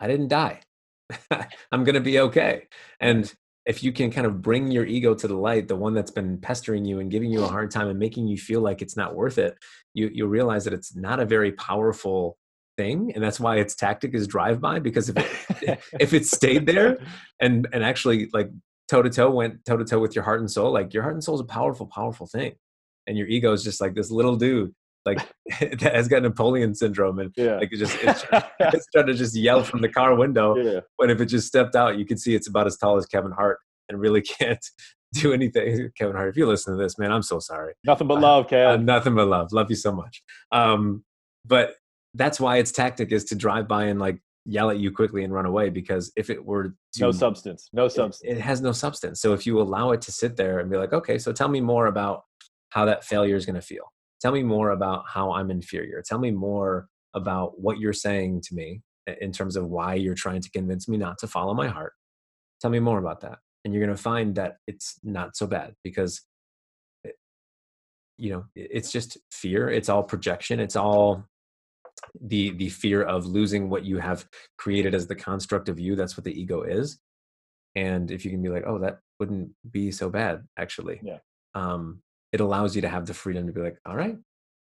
I 0.00 0.06
didn't 0.06 0.28
die. 0.28 0.60
I'm 1.72 1.84
going 1.84 1.94
to 1.94 2.00
be 2.00 2.20
okay. 2.20 2.64
And 3.00 3.32
if 3.66 3.82
you 3.82 3.92
can 3.92 4.10
kind 4.10 4.26
of 4.26 4.40
bring 4.40 4.70
your 4.70 4.86
ego 4.86 5.14
to 5.14 5.28
the 5.28 5.36
light, 5.36 5.68
the 5.68 5.76
one 5.76 5.94
that's 5.94 6.10
been 6.10 6.38
pestering 6.38 6.84
you 6.84 7.00
and 7.00 7.10
giving 7.10 7.30
you 7.30 7.44
a 7.44 7.48
hard 7.56 7.70
time 7.70 7.88
and 7.88 7.98
making 7.98 8.28
you 8.28 8.36
feel 8.36 8.60
like 8.60 8.82
it's 8.82 8.96
not 8.96 9.14
worth 9.14 9.38
it, 9.38 9.56
you 9.94 10.10
you 10.12 10.26
realize 10.26 10.64
that 10.64 10.72
it's 10.72 10.94
not 10.94 11.20
a 11.20 11.26
very 11.26 11.52
powerful 11.52 12.38
thing, 12.76 13.12
and 13.14 13.22
that's 13.22 13.40
why 13.40 13.56
its 13.56 13.74
tactic 13.74 14.14
is 14.14 14.26
drive 14.26 14.60
by. 14.60 14.78
Because 14.78 15.08
if 15.08 15.16
it, 15.16 15.80
if 16.00 16.12
it 16.14 16.26
stayed 16.26 16.66
there 16.66 16.98
and 17.40 17.66
and 17.72 17.82
actually 17.82 18.28
like 18.32 18.50
toe 18.88 19.02
to 19.02 19.10
toe 19.10 19.30
went 19.30 19.64
toe 19.64 19.76
to 19.76 19.84
toe 19.84 19.98
with 19.98 20.14
your 20.14 20.24
heart 20.24 20.40
and 20.40 20.50
soul, 20.50 20.72
like 20.72 20.94
your 20.94 21.02
heart 21.02 21.14
and 21.14 21.24
soul 21.24 21.34
is 21.34 21.40
a 21.40 21.44
powerful, 21.44 21.86
powerful 21.86 22.26
thing, 22.26 22.54
and 23.06 23.16
your 23.16 23.26
ego 23.26 23.52
is 23.52 23.62
just 23.62 23.80
like 23.80 23.94
this 23.94 24.10
little 24.10 24.36
dude 24.36 24.74
like 25.08 25.18
that 25.60 25.94
has 25.94 26.08
got 26.08 26.22
Napoleon 26.22 26.74
syndrome 26.74 27.18
and 27.18 27.32
yeah. 27.36 27.56
like 27.56 27.72
it 27.72 27.78
just 27.78 27.96
it's, 28.02 28.24
it's 28.60 28.86
trying 28.94 29.06
to 29.06 29.14
just 29.14 29.34
yell 29.34 29.62
from 29.64 29.80
the 29.80 29.88
car 29.88 30.14
window 30.14 30.56
yeah. 30.56 30.80
but 30.98 31.10
if 31.10 31.20
it 31.20 31.26
just 31.26 31.46
stepped 31.46 31.74
out, 31.74 31.98
you 31.98 32.04
could 32.04 32.20
see 32.20 32.34
it's 32.34 32.48
about 32.48 32.66
as 32.66 32.76
tall 32.76 32.96
as 32.96 33.06
Kevin 33.06 33.32
Hart 33.32 33.58
and 33.88 33.98
really 33.98 34.20
can't 34.22 34.64
do 35.14 35.32
anything. 35.32 35.90
Kevin 35.96 36.14
Hart, 36.14 36.28
if 36.28 36.36
you 36.36 36.46
listen 36.46 36.76
to 36.76 36.82
this, 36.82 36.98
man, 36.98 37.10
I'm 37.12 37.22
so 37.22 37.38
sorry. 37.38 37.74
Nothing 37.84 38.08
but 38.08 38.20
love, 38.20 38.46
Uh, 38.66 38.76
nothing 38.76 39.14
but 39.14 39.28
love. 39.28 39.52
Love 39.52 39.70
you 39.70 39.76
so 39.76 39.92
much. 39.92 40.22
Um, 40.52 41.04
but 41.46 41.74
that's 42.14 42.38
why 42.38 42.58
its 42.58 42.72
tactic 42.72 43.12
is 43.12 43.24
to 43.26 43.34
drive 43.34 43.68
by 43.68 43.84
and 43.84 43.98
like 43.98 44.20
yell 44.48 44.70
at 44.70 44.78
you 44.78 44.90
quickly 44.90 45.24
and 45.24 45.32
run 45.32 45.44
away 45.44 45.68
because 45.68 46.10
if 46.16 46.30
it 46.30 46.42
were 46.42 46.74
to 46.94 47.00
no 47.00 47.12
substance. 47.12 47.68
No 47.74 47.86
substance. 47.86 48.22
it 48.24 48.40
has 48.40 48.62
no 48.62 48.72
substance. 48.72 49.20
So 49.20 49.34
if 49.34 49.46
you 49.46 49.60
allow 49.60 49.90
it 49.92 50.00
to 50.02 50.12
sit 50.12 50.36
there 50.36 50.58
and 50.58 50.70
be 50.70 50.78
like, 50.78 50.94
okay, 50.94 51.18
so 51.18 51.32
tell 51.32 51.48
me 51.48 51.60
more 51.60 51.86
about 51.86 52.22
how 52.70 52.86
that 52.86 53.04
failure 53.04 53.36
is 53.36 53.44
going 53.44 53.56
to 53.56 53.62
feel. 53.62 53.92
Tell 54.22 54.32
me 54.32 54.42
more 54.42 54.70
about 54.70 55.04
how 55.06 55.32
I'm 55.32 55.50
inferior. 55.50 56.02
Tell 56.04 56.18
me 56.18 56.30
more 56.30 56.88
about 57.14 57.60
what 57.60 57.78
you're 57.78 57.92
saying 57.92 58.40
to 58.46 58.54
me 58.54 58.80
in 59.20 59.32
terms 59.32 59.54
of 59.54 59.68
why 59.68 59.94
you're 59.94 60.14
trying 60.14 60.40
to 60.40 60.50
convince 60.50 60.88
me 60.88 60.96
not 60.96 61.18
to 61.18 61.26
follow 61.26 61.52
my 61.52 61.68
heart. 61.68 61.92
Tell 62.60 62.70
me 62.70 62.80
more 62.80 62.98
about 62.98 63.20
that. 63.20 63.38
And 63.64 63.74
you're 63.74 63.84
going 63.84 63.96
to 63.96 64.02
find 64.02 64.34
that 64.36 64.56
it's 64.66 64.98
not 65.04 65.36
so 65.36 65.46
bad 65.46 65.74
because 65.84 66.22
it, 67.04 67.16
you 68.16 68.30
know, 68.32 68.44
it's 68.56 68.90
just 68.90 69.18
fear. 69.30 69.68
It's 69.68 69.90
all 69.90 70.02
projection. 70.02 70.58
It's 70.58 70.76
all 70.76 71.26
the 72.20 72.50
the 72.52 72.68
fear 72.68 73.02
of 73.02 73.26
losing 73.26 73.68
what 73.70 73.84
you 73.84 73.98
have 73.98 74.26
created 74.56 74.94
as 74.94 75.06
the 75.06 75.14
construct 75.14 75.68
of 75.68 75.78
you. 75.78 75.96
That's 75.96 76.16
what 76.16 76.24
the 76.24 76.40
ego 76.40 76.62
is 76.62 76.98
and 77.76 78.10
if 78.10 78.24
you 78.24 78.30
can 78.30 78.42
be 78.42 78.48
like 78.48 78.64
oh 78.66 78.78
that 78.78 78.98
wouldn't 79.20 79.50
be 79.70 79.90
so 79.90 80.08
bad 80.08 80.42
actually 80.58 81.00
Yeah. 81.02 81.18
um 81.54 82.00
it 82.32 82.40
allows 82.40 82.74
you 82.74 82.82
to 82.82 82.88
have 82.88 83.06
the 83.06 83.14
freedom 83.14 83.46
to 83.46 83.52
be 83.52 83.60
like 83.60 83.78
all 83.86 83.94
right 83.94 84.16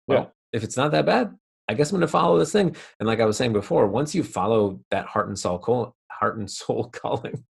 well 0.07 0.19
Yeah. 0.19 0.57
if 0.57 0.63
it's 0.63 0.75
not 0.77 0.91
that 0.91 1.05
bad 1.05 1.33
i 1.69 1.73
guess 1.73 1.91
i'm 1.91 1.95
going 1.95 2.01
to 2.01 2.07
follow 2.07 2.37
this 2.37 2.51
thing 2.51 2.75
and 2.99 3.07
like 3.07 3.19
i 3.21 3.25
was 3.25 3.37
saying 3.37 3.53
before 3.53 3.87
once 3.87 4.13
you 4.13 4.23
follow 4.23 4.81
that 4.91 5.05
heart 5.05 5.27
and 5.29 5.39
soul 5.39 5.57
call, 5.59 5.95
heart 6.11 6.37
and 6.37 6.51
soul 6.51 6.89
calling 6.93 7.43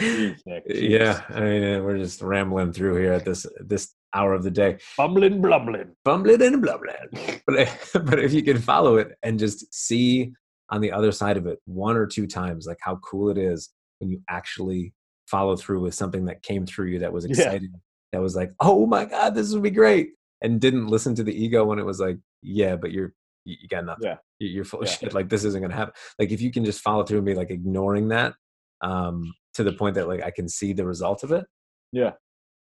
Jeez, 0.00 0.40
Nick, 0.46 0.64
yeah 0.66 1.22
i 1.28 1.40
mean 1.40 1.84
we're 1.84 1.98
just 1.98 2.22
rambling 2.22 2.72
through 2.72 2.96
here 2.96 3.12
at 3.12 3.24
this 3.24 3.46
this 3.60 3.92
hour 4.16 4.32
of 4.38 4.42
the 4.42 4.50
day 4.50 4.72
Bumbling, 4.96 5.40
blumbling. 5.40 5.88
bumbling 6.04 6.42
and 6.42 6.62
blubbling 6.62 7.08
but 7.46 7.54
but 8.08 8.18
if 8.26 8.32
you 8.36 8.42
can 8.42 8.58
follow 8.58 8.96
it 9.02 9.08
and 9.22 9.38
just 9.38 9.58
see 9.74 10.32
on 10.70 10.80
the 10.80 10.92
other 10.98 11.12
side 11.20 11.36
of 11.36 11.46
it 11.46 11.58
one 11.66 11.96
or 11.96 12.06
two 12.06 12.26
times 12.26 12.66
like 12.66 12.78
how 12.80 12.96
cool 13.08 13.30
it 13.30 13.38
is 13.38 13.70
when 13.98 14.10
you 14.10 14.20
actually 14.38 14.92
follow 15.34 15.54
through 15.56 15.80
with 15.80 15.94
something 15.94 16.24
that 16.26 16.42
came 16.42 16.64
through 16.66 16.86
you 16.92 16.98
that 17.00 17.12
was 17.12 17.24
Yeah. 17.24 17.30
exciting 17.36 17.72
that 18.12 18.20
was 18.22 18.34
like 18.40 18.50
oh 18.60 18.86
my 18.86 19.04
god 19.04 19.34
this 19.34 19.52
would 19.52 19.62
be 19.62 19.70
great 19.82 20.10
and 20.42 20.60
didn't 20.60 20.86
listen 20.88 21.14
to 21.16 21.24
the 21.28 21.34
ego 21.44 21.64
when 21.64 21.78
it 21.78 21.86
was 21.86 21.98
like 22.00 22.18
yeah 22.42 22.74
but 22.76 22.90
you're 22.92 23.12
you, 23.44 23.56
got 23.68 23.84
nothing 23.84 24.04
Yeah. 24.08 24.16
You- 24.40 24.48
you're 24.54 24.64
full 24.64 24.80
of 24.82 24.88
Yeah. 24.88 24.94
shit 24.94 25.14
like 25.14 25.28
this 25.28 25.44
isn't 25.44 25.60
gonna 25.62 25.74
happen 25.82 25.94
like 26.18 26.30
if 26.36 26.40
you 26.40 26.50
can 26.56 26.64
just 26.64 26.80
follow 26.80 27.04
through 27.04 27.18
and 27.18 27.26
be 27.26 27.34
like 27.42 27.50
ignoring 27.50 28.08
that 28.08 28.34
um 28.82 29.32
to 29.54 29.62
the 29.64 29.72
point 29.72 29.94
that 29.96 30.08
like 30.08 30.22
i 30.22 30.30
can 30.30 30.48
see 30.48 30.72
the 30.72 30.84
result 30.86 31.22
of 31.24 31.30
it 31.32 31.44
Yeah. 31.92 32.12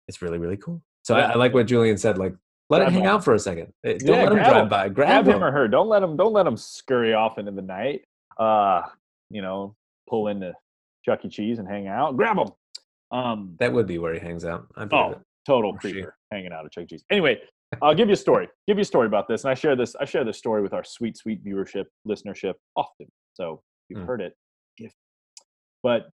it's 0.09 0.21
really 0.23 0.39
really 0.39 0.57
cool 0.57 0.83
so 1.07 1.17
Yeah. 1.17 1.27
I, 1.29 1.33
I 1.33 1.35
like 1.37 1.55
what 1.55 1.67
julian 1.67 1.97
said 1.97 2.19
like 2.19 2.35
let 2.69 2.79
Grab 2.79 2.89
it 2.89 2.93
hang 2.95 3.03
him. 3.05 3.09
out 3.11 3.25
for 3.25 3.35
a 3.35 3.39
second 3.39 3.73
Eh, 3.85 3.93
don't 3.99 4.09
Yeah, 4.09 4.15
let 4.25 4.27
him 4.29 4.35
grab 4.35 4.47
drive 4.51 4.63
him. 4.65 4.69
by 4.69 4.89
grab, 4.89 4.95
Grab 4.95 5.29
him 5.29 5.35
him 5.37 5.45
or 5.45 5.53
her. 5.53 5.69
Don't 5.69 5.89
let 5.89 6.03
him. 6.03 6.17
Don't 6.17 6.33
let 6.33 6.47
him 6.49 6.57
scurry 6.57 7.15
off 7.15 7.39
into 7.39 7.53
the 7.53 7.63
night. 7.63 8.03
Uh, 8.39 8.83
you 9.31 9.41
know, 9.41 9.77
pull 10.11 10.27
into 10.29 10.53
Chuck 11.05 11.25
E. 11.25 11.29
Cheese 11.29 11.61
and 11.61 11.69
hang 11.69 11.87
out. 11.87 12.17
Grab 12.17 12.37
him. 12.39 12.49
Um, 13.13 13.55
that 13.61 13.73
would 13.73 13.87
be 13.87 13.99
where 13.99 14.13
he 14.15 14.19
hangs 14.19 14.45
out 14.45 14.67
I 14.77 14.85
believe 14.85 15.05
Oh, 15.07 15.11
it. 15.13 15.19
total 15.47 15.71
Or 15.75 15.81
she. 15.81 15.93
creeper 15.93 16.17
hanging 16.33 16.51
out 16.53 16.65
at 16.67 16.73
Chuck 16.73 16.83
E. 16.85 16.87
Cheese. 16.89 17.05
Anyway, 17.09 17.41
I'll 17.83 17.95
give 17.95 18.09
you 18.09 18.15
a 18.15 18.17
story. 18.17 18.49
Give 18.67 18.77
you 18.79 18.83
a 18.83 18.85
story 18.85 19.07
about 19.07 19.29
this, 19.29 19.45
and 19.45 19.51
I 19.53 19.55
share 19.55 19.77
this. 19.77 19.95
I 20.01 20.05
share 20.05 20.25
this 20.25 20.39
story 20.39 20.61
with 20.63 20.73
our 20.73 20.83
sweet, 20.83 21.17
sweet 21.17 21.45
viewership, 21.45 21.85
listenership 22.09 22.55
often. 22.75 23.07
So 23.35 23.63
you've 23.89 24.01
Mm. 24.01 24.07
heard 24.09 24.21
it. 24.23 24.33
But 25.85 26.09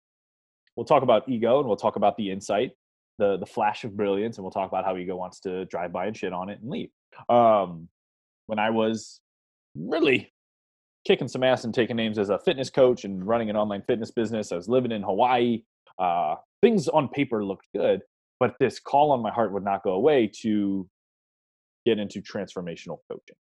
we'll 0.77 0.87
talk 0.87 1.03
about 1.03 1.29
ego, 1.29 1.59
and 1.59 1.69
we'll 1.69 1.77
talk 1.77 1.97
about 1.97 2.17
the 2.17 2.31
insight, 2.31 2.73
the 3.19 3.37
the 3.37 3.47
flash 3.47 3.85
of 3.85 3.97
brilliance, 3.97 4.37
and 4.37 4.45
we'll 4.45 4.51
talk 4.51 4.69
about 4.69 4.85
how 4.85 4.97
ego 4.97 5.17
wants 5.17 5.41
to 5.41 5.65
drive 5.67 5.93
by 5.93 6.07
and 6.07 6.17
shit 6.17 6.33
on 6.33 6.49
it 6.49 6.61
and 6.61 6.71
leave. 6.71 6.91
Um, 7.29 7.89
when 8.47 8.59
I 8.59 8.71
was 8.71 9.21
really 9.75 10.33
kicking 11.07 11.29
some 11.29 11.43
ass 11.43 11.65
and 11.65 11.75
taking 11.75 11.97
names 11.97 12.19
as 12.19 12.31
a 12.31 12.39
fitness 12.39 12.71
coach 12.71 13.05
and 13.05 13.27
running 13.27 13.51
an 13.51 13.57
online 13.57 13.83
fitness 13.87 14.11
business, 14.11 14.53
I 14.53 14.57
was 14.57 14.69
living 14.69 14.93
in 14.93 15.03
Hawaii. 15.03 15.63
Uh, 15.99 16.37
things 16.63 16.89
on 16.89 17.09
paper 17.09 17.45
looked 17.45 17.67
good, 17.75 18.03
but 18.41 18.55
this 18.61 18.79
call 18.79 19.13
on 19.13 19.21
my 19.21 19.31
heart 19.31 19.53
would 19.53 19.65
not 19.65 19.83
go 19.83 19.93
away 19.93 20.31
to 20.43 20.89
get 21.85 21.99
into 21.99 22.21
transformational 22.21 22.99
coaching, 23.11 23.37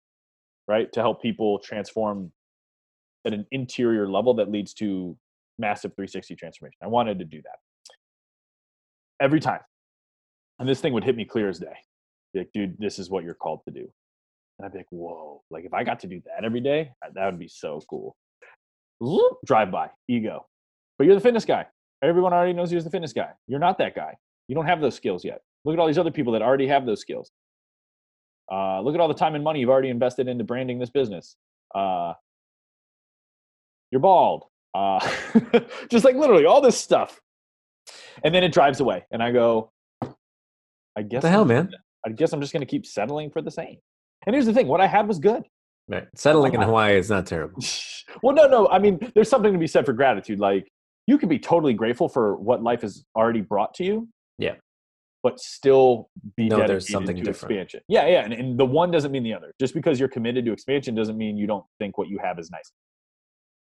right? 0.67 0.91
To 0.93 1.01
help 1.01 1.21
people 1.21 1.59
transform 1.59 2.31
at 3.25 3.33
an 3.33 3.45
interior 3.51 4.09
level 4.09 4.33
that 4.35 4.49
leads 4.49 4.73
to 4.75 5.17
massive 5.59 5.91
360 5.95 6.35
transformation. 6.35 6.77
I 6.81 6.87
wanted 6.87 7.19
to 7.19 7.25
do 7.25 7.41
that 7.43 7.57
every 9.19 9.39
time. 9.39 9.59
And 10.59 10.67
this 10.67 10.81
thing 10.81 10.93
would 10.93 11.03
hit 11.03 11.15
me 11.15 11.25
clear 11.25 11.49
as 11.49 11.59
day. 11.59 11.75
Be 12.33 12.39
like, 12.39 12.51
dude, 12.53 12.77
this 12.79 12.99
is 12.99 13.09
what 13.09 13.23
you're 13.23 13.33
called 13.33 13.61
to 13.65 13.71
do. 13.71 13.87
And 14.59 14.65
I'd 14.65 14.71
be 14.71 14.79
like, 14.79 14.87
whoa, 14.89 15.43
like 15.51 15.65
if 15.65 15.73
I 15.73 15.83
got 15.83 15.99
to 16.01 16.07
do 16.07 16.21
that 16.25 16.43
every 16.43 16.61
day, 16.61 16.91
that- 17.13 17.25
would 17.25 17.39
be 17.39 17.47
so 17.47 17.79
cool. 17.89 18.15
Drive 19.45 19.71
by, 19.71 19.91
ego. 20.07 20.47
But 20.97 21.05
you're 21.05 21.15
the 21.15 21.21
fitness 21.21 21.45
guy. 21.45 21.67
Everyone 22.03 22.33
already 22.33 22.53
knows 22.53 22.71
you're 22.71 22.81
the 22.81 22.89
fitness 22.89 23.13
guy. 23.13 23.29
You're 23.47 23.59
not 23.59 23.77
that 23.77 23.95
guy. 23.95 24.15
You 24.47 24.55
don't 24.55 24.65
have 24.65 24.81
those 24.81 24.95
skills 24.95 25.23
yet. 25.23 25.41
Look 25.65 25.73
at 25.73 25.79
all 25.79 25.87
these 25.87 25.97
other 25.97 26.11
people 26.11 26.33
that 26.33 26.41
already 26.41 26.67
have 26.67 26.85
those 26.85 27.01
skills. 27.01 27.31
Uh, 28.51 28.81
look 28.81 28.95
at 28.95 29.01
all 29.01 29.07
the 29.07 29.13
time 29.13 29.35
and 29.35 29.43
money 29.43 29.59
you've 29.59 29.69
already 29.69 29.89
invested 29.89 30.27
into 30.27 30.43
branding 30.43 30.79
this 30.79 30.89
business. 30.89 31.35
Uh, 31.75 32.13
you're 33.91 34.01
bald. 34.01 34.45
Uh, 34.73 34.99
just 35.89 36.05
like 36.05 36.15
literally 36.15 36.45
all 36.45 36.61
this 36.61 36.77
stuff. 36.77 37.19
And 38.23 38.33
then 38.33 38.43
it 38.43 38.51
drives 38.51 38.79
away. 38.79 39.05
And 39.11 39.21
I 39.21 39.31
go, 39.31 39.71
I 40.01 41.03
guess 41.03 41.17
what 41.17 41.21
the 41.21 41.29
hell 41.29 41.39
I'm- 41.41 41.47
man 41.47 41.71
I 42.05 42.09
guess 42.11 42.31
I'm 42.31 42.39
just 42.39 42.53
going 42.53 42.61
to 42.61 42.67
keep 42.67 42.85
settling 42.85 43.29
for 43.29 43.41
the 43.41 43.51
same. 43.51 43.77
And 44.25 44.33
here's 44.33 44.45
the 44.45 44.53
thing: 44.53 44.67
what 44.67 44.79
I 44.79 44.87
had 44.87 45.07
was 45.07 45.19
good. 45.19 45.43
right 45.89 46.07
settling 46.15 46.53
in 46.53 46.59
uh-huh. 46.59 46.67
hawaii 46.67 46.97
is 46.97 47.09
not 47.09 47.25
terrible 47.25 47.61
well, 48.23 48.33
no, 48.35 48.47
no. 48.47 48.67
I 48.69 48.79
mean, 48.79 48.99
there's 49.13 49.29
something 49.29 49.51
to 49.51 49.59
be 49.59 49.67
said 49.67 49.85
for 49.85 49.93
gratitude. 49.93 50.39
Like 50.39 50.71
you 51.07 51.17
can 51.17 51.29
be 51.29 51.39
totally 51.39 51.73
grateful 51.73 52.07
for 52.07 52.35
what 52.35 52.61
life 52.63 52.81
has 52.81 53.03
already 53.15 53.41
brought 53.41 53.73
to 53.75 53.83
you. 53.83 54.07
Yeah. 54.37 54.55
But 55.23 55.39
still 55.39 56.09
be 56.35 56.47
No, 56.47 56.65
there's 56.65 56.89
something 56.89 57.15
to 57.15 57.21
different. 57.23 57.51
expansion. 57.51 57.81
Yeah, 57.87 58.07
yeah. 58.07 58.23
And, 58.23 58.33
and 58.33 58.57
the 58.57 58.65
one 58.65 58.91
doesn't 58.91 59.11
mean 59.11 59.23
the 59.23 59.33
other. 59.33 59.53
Just 59.59 59.73
because 59.73 59.99
you're 59.99 60.09
committed 60.09 60.45
to 60.45 60.51
expansion 60.51 60.95
doesn't 60.95 61.17
mean 61.17 61.37
you 61.37 61.47
don't 61.47 61.65
think 61.79 61.97
what 61.97 62.07
you 62.07 62.19
have 62.23 62.39
is 62.39 62.51
nice. 62.51 62.71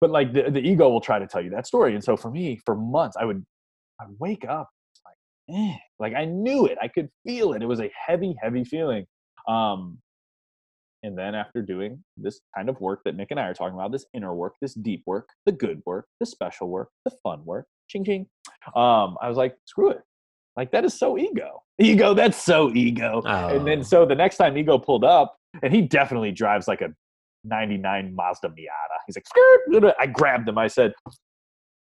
but 0.00 0.10
like 0.10 0.32
the, 0.32 0.50
the 0.50 0.60
ego 0.60 0.88
will 0.88 1.00
try 1.00 1.18
to 1.18 1.26
tell 1.26 1.40
you 1.40 1.50
that 1.50 1.66
story. 1.66 1.94
And 1.94 2.02
so 2.02 2.16
for 2.16 2.30
me, 2.30 2.60
for 2.66 2.74
months, 2.74 3.16
I 3.18 3.24
would 3.24 3.44
I'd 4.01 4.09
wake 4.18 4.45
up 4.49 4.68
like, 5.05 5.57
eh, 5.57 5.76
like 5.99 6.14
I 6.14 6.24
knew 6.24 6.66
it. 6.66 6.78
I 6.80 6.88
could 6.88 7.09
feel 7.26 7.53
it. 7.53 7.62
It 7.62 7.66
was 7.66 7.80
a 7.80 7.90
heavy, 7.95 8.34
heavy 8.40 8.64
feeling. 8.64 9.07
Um, 9.49 9.99
and 11.03 11.18
then 11.18 11.34
after 11.34 11.61
doing 11.61 12.03
this 12.16 12.40
kind 12.57 12.68
of 12.70 12.80
work 12.80 13.01
that 13.05 13.14
Nick 13.14 13.30
and 13.30 13.38
I 13.38 13.45
are 13.45 13.55
talking 13.55 13.74
about, 13.74 13.92
this 13.92 14.07
inner 14.14 14.34
work, 14.34 14.55
this 14.62 14.72
deep 14.72 15.03
work, 15.07 15.28
the 15.45 15.53
good 15.53 15.82
work, 15.84 16.07
the 16.18 16.26
special 16.26 16.68
work, 16.68 16.88
the 17.05 17.12
fun 17.22 17.45
work, 17.45 17.66
ching 17.88 18.05
ching, 18.05 18.26
um, 18.74 19.16
I 19.20 19.28
was 19.28 19.36
like, 19.36 19.55
screw 19.66 19.90
it. 19.90 20.01
Like 20.57 20.70
that 20.72 20.84
is 20.84 20.95
so 20.95 21.18
ego. 21.18 21.62
Ego, 21.80 22.14
that's 22.14 22.40
so 22.40 22.72
ego. 22.72 23.20
Oh. 23.26 23.49
And 23.49 23.66
then 23.66 23.80
oh. 23.80 23.82
so 23.82 24.07
the 24.07 24.14
next 24.14 24.36
time 24.36 24.57
ego 24.57 24.78
pulled 24.78 25.03
up, 25.03 25.36
and 25.64 25.74
he 25.74 25.82
definitely 25.82 26.30
drives 26.30 26.68
like 26.68 26.82
a 26.82 26.95
99 27.42 28.14
Mazda 28.14 28.49
Miata. 28.49 28.99
He's 29.07 29.16
like, 29.16 29.26
Skirt! 29.26 29.95
I 29.99 30.07
grabbed 30.07 30.49
him. 30.49 30.57
I 30.57 30.68
said, 30.68 30.92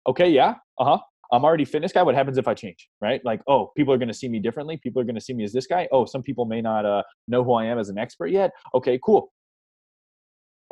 okay, 0.07 0.29
yeah, 0.29 0.55
uh 0.79 0.85
huh. 0.85 0.99
I'm 1.31 1.45
already 1.45 1.65
fitness 1.65 1.91
guy. 1.91 2.03
What 2.03 2.15
happens 2.15 2.37
if 2.37 2.47
I 2.47 2.53
change? 2.53 2.89
Right? 3.01 3.21
Like, 3.23 3.41
oh, 3.47 3.71
people 3.75 3.93
are 3.93 3.97
going 3.97 4.07
to 4.07 4.13
see 4.13 4.27
me 4.27 4.39
differently. 4.39 4.77
People 4.77 5.01
are 5.01 5.05
going 5.05 5.15
to 5.15 5.21
see 5.21 5.33
me 5.33 5.43
as 5.43 5.53
this 5.53 5.67
guy. 5.67 5.87
Oh, 5.91 6.05
some 6.05 6.23
people 6.23 6.45
may 6.45 6.61
not 6.61 6.85
uh, 6.85 7.03
know 7.27 7.43
who 7.43 7.53
I 7.53 7.65
am 7.65 7.79
as 7.79 7.89
an 7.89 7.97
expert 7.97 8.27
yet. 8.27 8.51
Okay, 8.73 8.99
cool. 9.03 9.31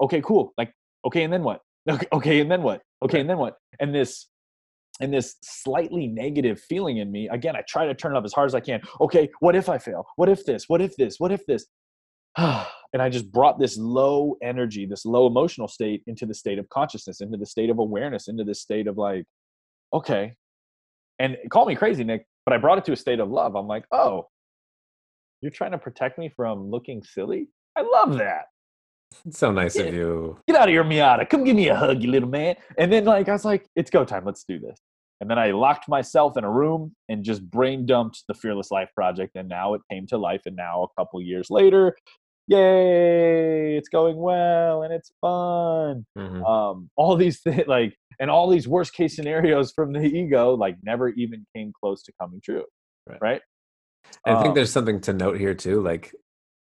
Okay, 0.01 0.21
cool. 0.21 0.53
Like, 0.57 0.73
okay, 1.05 1.23
and 1.23 1.33
then 1.33 1.43
what? 1.43 1.61
Okay, 1.89 2.07
okay, 2.13 2.39
and 2.39 2.51
then 2.51 2.61
what? 2.61 2.81
Okay, 3.03 3.21
and 3.21 3.29
then 3.29 3.37
what? 3.37 3.55
And 3.79 3.95
this 3.95 4.27
and 4.99 5.13
this 5.13 5.37
slightly 5.41 6.07
negative 6.07 6.59
feeling 6.59 6.97
in 6.97 7.09
me 7.09 7.29
again 7.29 7.55
i 7.55 7.63
try 7.69 7.85
to 7.85 7.95
turn 7.95 8.13
it 8.13 8.17
up 8.17 8.25
as 8.25 8.33
hard 8.33 8.47
as 8.47 8.53
i 8.53 8.59
can 8.59 8.81
okay 8.99 9.29
what 9.39 9.55
if 9.55 9.69
i 9.69 9.77
fail 9.77 10.05
what 10.17 10.27
if 10.27 10.45
this 10.45 10.65
what 10.67 10.81
if 10.81 10.93
this 10.97 11.15
what 11.19 11.31
if 11.31 11.45
this 11.45 11.67
and 12.93 13.01
I 13.01 13.09
just 13.09 13.31
brought 13.31 13.59
this 13.59 13.77
low 13.77 14.35
energy, 14.41 14.85
this 14.85 15.05
low 15.05 15.27
emotional 15.27 15.67
state 15.67 16.03
into 16.07 16.25
the 16.25 16.33
state 16.33 16.59
of 16.59 16.69
consciousness, 16.69 17.21
into 17.21 17.37
the 17.37 17.45
state 17.45 17.69
of 17.69 17.79
awareness, 17.79 18.27
into 18.27 18.43
this 18.43 18.61
state 18.61 18.87
of 18.87 18.97
like, 18.97 19.25
okay. 19.93 20.33
And 21.19 21.37
call 21.49 21.65
me 21.65 21.75
crazy, 21.75 22.03
Nick, 22.03 22.25
but 22.45 22.53
I 22.53 22.57
brought 22.57 22.77
it 22.77 22.85
to 22.85 22.93
a 22.93 22.95
state 22.95 23.19
of 23.19 23.29
love. 23.29 23.55
I'm 23.55 23.67
like, 23.67 23.85
oh, 23.91 24.27
you're 25.41 25.51
trying 25.51 25.71
to 25.71 25.77
protect 25.77 26.17
me 26.17 26.29
from 26.29 26.69
looking 26.69 27.03
silly? 27.03 27.49
I 27.75 27.81
love 27.81 28.17
that. 28.17 28.45
It's 29.25 29.39
so 29.39 29.51
nice 29.51 29.75
of 29.77 29.93
you. 29.93 30.37
Get 30.47 30.55
out 30.55 30.67
of 30.67 30.73
your 30.73 30.83
Miata. 30.83 31.29
Come 31.29 31.43
give 31.43 31.55
me 31.55 31.69
a 31.69 31.75
hug, 31.75 32.01
you 32.01 32.11
little 32.11 32.29
man. 32.29 32.55
And 32.77 32.91
then 32.91 33.05
like 33.05 33.27
I 33.27 33.33
was 33.33 33.45
like, 33.45 33.67
it's 33.75 33.89
go 33.89 34.05
time. 34.05 34.23
Let's 34.25 34.43
do 34.43 34.59
this. 34.59 34.79
And 35.21 35.29
then 35.29 35.37
I 35.37 35.51
locked 35.51 35.89
myself 35.89 36.37
in 36.37 36.43
a 36.43 36.49
room 36.49 36.95
and 37.09 37.23
just 37.23 37.49
brain 37.49 37.85
dumped 37.85 38.23
the 38.27 38.33
Fearless 38.33 38.71
Life 38.71 38.89
project. 38.95 39.35
And 39.35 39.49
now 39.49 39.73
it 39.73 39.81
came 39.91 40.07
to 40.07 40.17
life. 40.17 40.41
And 40.45 40.55
now, 40.55 40.83
a 40.83 41.01
couple 41.01 41.21
years 41.21 41.49
later, 41.49 41.97
yay, 42.49 43.77
it's 43.77 43.89
going 43.89 44.17
well 44.17 44.83
and 44.83 44.93
it's 44.93 45.11
fun. 45.21 46.05
Mm-hmm. 46.17 46.43
Um, 46.43 46.89
all 46.95 47.15
these 47.15 47.39
things, 47.39 47.63
like, 47.67 47.95
and 48.19 48.29
all 48.29 48.49
these 48.49 48.67
worst 48.67 48.93
case 48.93 49.15
scenarios 49.15 49.71
from 49.71 49.93
the 49.93 50.01
ego, 50.01 50.55
like, 50.55 50.75
never 50.83 51.09
even 51.09 51.45
came 51.55 51.71
close 51.79 52.03
to 52.03 52.11
coming 52.19 52.41
true. 52.43 52.65
Right. 53.07 53.19
right? 53.21 53.41
I 54.25 54.35
think 54.35 54.49
um, 54.49 54.55
there's 54.55 54.71
something 54.71 54.99
to 55.01 55.13
note 55.13 55.39
here 55.39 55.53
too. 55.53 55.81
Like, 55.81 56.13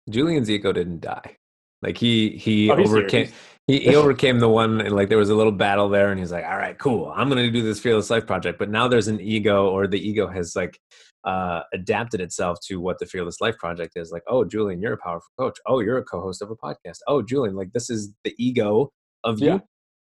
Julian's 0.09 0.51
ego 0.51 0.73
didn't 0.73 1.01
die. 1.01 1.37
Like 1.83 1.97
he 1.97 2.31
he 2.31 2.71
oh, 2.71 2.75
overcame 2.75 3.31
he, 3.67 3.81
he 3.81 3.97
overcame 3.97 4.39
the 4.39 4.49
one 4.49 4.81
and 4.81 4.95
like 4.95 5.09
there 5.09 5.19
was 5.19 5.31
a 5.31 5.35
little 5.35 5.53
battle 5.53 5.89
there 5.89 6.11
and 6.11 6.19
he's 6.19 6.33
like, 6.33 6.45
all 6.45 6.57
right, 6.57 6.79
cool, 6.79 7.13
I'm 7.15 7.29
gonna 7.29 7.51
do 7.51 7.63
this 7.63 7.81
fearless 7.81 8.11
life 8.11 8.27
project. 8.27 8.59
But 8.59 8.71
now 8.71 8.89
there's 8.89 9.09
an 9.09 9.21
ego 9.21 9.69
or 9.71 9.87
the 9.87 9.99
ego 9.99 10.27
has 10.27 10.55
like 10.55 10.79
uh, 11.25 11.63
adapted 11.73 12.21
itself 12.21 12.59
to 12.67 12.81
what 12.81 12.99
the 12.99 13.07
Fearless 13.07 13.41
Life 13.41 13.59
Project 13.59 13.93
is. 13.97 14.11
Like, 14.11 14.23
oh, 14.27 14.45
Julian, 14.45 14.81
you're 14.81 14.95
a 14.95 14.99
powerful 14.99 15.31
coach. 15.39 15.59
Oh, 15.67 15.81
you're 15.81 15.99
a 15.99 16.05
co-host 16.05 16.43
of 16.43 16.51
a 16.51 16.57
podcast. 16.57 16.99
Oh, 17.07 17.23
Julian, 17.23 17.55
like 17.55 17.73
this 17.73 17.91
is 17.91 18.13
the 18.25 18.35
ego 18.39 18.91
of 19.25 19.39
yeah. 19.41 19.55
you. 19.55 19.63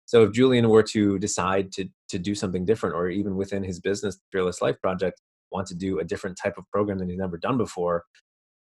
So 0.06 0.24
if 0.24 0.34
Julian 0.34 0.70
were 0.70 0.84
to 0.84 1.18
decide 1.20 1.72
to 1.74 1.88
to 2.10 2.20
do 2.20 2.36
something 2.36 2.66
different, 2.66 2.96
or 2.96 3.10
even 3.10 3.36
within 3.36 3.64
his 3.64 3.80
business, 3.80 4.20
Fearless 4.32 4.62
Life 4.62 4.80
Project, 4.82 5.22
want 5.52 5.68
to 5.68 5.76
do 5.76 6.00
a 6.00 6.04
different 6.04 6.38
type 6.42 6.58
of 6.58 6.66
program 6.72 6.98
than 6.98 7.10
he's 7.10 7.18
never 7.18 7.38
done 7.38 7.58
before, 7.58 8.06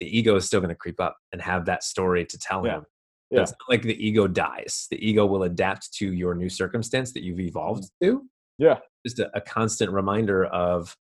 the 0.00 0.06
ego 0.06 0.36
is 0.36 0.46
still 0.46 0.60
going 0.60 0.70
to 0.70 0.76
creep 0.76 1.00
up 1.00 1.16
and 1.32 1.40
have 1.40 1.64
that 1.66 1.82
story 1.82 2.24
to 2.26 2.38
tell 2.38 2.66
yeah. 2.66 2.76
him. 2.76 2.84
Yeah. 3.30 3.42
It's 3.42 3.52
not 3.52 3.68
like 3.68 3.82
the 3.82 4.06
ego 4.06 4.28
dies. 4.28 4.86
The 4.90 5.04
ego 5.04 5.26
will 5.26 5.42
adapt 5.42 5.92
to 5.94 6.12
your 6.12 6.34
new 6.34 6.48
circumstance 6.48 7.12
that 7.12 7.24
you've 7.24 7.40
evolved 7.40 7.84
mm. 7.84 8.06
to. 8.06 8.22
Yeah. 8.58 8.78
Just 9.06 9.18
a, 9.18 9.30
a 9.34 9.40
constant 9.40 9.90
reminder 9.90 10.44
of 10.44 10.96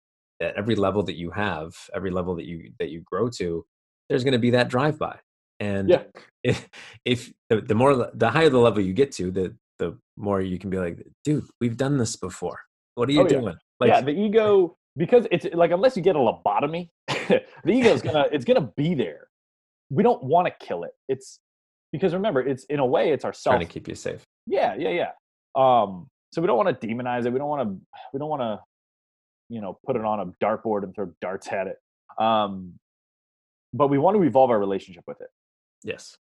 at 0.43 0.57
every 0.57 0.77
level 0.77 1.03
that 1.05 1.17
you 1.17 1.31
have, 1.31 1.75
every 1.95 2.11
level 2.11 2.35
that 2.37 2.45
you 2.45 2.73
that 2.79 2.91
you 2.91 3.01
grow 3.01 3.29
to, 3.31 3.65
there's 4.09 4.25
going 4.25 4.33
to 4.33 4.39
be 4.39 4.51
that 4.51 4.69
drive 4.69 4.99
by. 4.99 5.19
And 5.61 5.89
yeah. 5.89 6.03
if 6.45 6.69
if 7.05 7.33
the, 7.49 7.61
the 7.61 7.75
more 7.75 8.11
the 8.13 8.31
higher 8.31 8.51
the 8.51 8.59
level 8.59 8.83
you 8.83 8.93
get 8.93 9.13
to, 9.13 9.31
the 9.31 9.57
the 9.79 9.99
more 10.17 10.41
you 10.41 10.59
can 10.59 10.71
be 10.71 10.79
like, 10.79 11.05
dude, 11.25 11.45
we've 11.61 11.77
done 11.77 11.97
this 11.97 12.17
before. 12.17 12.59
What 12.95 13.09
are 13.09 13.13
you 13.13 13.23
oh, 13.23 13.29
doing? 13.29 13.45
Yeah. 13.45 13.53
Like, 13.81 13.89
yeah, 13.89 14.01
the 14.01 14.11
ego 14.27 14.77
because 14.97 15.27
it's 15.31 15.47
like 15.55 15.71
unless 15.71 15.97
you 15.97 16.03
get 16.03 16.17
a 16.17 16.19
lobotomy, 16.19 16.89
the 17.09 17.43
ego 17.67 17.93
is 17.93 18.03
gonna 18.03 18.27
it's 18.33 18.45
gonna 18.45 18.71
be 18.77 18.95
there. 18.95 19.29
We 19.91 20.03
don't 20.03 20.23
want 20.23 20.47
to 20.47 20.67
kill 20.67 20.85
it. 20.85 20.93
It's 21.09 21.39
because 21.93 22.15
remember, 22.15 22.41
it's 22.41 22.65
in 22.65 22.81
a 22.81 22.87
way 22.87 23.13
it's 23.13 23.25
ourself 23.25 23.55
trying 23.55 23.67
to 23.67 23.73
keep 23.73 23.89
you 23.89 23.95
safe. 23.95 24.23
Yeah, 24.47 24.75
yeah, 24.75 24.91
yeah. 24.91 25.11
Um, 25.55 26.09
so 26.33 26.41
we 26.41 26.47
don't 26.47 26.57
want 26.57 26.81
to 26.81 26.87
demonize 26.87 27.27
it. 27.27 27.33
We 27.33 27.39
don't 27.39 27.49
want 27.49 27.69
to. 27.69 27.77
We 28.13 28.19
don't 28.19 28.29
want 28.29 28.43
to 28.43 28.61
you 29.53 29.61
know 29.61 29.79
put 29.85 29.97
it 29.97 30.05
on 30.05 30.21
a 30.21 30.27
dartboard 30.45 30.83
and 30.83 30.95
throw 30.95 31.13
darts 31.21 31.49
at 31.49 31.67
it 31.67 31.77
um, 32.19 32.75
but 33.73 33.89
we 33.89 33.99
want 33.99 34.17
to 34.17 34.23
evolve 34.23 34.51
our 34.51 34.59
relationship 34.59 35.05
with 35.07 35.21
it. 35.21 35.29
Yes. 35.83 36.17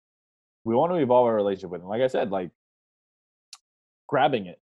We 0.64 0.74
want 0.74 0.92
to 0.92 0.98
evolve 0.98 1.26
our 1.26 1.34
relationship 1.34 1.70
with 1.70 1.80
it 1.80 1.86
like 1.86 2.02
i 2.02 2.08
said 2.08 2.30
like 2.30 2.50
grabbing 4.06 4.46
it 4.46 4.58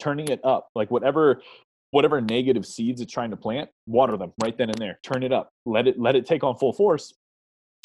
turning 0.00 0.28
it 0.28 0.40
up 0.44 0.68
like 0.76 0.90
whatever 0.90 1.42
whatever 1.90 2.20
negative 2.20 2.64
seeds 2.64 3.00
it's 3.00 3.12
trying 3.12 3.30
to 3.30 3.36
plant 3.36 3.68
water 3.86 4.16
them 4.16 4.32
right 4.42 4.56
then 4.56 4.68
and 4.68 4.78
there 4.78 5.00
turn 5.02 5.24
it 5.24 5.32
up 5.32 5.50
let 5.64 5.88
it 5.88 5.98
let 5.98 6.14
it 6.14 6.26
take 6.26 6.44
on 6.44 6.56
full 6.56 6.72
force 6.72 7.12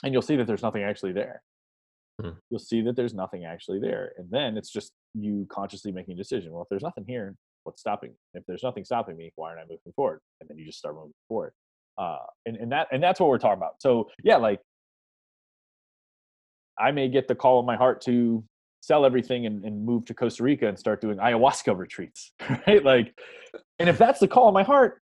and 0.03 0.13
you'll 0.13 0.21
see 0.21 0.35
that 0.35 0.45
there's 0.45 0.61
nothing 0.61 0.83
actually 0.83 1.13
there. 1.13 1.41
Hmm. 2.21 2.31
you'll 2.51 2.59
see 2.59 2.81
that 2.81 2.95
there's 2.95 3.15
nothing 3.15 3.45
actually 3.45 3.79
there 3.79 4.11
and 4.17 4.29
then 4.29 4.55
it's 4.55 4.69
just 4.69 4.91
you 5.15 5.47
consciously 5.49 5.91
making 5.91 6.13
a 6.13 6.17
decision 6.17 6.51
well 6.51 6.61
if 6.61 6.69
there's 6.69 6.83
nothing 6.83 7.05
here 7.07 7.35
what's 7.63 7.81
stopping 7.81 8.11
me? 8.11 8.15
If 8.33 8.43
there's 8.47 8.63
nothing 8.63 8.85
stopping 8.85 9.17
me, 9.17 9.31
why 9.35 9.49
aren't 9.49 9.61
I 9.61 9.63
moving 9.63 9.93
forward? 9.95 10.21
And 10.39 10.49
then 10.49 10.57
you 10.57 10.65
just 10.65 10.79
start 10.79 10.95
moving 10.95 11.13
forward. 11.27 11.53
Uh, 11.97 12.17
and, 12.45 12.57
and 12.57 12.71
that 12.71 12.87
and 12.91 13.03
that's 13.03 13.19
what 13.19 13.29
we're 13.29 13.37
talking 13.37 13.57
about. 13.57 13.73
So 13.79 14.09
yeah, 14.23 14.37
like 14.37 14.59
I 16.79 16.91
may 16.91 17.09
get 17.09 17.27
the 17.27 17.35
call 17.35 17.59
in 17.59 17.65
my 17.65 17.75
heart 17.75 18.01
to 18.01 18.43
sell 18.81 19.05
everything 19.05 19.45
and, 19.45 19.63
and 19.63 19.85
move 19.85 20.05
to 20.05 20.13
Costa 20.13 20.43
Rica 20.43 20.67
and 20.67 20.77
start 20.77 21.01
doing 21.01 21.17
ayahuasca 21.17 21.77
retreats, 21.77 22.31
right? 22.67 22.83
Like, 22.83 23.13
and 23.77 23.87
if 23.89 23.97
that's 23.97 24.19
the 24.19 24.27
call 24.27 24.47
in 24.47 24.53
my 24.53 24.63
heart, 24.63 25.01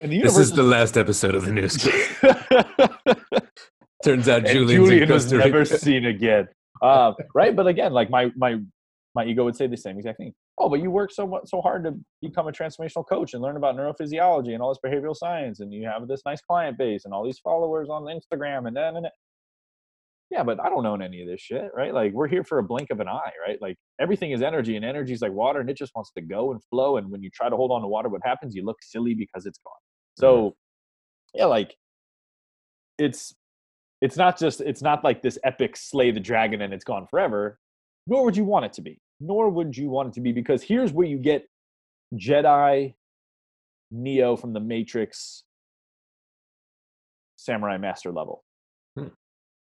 and 0.00 0.12
the 0.12 0.16
universe 0.16 0.36
this 0.36 0.46
is, 0.46 0.50
is 0.50 0.56
the 0.56 0.62
last 0.62 0.98
episode 0.98 1.34
of 1.34 1.46
the 1.46 1.52
news. 1.52 1.82
Turns 4.04 4.28
out 4.28 4.44
Julian 4.44 5.08
was 5.08 5.32
never 5.32 5.64
seen 5.64 6.04
again. 6.04 6.48
Uh, 6.82 7.12
right, 7.34 7.56
but 7.56 7.66
again, 7.66 7.92
like 7.92 8.10
my 8.10 8.30
my 8.36 8.56
my 9.14 9.24
ego 9.24 9.44
would 9.44 9.56
say 9.56 9.66
the 9.66 9.76
same 9.76 9.96
exact 9.96 10.18
thing 10.18 10.34
oh, 10.58 10.68
but 10.68 10.80
you 10.80 10.90
work 10.90 11.12
so 11.12 11.26
much, 11.26 11.42
so 11.46 11.60
hard 11.60 11.84
to 11.84 11.94
become 12.22 12.48
a 12.48 12.52
transformational 12.52 13.06
coach 13.06 13.34
and 13.34 13.42
learn 13.42 13.56
about 13.56 13.76
neurophysiology 13.76 14.52
and 14.52 14.62
all 14.62 14.70
this 14.70 14.80
behavioral 14.84 15.16
science, 15.16 15.60
and 15.60 15.72
you 15.72 15.86
have 15.86 16.08
this 16.08 16.22
nice 16.24 16.40
client 16.40 16.78
base 16.78 17.04
and 17.04 17.12
all 17.12 17.24
these 17.24 17.38
followers 17.38 17.88
on 17.90 18.02
Instagram 18.04 18.66
and 18.66 18.76
then 18.76 18.96
and 18.96 19.06
yeah, 20.30 20.42
but 20.42 20.58
I 20.60 20.68
don't 20.68 20.84
own 20.86 21.02
any 21.02 21.22
of 21.22 21.28
this 21.28 21.40
shit, 21.40 21.70
right? 21.74 21.94
Like 21.94 22.12
we're 22.12 22.26
here 22.26 22.42
for 22.42 22.58
a 22.58 22.62
blink 22.62 22.90
of 22.90 22.98
an 22.98 23.06
eye, 23.08 23.30
right? 23.46 23.60
Like 23.62 23.76
everything 24.00 24.32
is 24.32 24.42
energy, 24.42 24.74
and 24.74 24.84
energy 24.84 25.12
is 25.12 25.22
like 25.22 25.32
water, 25.32 25.60
and 25.60 25.70
it 25.70 25.76
just 25.76 25.92
wants 25.94 26.10
to 26.16 26.20
go 26.20 26.50
and 26.50 26.60
flow. 26.64 26.96
And 26.96 27.10
when 27.10 27.22
you 27.22 27.30
try 27.30 27.48
to 27.48 27.54
hold 27.56 27.70
on 27.70 27.80
to 27.82 27.86
water, 27.86 28.08
what 28.08 28.22
happens? 28.24 28.54
You 28.54 28.64
look 28.64 28.78
silly 28.82 29.14
because 29.14 29.46
it's 29.46 29.58
gone. 29.58 29.72
So, 30.18 30.36
mm-hmm. 30.36 31.38
yeah, 31.38 31.44
like 31.44 31.76
it's 32.98 33.34
it's 34.00 34.16
not 34.16 34.36
just 34.36 34.60
it's 34.60 34.82
not 34.82 35.04
like 35.04 35.22
this 35.22 35.38
epic 35.44 35.76
slay 35.76 36.10
the 36.10 36.20
dragon 36.20 36.60
and 36.60 36.74
it's 36.74 36.84
gone 36.84 37.06
forever. 37.08 37.60
Nor 38.08 38.24
would 38.24 38.36
you 38.36 38.44
want 38.44 38.64
it 38.64 38.72
to 38.74 38.82
be 38.82 39.00
nor 39.20 39.48
would 39.48 39.76
you 39.76 39.88
want 39.88 40.08
it 40.08 40.14
to 40.14 40.20
be 40.20 40.32
because 40.32 40.62
here's 40.62 40.92
where 40.92 41.06
you 41.06 41.18
get 41.18 41.48
Jedi 42.14 42.94
Neo 43.90 44.36
from 44.36 44.52
the 44.52 44.60
Matrix 44.60 45.44
Samurai 47.36 47.78
Master 47.78 48.12
level. 48.12 48.44
Hmm. 48.96 49.08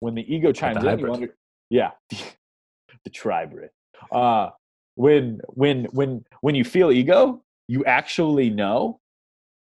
When 0.00 0.14
the 0.14 0.34
ego 0.34 0.52
chimes 0.52 0.82
the 0.82 0.88
in, 0.88 0.98
you 0.98 1.12
under, 1.12 1.36
yeah, 1.70 1.90
the 2.10 3.10
tribrid. 3.10 3.68
Uh, 4.10 4.50
when 4.94 5.40
when 5.48 5.84
when 5.92 6.24
when 6.40 6.54
you 6.54 6.64
feel 6.64 6.90
ego, 6.90 7.42
you 7.68 7.84
actually 7.84 8.50
know 8.50 9.00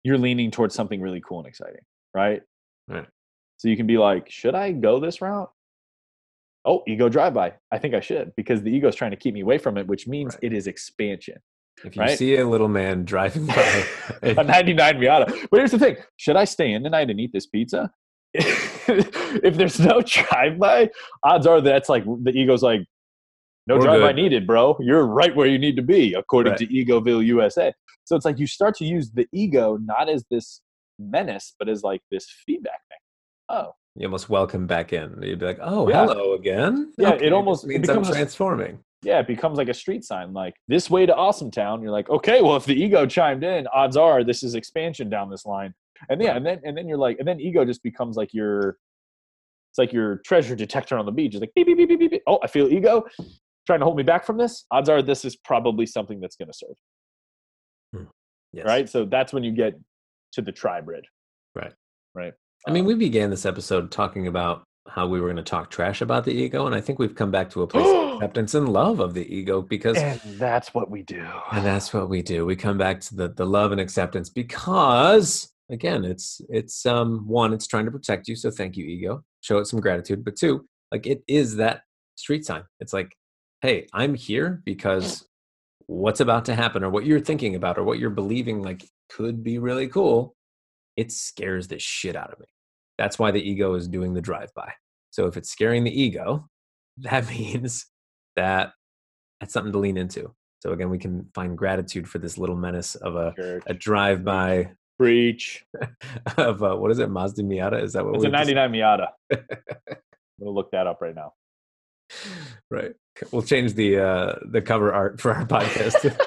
you're 0.03 0.17
leaning 0.17 0.51
towards 0.51 0.75
something 0.75 1.01
really 1.01 1.21
cool 1.21 1.39
and 1.39 1.47
exciting, 1.47 1.81
right? 2.13 2.41
Right. 2.87 3.07
So 3.57 3.69
you 3.69 3.77
can 3.77 3.87
be 3.87 3.97
like, 3.97 4.29
should 4.29 4.55
I 4.55 4.71
go 4.71 4.99
this 4.99 5.21
route? 5.21 5.49
Oh, 6.65 6.83
ego 6.87 7.09
drive 7.09 7.33
by. 7.33 7.53
I 7.71 7.77
think 7.77 7.93
I 7.93 7.99
should 7.99 8.33
because 8.35 8.61
the 8.61 8.69
ego 8.69 8.87
is 8.87 8.95
trying 8.95 9.11
to 9.11 9.17
keep 9.17 9.33
me 9.33 9.41
away 9.41 9.57
from 9.57 9.77
it, 9.77 9.87
which 9.87 10.07
means 10.07 10.35
right. 10.35 10.43
it 10.43 10.53
is 10.53 10.67
expansion. 10.67 11.37
If 11.83 11.95
you 11.95 12.03
right? 12.03 12.17
see 12.17 12.37
a 12.37 12.47
little 12.47 12.67
man 12.67 13.03
driving 13.03 13.45
by 13.47 13.85
a 14.21 14.43
99 14.43 14.97
Miata, 14.97 15.47
but 15.49 15.57
here's 15.57 15.71
the 15.71 15.79
thing: 15.79 15.97
should 16.17 16.35
I 16.35 16.45
stay 16.45 16.71
in 16.71 16.83
tonight 16.83 17.09
and 17.09 17.19
eat 17.19 17.31
this 17.33 17.47
pizza? 17.47 17.91
if 18.33 19.55
there's 19.57 19.79
no 19.79 20.01
drive 20.01 20.57
by, 20.57 20.89
odds 21.23 21.45
are 21.45 21.61
that's 21.61 21.89
like 21.89 22.03
the 22.05 22.31
ego's 22.31 22.63
like, 22.63 22.81
No 23.67 23.75
We're 23.75 23.83
drive-by 23.83 24.13
needed, 24.13 24.47
bro. 24.47 24.75
You're 24.79 25.05
right 25.05 25.35
where 25.35 25.47
you 25.47 25.59
need 25.59 25.75
to 25.75 25.83
be, 25.83 26.13
according 26.15 26.51
Right. 26.51 26.59
to 26.59 26.67
Egoville 26.67 27.23
USA. 27.25 27.73
So 28.05 28.15
it's 28.15 28.25
like 28.25 28.39
you 28.39 28.47
start 28.47 28.75
to 28.77 28.85
use 28.85 29.11
the 29.11 29.27
ego 29.31 29.77
not 29.77 30.09
as 30.09 30.25
this 30.31 30.61
menace, 30.97 31.53
but 31.59 31.69
as 31.69 31.83
like 31.83 32.01
this 32.09 32.27
feedback 32.45 32.81
thing. 32.89 32.97
Oh, 33.49 33.73
You 33.95 34.07
almost 34.07 34.27
welcome 34.29 34.65
back 34.65 34.91
in. 34.91 35.19
You'd 35.21 35.39
be 35.39 35.45
like, 35.45 35.59
"Oh, 35.61 35.87
Yeah. 35.87 36.05
hello 36.07 36.33
again." 36.33 36.93
Yeah, 36.97 37.09
it 37.09 37.13
Okay, 37.15 37.25
this 37.25 37.33
almost- 37.33 37.63
it 37.63 37.67
means 37.67 37.87
becomes 37.87 38.07
I'm 38.07 38.13
a- 38.13 38.17
transforming. 38.17 38.83
yeah, 39.03 39.19
it 39.19 39.27
becomes 39.27 39.57
like 39.57 39.69
a 39.69 39.73
street 39.73 40.03
sign, 40.03 40.33
like 40.33 40.55
this 40.67 40.89
way 40.89 41.05
to 41.05 41.15
Awesome 41.15 41.51
Town. 41.51 41.81
You're 41.83 41.91
like, 41.91 42.09
okay, 42.09 42.41
well, 42.41 42.55
if 42.55 42.65
the 42.65 42.73
ego 42.73 43.05
chimed 43.05 43.43
in, 43.43 43.67
odds 43.67 43.95
are 43.95 44.23
this 44.23 44.41
is 44.41 44.55
expansion 44.55 45.09
down 45.09 45.29
this 45.29 45.45
line. 45.45 45.75
And 46.09 46.21
yeah, 46.21 46.35
and 46.35 46.45
then 46.45 46.59
and 46.63 46.75
then 46.75 46.87
you're 46.87 46.97
like, 46.97 47.19
and 47.19 47.27
then 47.27 47.39
ego 47.39 47.63
just 47.65 47.83
becomes 47.83 48.17
like 48.17 48.33
your, 48.33 48.77
it's 49.71 49.77
like 49.77 49.93
your 49.93 50.17
treasure 50.25 50.55
detector 50.55 50.97
on 50.97 51.05
the 51.05 51.11
beach. 51.11 51.35
It's 51.35 51.41
like 51.41 51.53
beep 51.55 51.67
beep 51.67 51.77
beep 51.77 51.87
beep 51.89 51.99
beep. 51.99 52.11
beep. 52.11 52.23
Oh, 52.25 52.39
I 52.43 52.47
feel 52.47 52.67
ego 52.73 53.05
trying 53.67 53.79
to 53.79 53.85
hold 53.85 53.95
me 53.95 54.03
back 54.03 54.25
from 54.25 54.37
this. 54.37 54.65
Odds 54.71 54.89
are 54.89 55.01
this 55.03 55.23
is 55.23 55.35
probably 55.35 55.85
something 55.85 56.19
that's 56.19 56.35
going 56.35 56.49
to 56.51 56.53
serve. 56.53 56.75
Hmm. 57.95 58.09
Yes. 58.53 58.65
Right. 58.65 58.89
So 58.89 59.05
that's 59.05 59.31
when 59.33 59.43
you 59.43 59.51
get 59.51 59.79
to 60.33 60.41
the 60.41 60.51
tribrid. 60.51 61.03
Right. 61.55 61.73
Right. 62.15 62.33
I 62.67 62.71
mean, 62.71 62.85
we 62.85 62.95
began 62.95 63.29
this 63.29 63.45
episode 63.45 63.91
talking 63.91 64.27
about 64.27 64.63
how 64.87 65.07
we 65.07 65.19
were 65.19 65.27
going 65.27 65.37
to 65.37 65.43
talk 65.43 65.69
trash 65.69 66.01
about 66.01 66.23
the 66.23 66.31
ego, 66.31 66.65
and 66.65 66.75
I 66.75 66.81
think 66.81 66.99
we've 66.99 67.15
come 67.15 67.31
back 67.31 67.49
to 67.51 67.63
a 67.63 67.67
place 67.67 67.85
of 67.85 68.13
acceptance 68.15 68.53
and 68.53 68.69
love 68.69 68.99
of 68.99 69.13
the 69.13 69.33
ego 69.33 69.61
because 69.61 69.97
and 69.97 70.19
that's 70.37 70.73
what 70.73 70.89
we 70.89 71.01
do. 71.03 71.25
and 71.51 71.65
that's 71.65 71.93
what 71.93 72.09
we 72.09 72.21
do. 72.21 72.45
We 72.45 72.55
come 72.55 72.77
back 72.77 72.99
to 73.01 73.15
the 73.15 73.27
the 73.29 73.45
love 73.45 73.71
and 73.71 73.81
acceptance 73.81 74.29
because 74.29 75.51
again 75.71 76.03
it's 76.03 76.41
it's 76.49 76.85
um 76.85 77.25
one 77.27 77.53
it's 77.53 77.65
trying 77.65 77.85
to 77.85 77.91
protect 77.91 78.27
you 78.27 78.35
so 78.35 78.51
thank 78.51 78.77
you 78.77 78.85
ego. 78.85 79.23
Show 79.41 79.57
it 79.57 79.65
some 79.65 79.79
gratitude 79.79 80.23
but 80.23 80.35
two 80.35 80.65
like 80.91 81.07
it 81.07 81.23
is 81.27 81.55
that 81.57 81.81
street 82.15 82.45
sign. 82.45 82.63
It's 82.79 82.93
like 82.93 83.15
hey 83.63 83.87
i'm 83.93 84.13
here 84.13 84.61
because 84.65 85.25
what's 85.87 86.19
about 86.19 86.43
to 86.45 86.53
happen 86.53 86.83
or 86.83 86.89
what 86.89 87.05
you're 87.05 87.19
thinking 87.21 87.55
about 87.55 87.77
or 87.77 87.83
what 87.83 87.97
you're 87.97 88.09
believing 88.09 88.61
like 88.61 88.85
could 89.09 89.41
be 89.41 89.57
really 89.57 89.87
cool 89.87 90.35
it 90.97 91.11
scares 91.11 91.69
the 91.69 91.79
shit 91.79 92.15
out 92.15 92.31
of 92.31 92.39
me 92.39 92.45
that's 92.97 93.17
why 93.19 93.31
the 93.31 93.41
ego 93.41 93.73
is 93.75 93.87
doing 93.87 94.13
the 94.13 94.21
drive 94.21 94.53
by 94.55 94.71
so 95.11 95.27
if 95.27 95.37
it's 95.37 95.49
scaring 95.49 95.83
the 95.83 96.01
ego 96.01 96.47
that 96.97 97.27
means 97.29 97.87
that 98.35 98.73
that's 99.39 99.53
something 99.53 99.71
to 99.73 99.79
lean 99.79 99.97
into 99.97 100.33
so 100.61 100.71
again, 100.71 100.89
we 100.89 100.97
can 100.97 101.27
find 101.35 101.57
gratitude 101.57 102.07
for 102.07 102.19
this 102.19 102.37
little 102.37 102.55
menace 102.55 102.95
of 102.95 103.17
a, 103.17 103.33
Church. 103.35 103.63
a 103.67 103.73
drive-by 103.73 104.71
Breach. 104.97 105.65
of 106.37 106.63
uh 106.63 106.75
what 106.77 106.89
is 106.89 106.99
it, 106.99 107.09
Mazda 107.09 107.43
Miata? 107.43 107.83
Is 107.83 107.91
that 107.91 108.05
what 108.05 108.15
It's 108.15 108.23
a 108.23 108.29
we 108.29 108.31
just- 108.37 108.47
99 108.53 108.71
Miata. 108.71 109.07
I'm 109.33 109.97
gonna 110.39 110.51
look 110.51 110.71
that 110.71 110.87
up 110.87 111.01
right 111.01 111.13
now. 111.13 111.33
Right. 112.71 112.93
We'll 113.33 113.41
change 113.41 113.73
the 113.73 113.99
uh 113.99 114.35
the 114.49 114.61
cover 114.61 114.93
art 114.93 115.19
for 115.19 115.33
our 115.33 115.45
podcast 115.45 116.17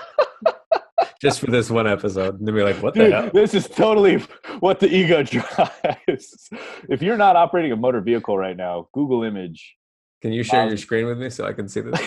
just 1.23 1.41
for 1.41 1.47
this 1.51 1.71
one 1.71 1.87
episode. 1.87 2.39
And 2.39 2.47
then 2.47 2.55
we're 2.55 2.65
like, 2.65 2.83
what 2.83 2.95
the 2.95 3.05
Dude, 3.05 3.13
hell? 3.13 3.31
this 3.33 3.55
is 3.55 3.69
totally 3.69 4.17
what 4.61 4.81
the 4.81 4.89
ego 4.95 5.23
drives. 5.25 6.49
if 6.89 7.03
you're 7.03 7.17
not 7.17 7.37
operating 7.37 7.73
a 7.73 7.77
motor 7.77 8.01
vehicle 8.01 8.37
right 8.37 8.57
now, 8.57 8.89
Google 8.93 9.23
image. 9.25 9.77
Can 10.23 10.33
you 10.33 10.43
share 10.43 10.67
your 10.67 10.77
screen 10.77 11.07
with 11.07 11.19
me 11.19 11.31
so 11.31 11.47
I 11.47 11.53
can 11.53 11.69
see 11.69 11.81
this? 11.83 12.01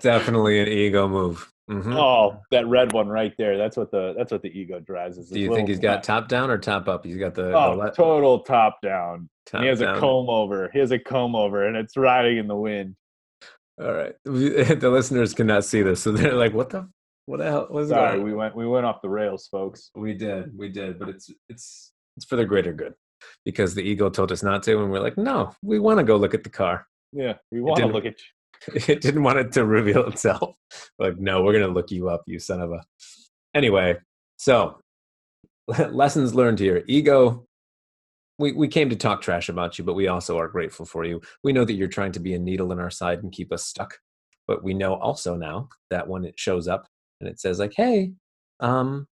Definitely 0.00 0.60
an 0.60 0.68
ego 0.68 1.08
move. 1.08 1.50
Mhm. 1.70 1.96
oh, 1.96 2.40
that 2.50 2.66
red 2.66 2.92
one 2.92 3.08
right 3.08 3.32
there. 3.38 3.56
That's 3.56 3.76
what 3.76 3.90
the 3.90 4.12
that's 4.18 4.30
what 4.30 4.42
the 4.42 4.48
ego 4.50 4.80
drives. 4.80 5.16
Is 5.16 5.30
Do 5.30 5.40
you 5.40 5.54
think 5.54 5.68
he's 5.68 5.78
got 5.78 6.02
top 6.02 6.28
down 6.28 6.50
or 6.50 6.58
top 6.58 6.88
up? 6.88 7.06
He's 7.06 7.16
got 7.16 7.34
the, 7.34 7.44
the 7.44 7.56
Oh, 7.56 7.70
le- 7.72 7.90
total 7.92 8.40
top 8.40 8.82
down. 8.82 9.30
top 9.46 9.62
he 9.62 9.68
has 9.68 9.78
down. 9.80 9.96
a 9.96 10.00
comb 10.00 10.28
over. 10.28 10.68
He 10.74 10.78
has 10.80 10.90
a 10.90 10.98
comb 10.98 11.34
over, 11.34 11.66
and 11.66 11.74
it's 11.76 11.96
riding 11.96 12.36
in 12.36 12.48
the 12.48 12.56
wind. 12.56 12.96
All 13.80 13.92
right. 13.92 14.14
The 14.24 14.90
listeners 14.90 15.34
cannot 15.34 15.64
see 15.64 15.82
this, 15.82 16.02
so 16.02 16.12
they're 16.12 16.34
like, 16.34 16.54
"What 16.54 16.70
the? 16.70 16.88
What 17.26 17.38
the 17.38 17.44
hell? 17.44 17.66
was 17.70 17.88
Sorry, 17.88 18.18
going 18.18 18.20
on?" 18.20 18.26
we 18.26 18.34
went 18.34 18.56
we 18.56 18.66
went 18.66 18.86
off 18.86 19.02
the 19.02 19.08
rails, 19.08 19.48
folks. 19.48 19.90
We 19.94 20.14
did, 20.14 20.56
we 20.56 20.68
did, 20.68 20.98
but 20.98 21.08
it's 21.08 21.30
it's 21.48 21.92
it's 22.16 22.26
for 22.26 22.36
the 22.36 22.44
greater 22.44 22.72
good 22.72 22.94
because 23.44 23.74
the 23.74 23.82
ego 23.82 24.10
told 24.10 24.32
us 24.32 24.42
not 24.42 24.62
to, 24.64 24.80
and 24.80 24.90
we're 24.90 25.00
like, 25.00 25.16
no, 25.16 25.54
we 25.62 25.78
want 25.78 25.98
to 25.98 26.04
go 26.04 26.16
look 26.16 26.34
at 26.34 26.44
the 26.44 26.50
car. 26.50 26.86
Yeah, 27.12 27.34
we 27.50 27.60
want 27.60 27.78
to 27.80 27.86
look 27.86 28.04
at 28.04 28.16
you. 28.74 28.80
It 28.88 29.00
didn't 29.00 29.22
want 29.22 29.38
it 29.38 29.52
to 29.52 29.64
reveal 29.64 30.06
itself. 30.06 30.54
like, 30.98 31.18
no, 31.18 31.42
we're 31.42 31.52
gonna 31.52 31.72
look 31.72 31.90
you 31.90 32.08
up, 32.08 32.22
you 32.26 32.38
son 32.38 32.60
of 32.60 32.72
a. 32.72 32.82
Anyway, 33.54 33.96
so 34.36 34.80
lessons 35.90 36.34
learned 36.34 36.58
here. 36.58 36.84
Ego. 36.86 37.46
We, 38.38 38.52
we 38.52 38.68
came 38.68 38.90
to 38.90 38.96
talk 38.96 39.22
trash 39.22 39.48
about 39.48 39.78
you, 39.78 39.84
but 39.84 39.94
we 39.94 40.08
also 40.08 40.38
are 40.38 40.48
grateful 40.48 40.86
for 40.86 41.04
you. 41.04 41.20
We 41.44 41.52
know 41.52 41.64
that 41.64 41.74
you're 41.74 41.88
trying 41.88 42.12
to 42.12 42.20
be 42.20 42.34
a 42.34 42.38
needle 42.38 42.72
in 42.72 42.80
our 42.80 42.90
side 42.90 43.22
and 43.22 43.30
keep 43.32 43.52
us 43.52 43.64
stuck. 43.64 43.98
But 44.46 44.64
we 44.64 44.74
know 44.74 44.94
also 44.94 45.36
now 45.36 45.68
that 45.90 46.08
when 46.08 46.24
it 46.24 46.38
shows 46.38 46.68
up 46.68 46.86
and 47.20 47.28
it 47.28 47.40
says 47.40 47.58
like, 47.58 47.72
"Hey, 47.76 48.12
um, 48.60 49.06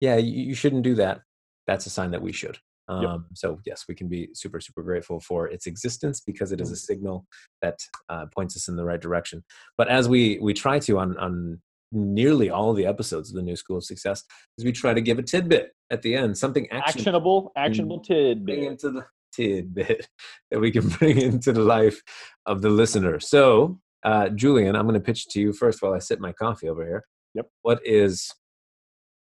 yeah, 0.00 0.16
you, 0.16 0.42
you 0.44 0.54
shouldn't 0.54 0.82
do 0.82 0.94
that," 0.96 1.20
that's 1.66 1.86
a 1.86 1.90
sign 1.90 2.10
that 2.10 2.22
we 2.22 2.32
should. 2.32 2.58
Um, 2.88 3.02
So 3.34 3.60
yes, 3.66 3.84
we 3.88 3.94
can 3.94 4.08
be 4.08 4.30
super 4.32 4.60
super 4.60 4.82
grateful 4.82 5.20
for 5.20 5.46
its 5.46 5.66
existence 5.66 6.20
because 6.20 6.52
it 6.52 6.60
is 6.60 6.70
a 6.70 6.76
signal 6.76 7.26
that 7.62 7.78
uh, 8.08 8.26
points 8.34 8.56
us 8.56 8.68
in 8.68 8.76
the 8.76 8.84
right 8.84 9.00
direction. 9.00 9.44
But 9.76 9.88
as 9.88 10.08
we 10.08 10.38
we 10.40 10.54
try 10.54 10.78
to 10.80 10.98
on 10.98 11.16
on 11.18 11.60
nearly 11.92 12.50
all 12.50 12.70
of 12.70 12.76
the 12.76 12.86
episodes 12.86 13.30
of 13.30 13.36
the 13.36 13.42
New 13.42 13.56
School 13.56 13.76
of 13.76 13.84
Success, 13.84 14.24
is 14.56 14.64
we 14.64 14.72
try 14.72 14.94
to 14.94 15.00
give 15.00 15.18
a 15.18 15.22
tidbit 15.22 15.72
at 15.90 16.02
the 16.02 16.14
end, 16.14 16.36
something 16.36 16.64
action, 16.70 17.00
Actionable, 17.00 17.52
actionable 17.56 17.98
bring 18.06 18.26
tidbit. 18.44 18.58
into 18.58 18.90
the 18.90 19.06
tidbit 19.32 20.08
that 20.50 20.60
we 20.60 20.70
can 20.70 20.88
bring 20.88 21.18
into 21.20 21.52
the 21.52 21.62
life 21.62 22.00
of 22.46 22.60
the 22.62 22.70
listener. 22.70 23.20
So, 23.20 23.78
uh, 24.04 24.28
Julian, 24.30 24.76
I'm 24.76 24.82
going 24.86 24.94
to 24.94 25.00
pitch 25.00 25.26
to 25.28 25.40
you 25.40 25.52
first 25.52 25.80
while 25.82 25.94
I 25.94 25.98
sip 25.98 26.20
my 26.20 26.32
coffee 26.32 26.68
over 26.68 26.84
here. 26.86 27.04
Yep. 27.34 27.46
What 27.62 27.80
is 27.86 28.32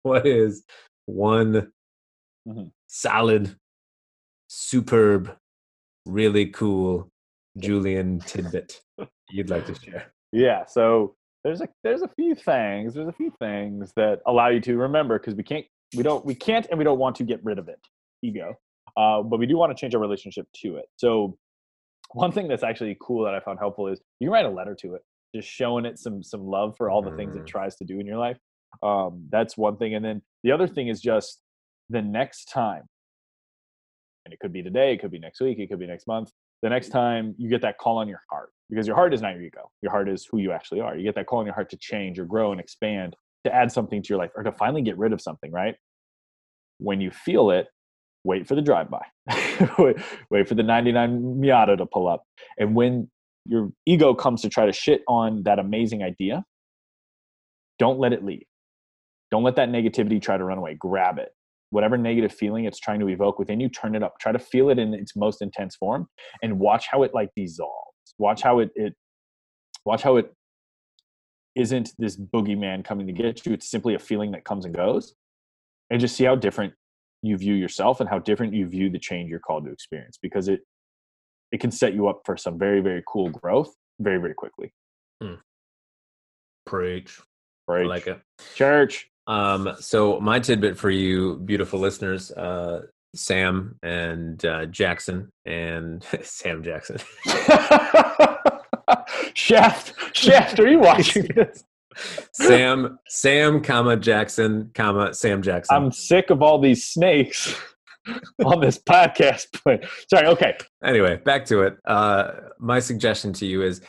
what 0.02 0.26
is 0.26 0.64
one 1.06 1.72
Mhm. 2.46 2.70
solid, 2.86 3.56
superb, 4.48 5.36
really 6.06 6.46
cool 6.46 7.10
Julian 7.58 8.20
tidbit 8.20 8.80
you'd 9.30 9.50
like 9.50 9.66
to 9.66 9.74
share? 9.74 10.12
Yeah, 10.32 10.64
so 10.66 11.14
there's 11.44 11.60
a 11.60 11.68
there's 11.84 12.02
a 12.02 12.08
few 12.08 12.34
things 12.34 12.94
there's 12.94 13.08
a 13.08 13.12
few 13.12 13.32
things 13.38 13.92
that 13.96 14.20
allow 14.26 14.48
you 14.48 14.60
to 14.62 14.76
remember 14.76 15.18
because 15.18 15.34
we 15.34 15.42
can't 15.42 15.66
we 15.96 16.02
don't 16.02 16.24
we 16.24 16.34
can't 16.34 16.66
and 16.70 16.78
we 16.78 16.84
don't 16.84 16.98
want 16.98 17.16
to 17.16 17.24
get 17.24 17.42
rid 17.44 17.58
of 17.58 17.68
it 17.68 17.80
ego, 18.22 18.54
uh, 18.96 19.22
but 19.22 19.38
we 19.38 19.46
do 19.46 19.56
want 19.56 19.74
to 19.74 19.80
change 19.80 19.94
our 19.94 20.00
relationship 20.00 20.46
to 20.56 20.76
it. 20.76 20.86
So 20.96 21.38
one 22.12 22.32
thing 22.32 22.48
that's 22.48 22.62
actually 22.62 22.96
cool 23.00 23.24
that 23.24 23.34
I 23.34 23.40
found 23.40 23.58
helpful 23.58 23.86
is 23.88 24.00
you 24.20 24.26
can 24.28 24.32
write 24.32 24.44
a 24.46 24.50
letter 24.50 24.74
to 24.74 24.94
it, 24.94 25.02
just 25.34 25.48
showing 25.48 25.84
it 25.84 25.98
some 25.98 26.22
some 26.22 26.44
love 26.46 26.76
for 26.76 26.90
all 26.90 27.02
the 27.02 27.12
things 27.12 27.36
it 27.36 27.44
Mm. 27.44 27.46
tries 27.46 27.76
to 27.76 27.84
do 27.84 28.00
in 28.00 28.06
your 28.06 28.18
life. 28.18 28.38
Um, 28.82 29.26
that's 29.30 29.56
one 29.56 29.76
thing, 29.76 29.94
and 29.94 30.04
then 30.04 30.22
the 30.42 30.52
other 30.52 30.66
thing 30.66 30.88
is 30.88 31.00
just 31.00 31.42
the 31.88 32.02
next 32.02 32.46
time, 32.46 32.84
and 34.24 34.34
it 34.34 34.40
could 34.40 34.52
be 34.52 34.62
today, 34.62 34.92
it 34.92 35.00
could 35.00 35.10
be 35.10 35.18
next 35.18 35.40
week, 35.40 35.58
it 35.58 35.68
could 35.68 35.78
be 35.78 35.86
next 35.86 36.06
month. 36.06 36.30
The 36.62 36.68
next 36.68 36.88
time 36.88 37.34
you 37.38 37.48
get 37.48 37.62
that 37.62 37.78
call 37.78 37.98
on 37.98 38.08
your 38.08 38.22
heart, 38.30 38.50
because 38.68 38.86
your 38.86 38.96
heart 38.96 39.14
is 39.14 39.22
not 39.22 39.32
your 39.34 39.42
ego, 39.42 39.70
your 39.80 39.92
heart 39.92 40.08
is 40.08 40.26
who 40.30 40.38
you 40.38 40.52
actually 40.52 40.80
are. 40.80 40.96
You 40.96 41.04
get 41.04 41.14
that 41.14 41.26
call 41.26 41.38
on 41.38 41.46
your 41.46 41.54
heart 41.54 41.70
to 41.70 41.76
change 41.78 42.18
or 42.18 42.24
grow 42.24 42.52
and 42.52 42.60
expand, 42.60 43.16
to 43.44 43.54
add 43.54 43.72
something 43.72 44.02
to 44.02 44.08
your 44.08 44.18
life, 44.18 44.30
or 44.34 44.42
to 44.42 44.52
finally 44.52 44.82
get 44.82 44.98
rid 44.98 45.12
of 45.12 45.20
something. 45.20 45.50
Right? 45.50 45.76
When 46.78 47.00
you 47.00 47.10
feel 47.10 47.50
it, 47.50 47.66
wait 48.24 48.46
for 48.46 48.54
the 48.54 48.62
drive-by. 48.62 49.04
wait, 49.78 49.96
wait 50.30 50.48
for 50.48 50.54
the 50.54 50.62
99 50.62 51.40
Miata 51.40 51.76
to 51.78 51.86
pull 51.86 52.08
up. 52.08 52.24
And 52.58 52.74
when 52.74 53.10
your 53.46 53.70
ego 53.86 54.14
comes 54.14 54.42
to 54.42 54.48
try 54.48 54.66
to 54.66 54.72
shit 54.72 55.02
on 55.08 55.42
that 55.44 55.58
amazing 55.58 56.02
idea, 56.02 56.44
don't 57.78 57.98
let 57.98 58.12
it 58.12 58.24
leave. 58.24 58.44
Don't 59.30 59.42
let 59.42 59.56
that 59.56 59.68
negativity 59.68 60.20
try 60.20 60.36
to 60.36 60.44
run 60.44 60.58
away. 60.58 60.74
Grab 60.74 61.18
it. 61.18 61.30
Whatever 61.70 61.98
negative 61.98 62.32
feeling 62.32 62.64
it's 62.64 62.78
trying 62.78 63.00
to 63.00 63.08
evoke 63.08 63.38
within 63.38 63.60
you, 63.60 63.68
turn 63.68 63.94
it 63.94 64.02
up. 64.02 64.18
Try 64.18 64.32
to 64.32 64.38
feel 64.38 64.70
it 64.70 64.78
in 64.78 64.94
its 64.94 65.14
most 65.14 65.42
intense 65.42 65.76
form 65.76 66.06
and 66.42 66.58
watch 66.58 66.86
how 66.90 67.02
it 67.02 67.12
like 67.12 67.28
dissolves. 67.36 68.14
Watch 68.18 68.42
how 68.42 68.60
it 68.60 68.70
it 68.74 68.94
watch 69.84 70.02
how 70.02 70.16
it 70.16 70.32
isn't 71.58 71.92
this 71.98 72.16
boogeyman 72.16 72.84
coming 72.84 73.06
to 73.06 73.12
get 73.12 73.44
you. 73.44 73.52
It's 73.52 73.70
simply 73.70 73.94
a 73.94 73.98
feeling 73.98 74.30
that 74.32 74.44
comes 74.44 74.64
and 74.64 74.74
goes. 74.74 75.14
And 75.90 76.00
just 76.00 76.16
see 76.16 76.24
how 76.24 76.36
different 76.36 76.74
you 77.22 77.36
view 77.36 77.54
yourself 77.54 78.00
and 78.00 78.08
how 78.08 78.18
different 78.18 78.54
you 78.54 78.66
view 78.66 78.90
the 78.90 78.98
change 78.98 79.30
you're 79.30 79.40
called 79.40 79.64
to 79.64 79.72
experience 79.72 80.18
because 80.22 80.48
it 80.48 80.60
it 81.50 81.60
can 81.60 81.70
set 81.70 81.94
you 81.94 82.08
up 82.08 82.20
for 82.24 82.36
some 82.36 82.58
very 82.58 82.80
very 82.80 83.02
cool 83.08 83.28
growth 83.30 83.74
very 83.98 84.18
very 84.18 84.34
quickly 84.34 84.72
Preach. 87.66 87.86
I 87.86 87.88
like 87.88 88.06
it. 88.06 88.20
church 88.54 89.08
Um, 89.28 89.76
so 89.78 90.18
my 90.20 90.40
tidbit 90.40 90.78
for 90.78 90.90
you, 90.90 91.36
beautiful 91.36 91.78
listeners, 91.78 92.32
uh, 92.32 92.82
Sam 93.14 93.78
and 93.82 94.42
uh, 94.44 94.66
Jackson 94.66 95.30
and 95.44 96.02
Sam 96.22 96.62
Jackson. 96.62 96.98
shaft 99.34 99.94
shaft 100.16 100.58
are 100.60 100.68
you 100.68 100.78
watching 100.78 101.26
this 101.34 101.64
Sam, 102.32 103.00
Sam, 103.08 103.60
comma 103.60 103.96
Jackson, 103.96 104.70
comma 104.72 105.12
Sam 105.12 105.42
Jackson. 105.42 105.76
i'm 105.76 105.90
sick 105.90 106.30
of 106.30 106.42
all 106.42 106.60
these 106.60 106.86
snakes 106.86 107.60
on 108.44 108.60
this 108.60 108.78
podcast. 108.78 109.46
But 109.64 109.84
sorry, 110.10 110.26
okay. 110.28 110.56
Anyway, 110.84 111.16
back 111.16 111.44
to 111.46 111.62
it. 111.62 111.76
Uh, 111.84 112.32
my 112.58 112.80
suggestion 112.80 113.32
to 113.34 113.46
you 113.46 113.62
is 113.62 113.80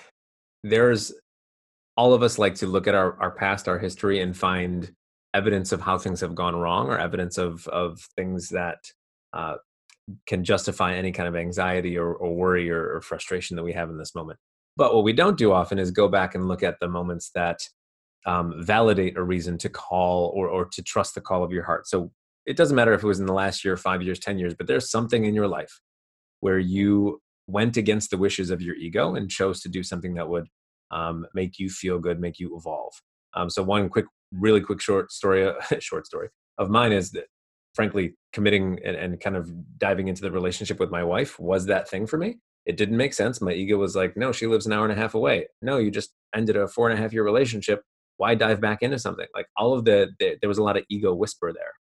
there's 0.64 1.14
all 1.98 2.14
of 2.14 2.24
us 2.24 2.40
like 2.40 2.56
to 2.56 2.68
look 2.68 2.88
at 2.88 2.96
our, 2.96 3.20
our 3.22 3.32
past, 3.32 3.68
our 3.68 3.80
history, 3.80 4.22
and 4.22 4.36
find 4.36 4.92
evidence 5.34 5.72
of 5.72 5.82
how 5.82 5.98
things 5.98 6.22
have 6.22 6.34
gone 6.34 6.56
wrong 6.56 6.88
or 6.88 6.98
evidence 6.98 7.38
of, 7.38 7.68
of 7.68 8.00
things 8.16 8.50
that 8.50 8.80
uh, 9.34 9.56
can 10.26 10.44
justify 10.44 10.96
any 10.96 11.12
kind 11.12 11.28
of 11.28 11.36
anxiety 11.36 11.98
or, 11.98 12.14
or 12.14 12.36
worry 12.36 12.72
or, 12.72 12.96
or 12.96 13.02
frustration 13.02 13.56
that 13.56 13.64
we 13.64 13.74
have 13.74 13.90
in 13.90 13.98
this 13.98 14.16
moment. 14.16 14.40
But 14.80 14.96
what 14.96 15.04
we 15.04 15.12
don't 15.12 15.38
do 15.38 15.52
often 15.52 15.78
is 15.78 15.92
go 15.92 16.08
back 16.08 16.36
and 16.36 16.48
look 16.48 16.64
at 16.64 16.80
the 16.80 16.88
moments 16.88 17.32
that 17.36 17.60
um, 18.26 18.54
validate 18.64 19.18
a 19.18 19.24
reason 19.24 19.58
to 19.58 19.68
call 19.68 20.32
or, 20.34 20.48
or 20.48 20.66
to 20.72 20.82
trust 20.82 21.16
the 21.16 21.22
call 21.22 21.44
of 21.44 21.52
your 21.52 21.64
heart. 21.64 21.86
So 21.86 22.12
it 22.46 22.56
doesn't 22.56 22.78
matter 22.78 22.94
if 22.94 23.04
it 23.04 23.08
was 23.08 23.20
in 23.20 23.26
the 23.26 23.34
last 23.34 23.66
year, 23.66 23.76
five 23.76 24.02
years, 24.02 24.20
10 24.20 24.40
years, 24.40 24.56
but 24.58 24.68
there's 24.68 24.90
something 24.90 25.26
in 25.26 25.36
your 25.36 25.50
life 25.50 25.82
where 26.40 26.60
you 26.60 27.22
went 27.48 27.76
against 27.76 28.10
the 28.10 28.18
wishes 28.18 28.52
of 28.52 28.62
your 28.62 28.76
ego 28.76 29.16
and 29.16 29.30
chose 29.30 29.60
to 29.64 29.70
do 29.70 29.84
something 29.84 30.14
that 30.14 30.30
would 30.30 30.48
um, 30.92 31.28
make 31.34 31.60
you 31.60 31.70
feel 31.70 32.00
good, 32.00 32.22
make 32.22 32.40
you 32.40 32.56
evolve. 32.58 32.94
Um, 33.34 33.50
so 33.50 33.62
one 33.62 33.90
quick, 33.90 34.06
really 34.32 34.62
quick 34.62 34.80
short 34.80 35.12
story, 35.12 35.52
short 35.80 36.06
story 36.08 36.30
of 36.58 36.70
mine 36.70 36.94
is 36.94 37.12
that 37.12 37.26
frankly, 37.76 38.16
committing 38.34 38.80
and, 38.84 38.96
and 38.96 39.20
kind 39.20 39.36
of 39.36 39.50
diving 39.78 40.08
into 40.08 40.22
the 40.22 40.32
relationship 40.32 40.80
with 40.80 40.90
my 40.90 41.04
wife 41.04 41.40
was 41.40 41.66
that 41.66 41.90
thing 41.90 42.08
for 42.08 42.18
me. 42.18 42.38
It 42.70 42.78
didn't 42.78 42.98
make 42.98 43.14
sense. 43.14 43.42
My 43.42 43.52
ego 43.52 43.78
was 43.78 43.96
like, 43.96 44.16
no, 44.16 44.32
she 44.32 44.46
lives 44.46 44.66
an 44.66 44.74
hour 44.74 44.84
and 44.84 44.94
a 44.94 45.02
half 45.02 45.16
away. 45.16 45.48
No, 45.62 45.78
you 45.78 45.90
just 45.90 46.12
ended 46.36 46.56
a 46.56 46.68
four 46.68 46.90
and 46.90 46.98
a 46.98 47.02
half 47.02 47.12
year 47.12 47.24
relationship. 47.24 47.82
Why 48.18 48.36
dive 48.36 48.62
back 48.62 48.84
into 48.84 49.00
something? 49.00 49.28
Like 49.34 49.48
all 49.58 49.74
of 49.74 49.86
the, 49.86 50.10
the 50.20 50.38
there 50.40 50.48
was 50.48 50.60
a 50.60 50.64
lot 50.64 50.78
of 50.78 50.84
ego 50.90 51.14
whisper 51.14 51.52
there 51.52 51.74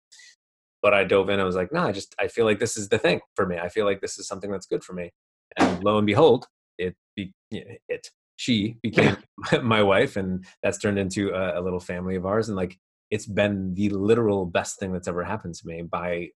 but 0.82 0.94
I 0.94 1.04
dove 1.04 1.28
in. 1.28 1.40
I 1.40 1.44
was 1.44 1.56
like, 1.56 1.72
no, 1.72 1.80
I 1.80 1.92
just 1.92 2.14
I 2.18 2.28
feel 2.28 2.44
like 2.44 2.60
this 2.60 2.76
is 2.76 2.88
the 2.88 2.98
thing 2.98 3.20
for 3.34 3.46
me. 3.46 3.58
I 3.58 3.68
feel 3.68 3.84
like 3.84 4.00
this 4.00 4.18
is 4.18 4.26
something 4.28 4.50
that's 4.50 4.66
good 4.66 4.84
for 4.84 4.92
me. 4.92 5.10
And 5.58 5.82
lo 5.82 5.98
and 5.98 6.06
behold, 6.06 6.46
it 6.78 6.94
be 7.16 7.32
it 7.50 8.08
she 8.36 8.76
became 8.82 9.16
my 9.62 9.82
wife, 9.82 10.16
and 10.16 10.44
that's 10.62 10.78
turned 10.78 10.98
into 10.98 11.30
a, 11.30 11.60
a 11.60 11.62
little 11.62 11.80
family 11.80 12.16
of 12.16 12.26
ours. 12.26 12.48
And 12.48 12.56
like 12.56 12.78
it's 13.10 13.26
been 13.26 13.74
the 13.74 13.88
literal 13.90 14.46
best 14.46 14.78
thing 14.78 14.92
that's 14.92 15.08
ever 15.08 15.24
happened 15.24 15.54
to 15.54 15.66
me 15.66 15.82
by 15.82 16.28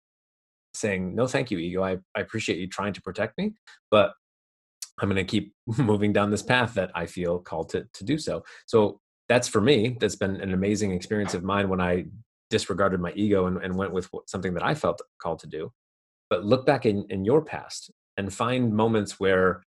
saying 0.72 1.16
no 1.16 1.26
thank 1.26 1.51
you 1.51 1.59
ego 1.59 1.82
i, 1.82 1.98
I 2.14 2.20
appreciate 2.20 2.59
you 2.59 2.68
trying 2.68 2.92
to 2.92 3.03
protect 3.03 3.36
me 3.36 3.55
but 3.90 4.12
i'm 5.01 5.09
going 5.09 5.16
to 5.16 5.24
keep 5.24 5.55
moving 5.78 6.12
down 6.12 6.30
this 6.30 6.42
path 6.42 6.74
that 6.74 6.90
i 6.94 7.07
feel 7.07 7.38
called 7.38 7.68
to, 7.68 7.86
to 7.92 8.05
do 8.05 8.18
so 8.18 8.42
so 8.66 9.01
that's 9.28 9.48
for 9.48 9.61
me 9.61 9.96
that's 10.01 10.16
been 10.16 10.36
an 10.36 10.53
amazing 10.53 10.92
experience 10.92 11.34
of 11.34 11.42
mine 11.42 11.68
when 11.68 11.80
i 11.80 12.05
disregarded 12.51 13.01
my 13.01 13.12
ego 13.12 13.46
and, 13.46 13.57
and 13.59 13.74
went 13.74 13.92
with 13.92 14.11
something 14.26 14.53
that 14.55 14.64
I 14.64 14.74
felt 14.74 15.01
called 15.22 15.38
to 15.40 15.46
do. 15.46 15.72
But 16.28 16.44
look 16.44 16.66
back 16.66 16.84
in, 16.84 17.07
in 17.09 17.24
your 17.24 17.42
past 17.42 17.90
and 18.16 18.32
find 18.32 18.74
moments 18.74 19.18
where 19.18 19.62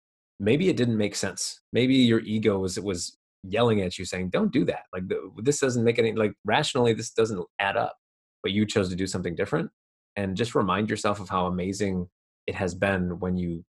maybe 0.40 0.68
it 0.68 0.76
didn't 0.76 0.96
make 0.96 1.14
sense. 1.14 1.60
Maybe 1.72 1.94
your 1.96 2.20
ego 2.20 2.58
was 2.58 2.78
was 2.80 3.16
yelling 3.44 3.80
at 3.80 3.98
you 3.98 4.04
saying, 4.04 4.30
"Don't 4.30 4.52
do 4.52 4.64
that. 4.64 4.84
Like 4.92 5.04
this 5.42 5.60
doesn't 5.60 5.84
make 5.84 5.98
any 5.98 6.12
like 6.12 6.32
rationally 6.44 6.94
this 6.94 7.10
doesn't 7.10 7.44
add 7.58 7.76
up." 7.76 7.96
But 8.42 8.52
you 8.52 8.64
chose 8.64 8.88
to 8.88 8.96
do 8.96 9.06
something 9.06 9.34
different 9.34 9.70
and 10.16 10.36
just 10.36 10.54
remind 10.54 10.88
yourself 10.90 11.20
of 11.20 11.28
how 11.28 11.46
amazing 11.46 12.08
it 12.46 12.54
has 12.54 12.74
been 12.74 13.18
when 13.18 13.36
you 13.36 13.64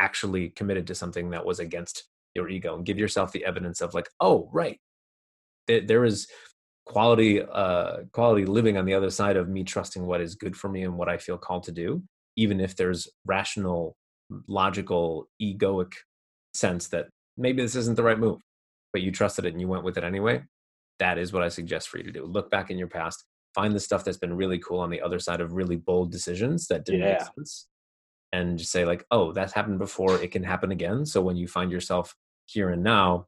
actually 0.00 0.50
committed 0.50 0.86
to 0.86 0.94
something 0.94 1.30
that 1.30 1.44
was 1.44 1.60
against 1.60 2.04
your 2.34 2.48
ego 2.48 2.76
and 2.76 2.86
give 2.86 2.98
yourself 2.98 3.32
the 3.32 3.44
evidence 3.44 3.80
of 3.80 3.94
like, 3.94 4.08
"Oh, 4.20 4.48
right. 4.52 4.78
There, 5.66 5.80
there 5.80 6.04
is 6.04 6.28
quality 6.88 7.42
uh, 7.42 7.98
quality 8.12 8.46
living 8.46 8.76
on 8.76 8.86
the 8.86 8.94
other 8.94 9.10
side 9.10 9.36
of 9.36 9.48
me 9.48 9.62
trusting 9.62 10.04
what 10.04 10.20
is 10.20 10.34
good 10.34 10.56
for 10.56 10.68
me 10.68 10.82
and 10.82 10.96
what 10.96 11.08
I 11.08 11.18
feel 11.18 11.38
called 11.38 11.64
to 11.64 11.72
do, 11.72 12.02
even 12.36 12.60
if 12.60 12.74
there's 12.74 13.08
rational, 13.26 13.96
logical, 14.48 15.28
egoic 15.40 15.92
sense 16.54 16.88
that 16.88 17.08
maybe 17.36 17.62
this 17.62 17.76
isn't 17.76 17.96
the 17.96 18.02
right 18.02 18.18
move, 18.18 18.40
but 18.92 19.02
you 19.02 19.12
trusted 19.12 19.44
it 19.44 19.52
and 19.52 19.60
you 19.60 19.68
went 19.68 19.84
with 19.84 19.98
it 19.98 20.04
anyway. 20.04 20.42
That 20.98 21.18
is 21.18 21.32
what 21.32 21.42
I 21.42 21.48
suggest 21.48 21.88
for 21.88 21.98
you 21.98 22.04
to 22.04 22.12
do. 22.12 22.24
Look 22.24 22.50
back 22.50 22.70
in 22.70 22.78
your 22.78 22.88
past, 22.88 23.24
find 23.54 23.74
the 23.74 23.80
stuff 23.80 24.02
that's 24.02 24.16
been 24.16 24.36
really 24.36 24.58
cool 24.58 24.80
on 24.80 24.90
the 24.90 25.00
other 25.00 25.18
side 25.18 25.40
of 25.40 25.52
really 25.52 25.76
bold 25.76 26.10
decisions 26.10 26.66
that 26.68 26.84
didn't 26.84 27.02
yeah. 27.02 27.12
make 27.12 27.20
sense, 27.36 27.68
and 28.32 28.58
just 28.58 28.70
say 28.70 28.84
like, 28.84 29.04
"Oh, 29.10 29.32
that's 29.32 29.52
happened 29.52 29.78
before. 29.78 30.20
It 30.20 30.30
can 30.30 30.42
happen 30.42 30.72
again." 30.72 31.06
So 31.06 31.20
when 31.20 31.36
you 31.36 31.48
find 31.48 31.70
yourself 31.72 32.14
here 32.46 32.70
and 32.70 32.82
now 32.82 33.26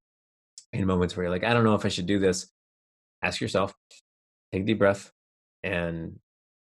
in 0.72 0.86
moments 0.86 1.16
where 1.16 1.24
you're 1.24 1.32
like, 1.32 1.44
"I 1.44 1.52
don't 1.54 1.64
know 1.64 1.74
if 1.74 1.84
I 1.84 1.88
should 1.88 2.06
do 2.06 2.18
this," 2.18 2.50
ask 3.22 3.40
yourself, 3.40 3.74
take 4.52 4.62
a 4.62 4.64
deep 4.64 4.78
breath, 4.78 5.12
and 5.62 6.18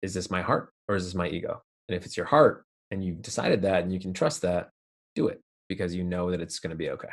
is 0.03 0.15
this 0.15 0.31
my 0.31 0.43
heart 0.43 0.73
or 0.89 0.97
is 0.97 1.05
this 1.05 1.15
my 1.15 1.29
ego? 1.29 1.63
And 1.89 1.97
if 1.97 2.05
it's 2.05 2.17
your 2.17 2.27
heart 2.27 2.65
and 2.91 3.05
you've 3.05 3.23
decided 3.23 3.63
that 3.63 3.83
and 3.83 3.93
you 3.93 4.01
can 4.01 4.13
trust 4.13 4.43
that, 4.43 4.71
do 5.15 5.29
it 5.29 5.41
because 5.69 5.95
you 5.95 6.05
know 6.05 6.31
that 6.31 6.41
it's 6.41 6.59
going 6.59 6.71
to 6.71 6.77
be 6.77 6.91
okay. 6.91 7.09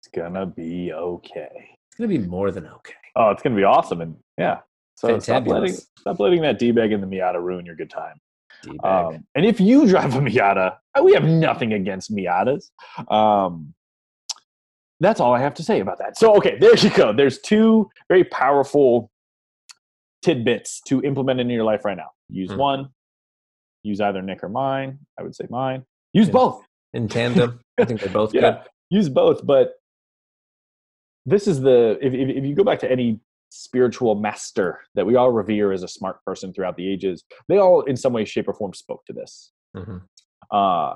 It's 0.00 0.08
going 0.14 0.34
to 0.34 0.46
be 0.46 0.92
okay. 0.92 1.48
It's 1.88 1.98
going 1.98 2.10
to 2.10 2.18
be 2.18 2.26
more 2.26 2.50
than 2.50 2.66
okay. 2.66 2.94
Oh, 3.16 3.30
it's 3.30 3.42
going 3.42 3.54
to 3.54 3.60
be 3.60 3.64
awesome. 3.64 4.00
And 4.00 4.16
yeah. 4.38 4.60
So 4.94 5.18
stop 5.18 5.46
letting, 5.46 5.74
stop 5.98 6.20
letting 6.20 6.42
that 6.42 6.58
D-bag 6.58 6.92
in 6.92 7.00
the 7.00 7.06
Miata 7.06 7.42
ruin 7.42 7.66
your 7.66 7.74
good 7.74 7.90
time. 7.90 8.20
Um, 8.82 9.24
and 9.34 9.44
if 9.46 9.60
you 9.60 9.86
drive 9.86 10.14
a 10.14 10.18
Miata, 10.18 10.76
we 11.02 11.12
have 11.14 11.24
nothing 11.24 11.72
against 11.72 12.14
Miatas. 12.14 12.70
Um, 13.10 13.74
that's 15.00 15.20
all 15.20 15.32
I 15.32 15.40
have 15.40 15.54
to 15.54 15.62
say 15.62 15.80
about 15.80 15.98
that. 15.98 16.18
So, 16.18 16.36
okay, 16.36 16.58
there 16.58 16.76
you 16.76 16.90
go. 16.90 17.12
There's 17.12 17.38
two 17.38 17.88
very 18.08 18.24
powerful 18.24 19.10
tidbits 20.22 20.80
to 20.82 21.02
implement 21.02 21.40
into 21.40 21.54
your 21.54 21.64
life 21.64 21.84
right 21.84 21.96
now. 21.96 22.10
Use 22.28 22.50
mm. 22.50 22.58
one, 22.58 22.90
use 23.82 24.00
either 24.00 24.20
Nick 24.20 24.44
or 24.44 24.50
mine. 24.50 24.98
I 25.18 25.22
would 25.22 25.34
say 25.34 25.46
mine. 25.48 25.84
Use 26.12 26.28
both 26.28 26.62
in 26.92 27.08
tandem. 27.08 27.60
I 27.78 27.84
think 27.84 28.00
they're 28.00 28.08
both 28.12 28.34
yeah, 28.34 28.40
good. 28.40 28.58
Use 28.90 29.08
both, 29.08 29.46
but 29.46 29.74
this 31.24 31.46
is 31.46 31.60
the 31.60 31.98
if, 32.02 32.12
if, 32.12 32.28
if 32.28 32.44
you 32.44 32.54
go 32.54 32.64
back 32.64 32.80
to 32.80 32.90
any 32.90 33.20
spiritual 33.50 34.14
master 34.14 34.80
that 34.94 35.04
we 35.04 35.16
all 35.16 35.30
revere 35.30 35.72
as 35.72 35.82
a 35.82 35.88
smart 35.88 36.24
person 36.24 36.52
throughout 36.52 36.76
the 36.76 36.90
ages, 36.90 37.24
they 37.48 37.58
all 37.58 37.82
in 37.82 37.96
some 37.96 38.12
way, 38.12 38.24
shape, 38.24 38.48
or 38.48 38.54
form 38.54 38.72
spoke 38.72 39.04
to 39.06 39.12
this. 39.12 39.52
Mm-hmm. 39.76 39.98
Uh, 40.50 40.94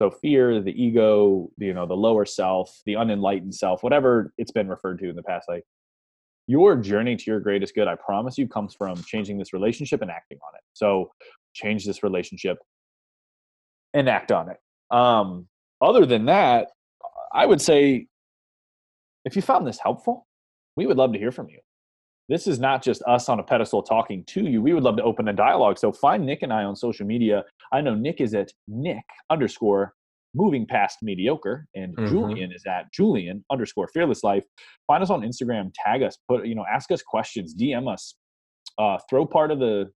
so 0.00 0.10
fear, 0.10 0.60
the 0.60 0.72
ego, 0.72 1.48
you 1.56 1.72
know, 1.72 1.86
the 1.86 1.94
lower 1.94 2.26
self, 2.26 2.80
the 2.84 2.96
unenlightened 2.96 3.54
self, 3.54 3.82
whatever 3.82 4.32
it's 4.38 4.50
been 4.50 4.68
referred 4.68 4.98
to 4.98 5.08
in 5.08 5.16
the 5.16 5.22
past, 5.22 5.48
like 5.48 5.64
your 6.46 6.76
journey 6.76 7.16
to 7.16 7.24
your 7.26 7.40
greatest 7.40 7.74
good, 7.74 7.88
I 7.88 7.94
promise 7.94 8.36
you, 8.36 8.48
comes 8.48 8.74
from 8.74 9.02
changing 9.04 9.38
this 9.38 9.52
relationship 9.52 10.02
and 10.02 10.10
acting 10.10 10.38
on 10.46 10.54
it. 10.56 10.62
So 10.74 11.12
change 11.54 11.86
this 11.86 12.02
relationship 12.02 12.58
and 13.94 14.08
act 14.08 14.32
on 14.32 14.50
it. 14.50 14.58
Um, 14.94 15.46
other 15.80 16.04
than 16.04 16.26
that, 16.26 16.68
I 17.32 17.46
would 17.46 17.60
say 17.60 18.08
if 19.24 19.36
you 19.36 19.42
found 19.42 19.66
this 19.66 19.78
helpful, 19.78 20.26
we 20.76 20.86
would 20.86 20.96
love 20.96 21.12
to 21.12 21.18
hear 21.18 21.32
from 21.32 21.48
you 21.48 21.60
this 22.28 22.46
is 22.46 22.58
not 22.58 22.82
just 22.82 23.02
us 23.02 23.28
on 23.28 23.38
a 23.38 23.42
pedestal 23.42 23.82
talking 23.82 24.24
to 24.28 24.44
you. 24.44 24.62
We 24.62 24.72
would 24.72 24.82
love 24.82 24.96
to 24.96 25.02
open 25.02 25.28
a 25.28 25.32
dialogue. 25.32 25.78
So 25.78 25.92
find 25.92 26.24
Nick 26.24 26.42
and 26.42 26.52
I 26.52 26.64
on 26.64 26.74
social 26.74 27.06
media. 27.06 27.44
I 27.72 27.80
know 27.80 27.94
Nick 27.94 28.20
is 28.20 28.34
at 28.34 28.50
Nick 28.66 29.04
underscore 29.30 29.92
moving 30.34 30.66
past 30.66 30.98
mediocre 31.02 31.66
and 31.74 31.96
mm-hmm. 31.96 32.06
Julian 32.06 32.52
is 32.52 32.64
at 32.66 32.92
Julian 32.92 33.44
underscore 33.50 33.88
fearless 33.88 34.24
life. 34.24 34.44
Find 34.86 35.02
us 35.02 35.10
on 35.10 35.20
Instagram, 35.22 35.70
tag 35.84 36.02
us, 36.02 36.18
put, 36.28 36.46
you 36.46 36.54
know, 36.54 36.64
ask 36.70 36.90
us 36.90 37.02
questions, 37.02 37.54
DM 37.54 37.92
us, 37.92 38.14
uh, 38.78 38.98
throw 39.08 39.26
part 39.26 39.50
of 39.50 39.58
the 39.58 39.90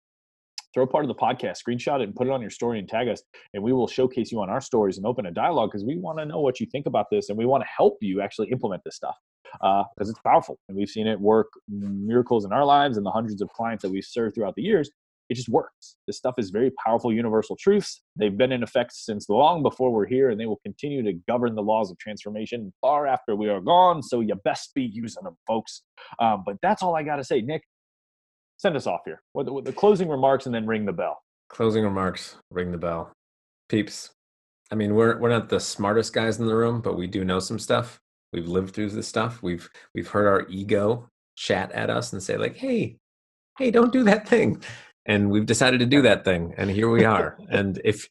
throw 0.74 0.86
part 0.86 1.02
of 1.02 1.08
the 1.08 1.14
podcast, 1.14 1.56
screenshot 1.66 2.00
it 2.00 2.04
and 2.04 2.14
put 2.14 2.26
it 2.26 2.30
on 2.30 2.42
your 2.42 2.50
story 2.50 2.78
and 2.78 2.88
tag 2.88 3.08
us. 3.08 3.22
And 3.54 3.62
we 3.62 3.72
will 3.72 3.88
showcase 3.88 4.30
you 4.30 4.40
on 4.42 4.50
our 4.50 4.60
stories 4.60 4.98
and 4.98 5.06
open 5.06 5.24
a 5.26 5.30
dialogue 5.30 5.70
because 5.70 5.84
we 5.84 5.96
want 5.96 6.18
to 6.18 6.26
know 6.26 6.40
what 6.40 6.60
you 6.60 6.66
think 6.70 6.84
about 6.86 7.06
this 7.10 7.30
and 7.30 7.38
we 7.38 7.46
want 7.46 7.62
to 7.62 7.68
help 7.74 7.96
you 8.02 8.20
actually 8.20 8.50
implement 8.50 8.82
this 8.84 8.94
stuff 8.94 9.16
because 9.60 10.08
uh, 10.08 10.10
it's 10.10 10.20
powerful. 10.24 10.58
And 10.68 10.76
we've 10.76 10.88
seen 10.88 11.06
it 11.06 11.20
work 11.20 11.48
miracles 11.68 12.44
in 12.44 12.52
our 12.52 12.64
lives 12.64 12.96
and 12.96 13.04
the 13.04 13.10
hundreds 13.10 13.40
of 13.42 13.48
clients 13.50 13.82
that 13.82 13.90
we've 13.90 14.04
served 14.04 14.34
throughout 14.34 14.54
the 14.54 14.62
years. 14.62 14.90
It 15.28 15.34
just 15.34 15.50
works. 15.50 15.96
This 16.06 16.16
stuff 16.16 16.36
is 16.38 16.48
very 16.48 16.70
powerful 16.84 17.12
universal 17.12 17.54
truths. 17.54 18.02
They've 18.16 18.36
been 18.36 18.50
in 18.50 18.62
effect 18.62 18.94
since 18.94 19.28
long 19.28 19.62
before 19.62 19.92
we're 19.92 20.06
here, 20.06 20.30
and 20.30 20.40
they 20.40 20.46
will 20.46 20.60
continue 20.64 21.02
to 21.02 21.12
govern 21.28 21.54
the 21.54 21.62
laws 21.62 21.90
of 21.90 21.98
transformation 21.98 22.72
far 22.80 23.06
after 23.06 23.36
we 23.36 23.50
are 23.50 23.60
gone. 23.60 24.02
So 24.02 24.20
you 24.20 24.34
best 24.36 24.72
be 24.74 24.84
using 24.90 25.24
them, 25.24 25.36
folks. 25.46 25.82
Um, 26.18 26.44
but 26.46 26.56
that's 26.62 26.82
all 26.82 26.96
I 26.96 27.02
got 27.02 27.16
to 27.16 27.24
say. 27.24 27.42
Nick, 27.42 27.62
send 28.56 28.74
us 28.74 28.86
off 28.86 29.00
here 29.04 29.20
with 29.34 29.46
the, 29.46 29.52
with 29.52 29.66
the 29.66 29.72
closing 29.72 30.08
remarks 30.08 30.46
and 30.46 30.54
then 30.54 30.66
ring 30.66 30.86
the 30.86 30.92
bell. 30.94 31.18
Closing 31.50 31.84
remarks, 31.84 32.36
ring 32.50 32.72
the 32.72 32.78
bell. 32.78 33.12
Peeps, 33.68 34.10
I 34.70 34.74
mean, 34.74 34.94
we're 34.94 35.18
we're 35.18 35.30
not 35.30 35.48
the 35.48 35.60
smartest 35.60 36.12
guys 36.12 36.38
in 36.38 36.46
the 36.46 36.54
room, 36.54 36.80
but 36.80 36.96
we 36.96 37.06
do 37.06 37.24
know 37.24 37.38
some 37.38 37.58
stuff. 37.58 38.00
We've 38.32 38.46
lived 38.48 38.74
through 38.74 38.90
this 38.90 39.08
stuff. 39.08 39.42
We've 39.42 39.68
we've 39.94 40.08
heard 40.08 40.26
our 40.26 40.46
ego 40.48 41.08
chat 41.36 41.72
at 41.72 41.90
us 41.90 42.12
and 42.12 42.22
say 42.22 42.36
like, 42.36 42.56
"Hey, 42.56 42.98
hey, 43.58 43.70
don't 43.70 43.92
do 43.92 44.04
that 44.04 44.28
thing," 44.28 44.62
and 45.06 45.30
we've 45.30 45.46
decided 45.46 45.80
to 45.80 45.86
do 45.86 46.02
that 46.02 46.24
thing, 46.24 46.54
and 46.56 46.70
here 46.70 46.90
we 46.90 47.04
are. 47.04 47.38
and 47.50 47.80
if 47.84 48.08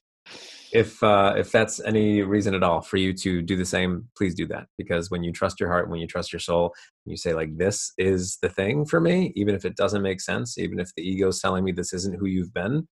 if 0.74 1.02
uh, 1.04 1.36
if 1.38 1.52
that's 1.52 1.80
any 1.82 2.22
reason 2.24 2.54
at 2.54 2.64
all 2.64 2.82
for 2.82 2.98
you 2.98 3.14
to 3.14 3.42
do 3.42 3.56
the 3.56 3.66
same, 3.66 4.08
please 4.18 4.36
do 4.36 4.48
that 4.48 4.68
because 4.78 5.10
when 5.12 5.24
you 5.24 5.32
trust 5.32 5.60
your 5.60 5.70
heart, 5.70 5.90
when 5.90 6.00
you 6.00 6.08
trust 6.08 6.34
your 6.34 6.40
soul, 6.40 6.74
you 7.06 7.18
say 7.18 7.34
like, 7.34 7.58
"This 7.58 7.94
is 7.98 8.38
the 8.42 8.50
thing 8.50 8.86
for 8.86 9.00
me," 9.00 9.34
even 9.36 9.56
if 9.56 9.66
it 9.66 9.76
doesn't 9.76 10.02
make 10.02 10.22
sense, 10.22 10.58
even 10.58 10.80
if 10.80 10.94
the 10.96 11.04
ego 11.04 11.30
is 11.30 11.40
telling 11.40 11.64
me 11.64 11.72
this 11.72 11.94
isn't 11.94 12.20
who 12.20 12.26
you've 12.26 12.54
been. 12.54 12.88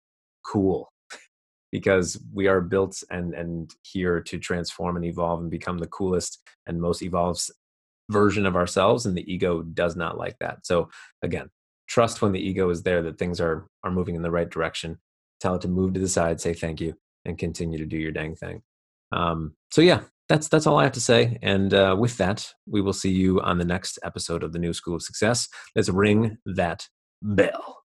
cool 0.47 0.91
because 1.75 2.17
we 2.33 2.47
are 2.47 2.61
built 2.61 3.03
and 3.11 3.35
and 3.35 3.75
here 3.83 4.21
to 4.21 4.39
transform 4.39 4.95
and 4.95 5.05
evolve 5.05 5.41
and 5.41 5.51
become 5.51 5.79
the 5.79 5.89
coolest 5.89 6.41
and 6.69 6.81
most 6.81 7.03
evolved 7.03 7.51
version 8.11 8.47
of 8.47 8.55
ourselves 8.55 9.07
and 9.07 9.17
the 9.17 9.33
ego 9.33 9.61
does 9.63 9.97
not 9.97 10.17
like 10.17 10.37
that. 10.39 10.65
So 10.65 10.89
again 11.21 11.51
trust 11.89 12.23
when 12.23 12.31
the 12.31 12.39
ego 12.39 12.71
is 12.71 12.85
there 12.85 13.03
that 13.03 13.19
things 13.19 13.41
are 13.41 13.67
are 13.83 13.91
moving 13.91 14.15
in 14.15 14.23
the 14.23 14.31
right 14.31 14.49
direction. 14.49 14.99
Tell 15.41 15.57
it 15.57 15.63
to 15.63 15.69
move 15.69 15.95
to 15.95 16.01
the 16.01 16.09
side 16.09 16.41
say 16.41 16.55
thank 16.55 16.81
you 16.81 16.95
and 17.25 17.37
continue 17.37 17.79
to 17.79 17.87
do 17.87 17.97
your 17.97 18.13
dang 18.13 18.37
thing. 18.37 18.63
Um, 19.11 19.57
so 19.73 19.81
yeah 19.81 20.03
that's 20.29 20.49
that's 20.49 20.67
all 20.67 20.79
i 20.79 20.85
have 20.85 20.93
to 20.93 21.03
say 21.03 21.39
and 21.43 21.75
uh, 21.75 21.95
with 21.99 22.17
that 22.17 22.51
we 22.67 22.81
will 22.81 22.95
see 22.95 23.11
you 23.11 23.43
on 23.43 23.59
the 23.59 23.65
next 23.65 23.99
episode 24.03 24.43
of 24.43 24.53
the 24.53 24.61
new 24.61 24.73
school 24.73 24.95
of 24.95 25.03
success. 25.03 25.49
Let's 25.75 25.89
ring 25.89 26.39
that 26.47 26.87
bell 27.21 27.83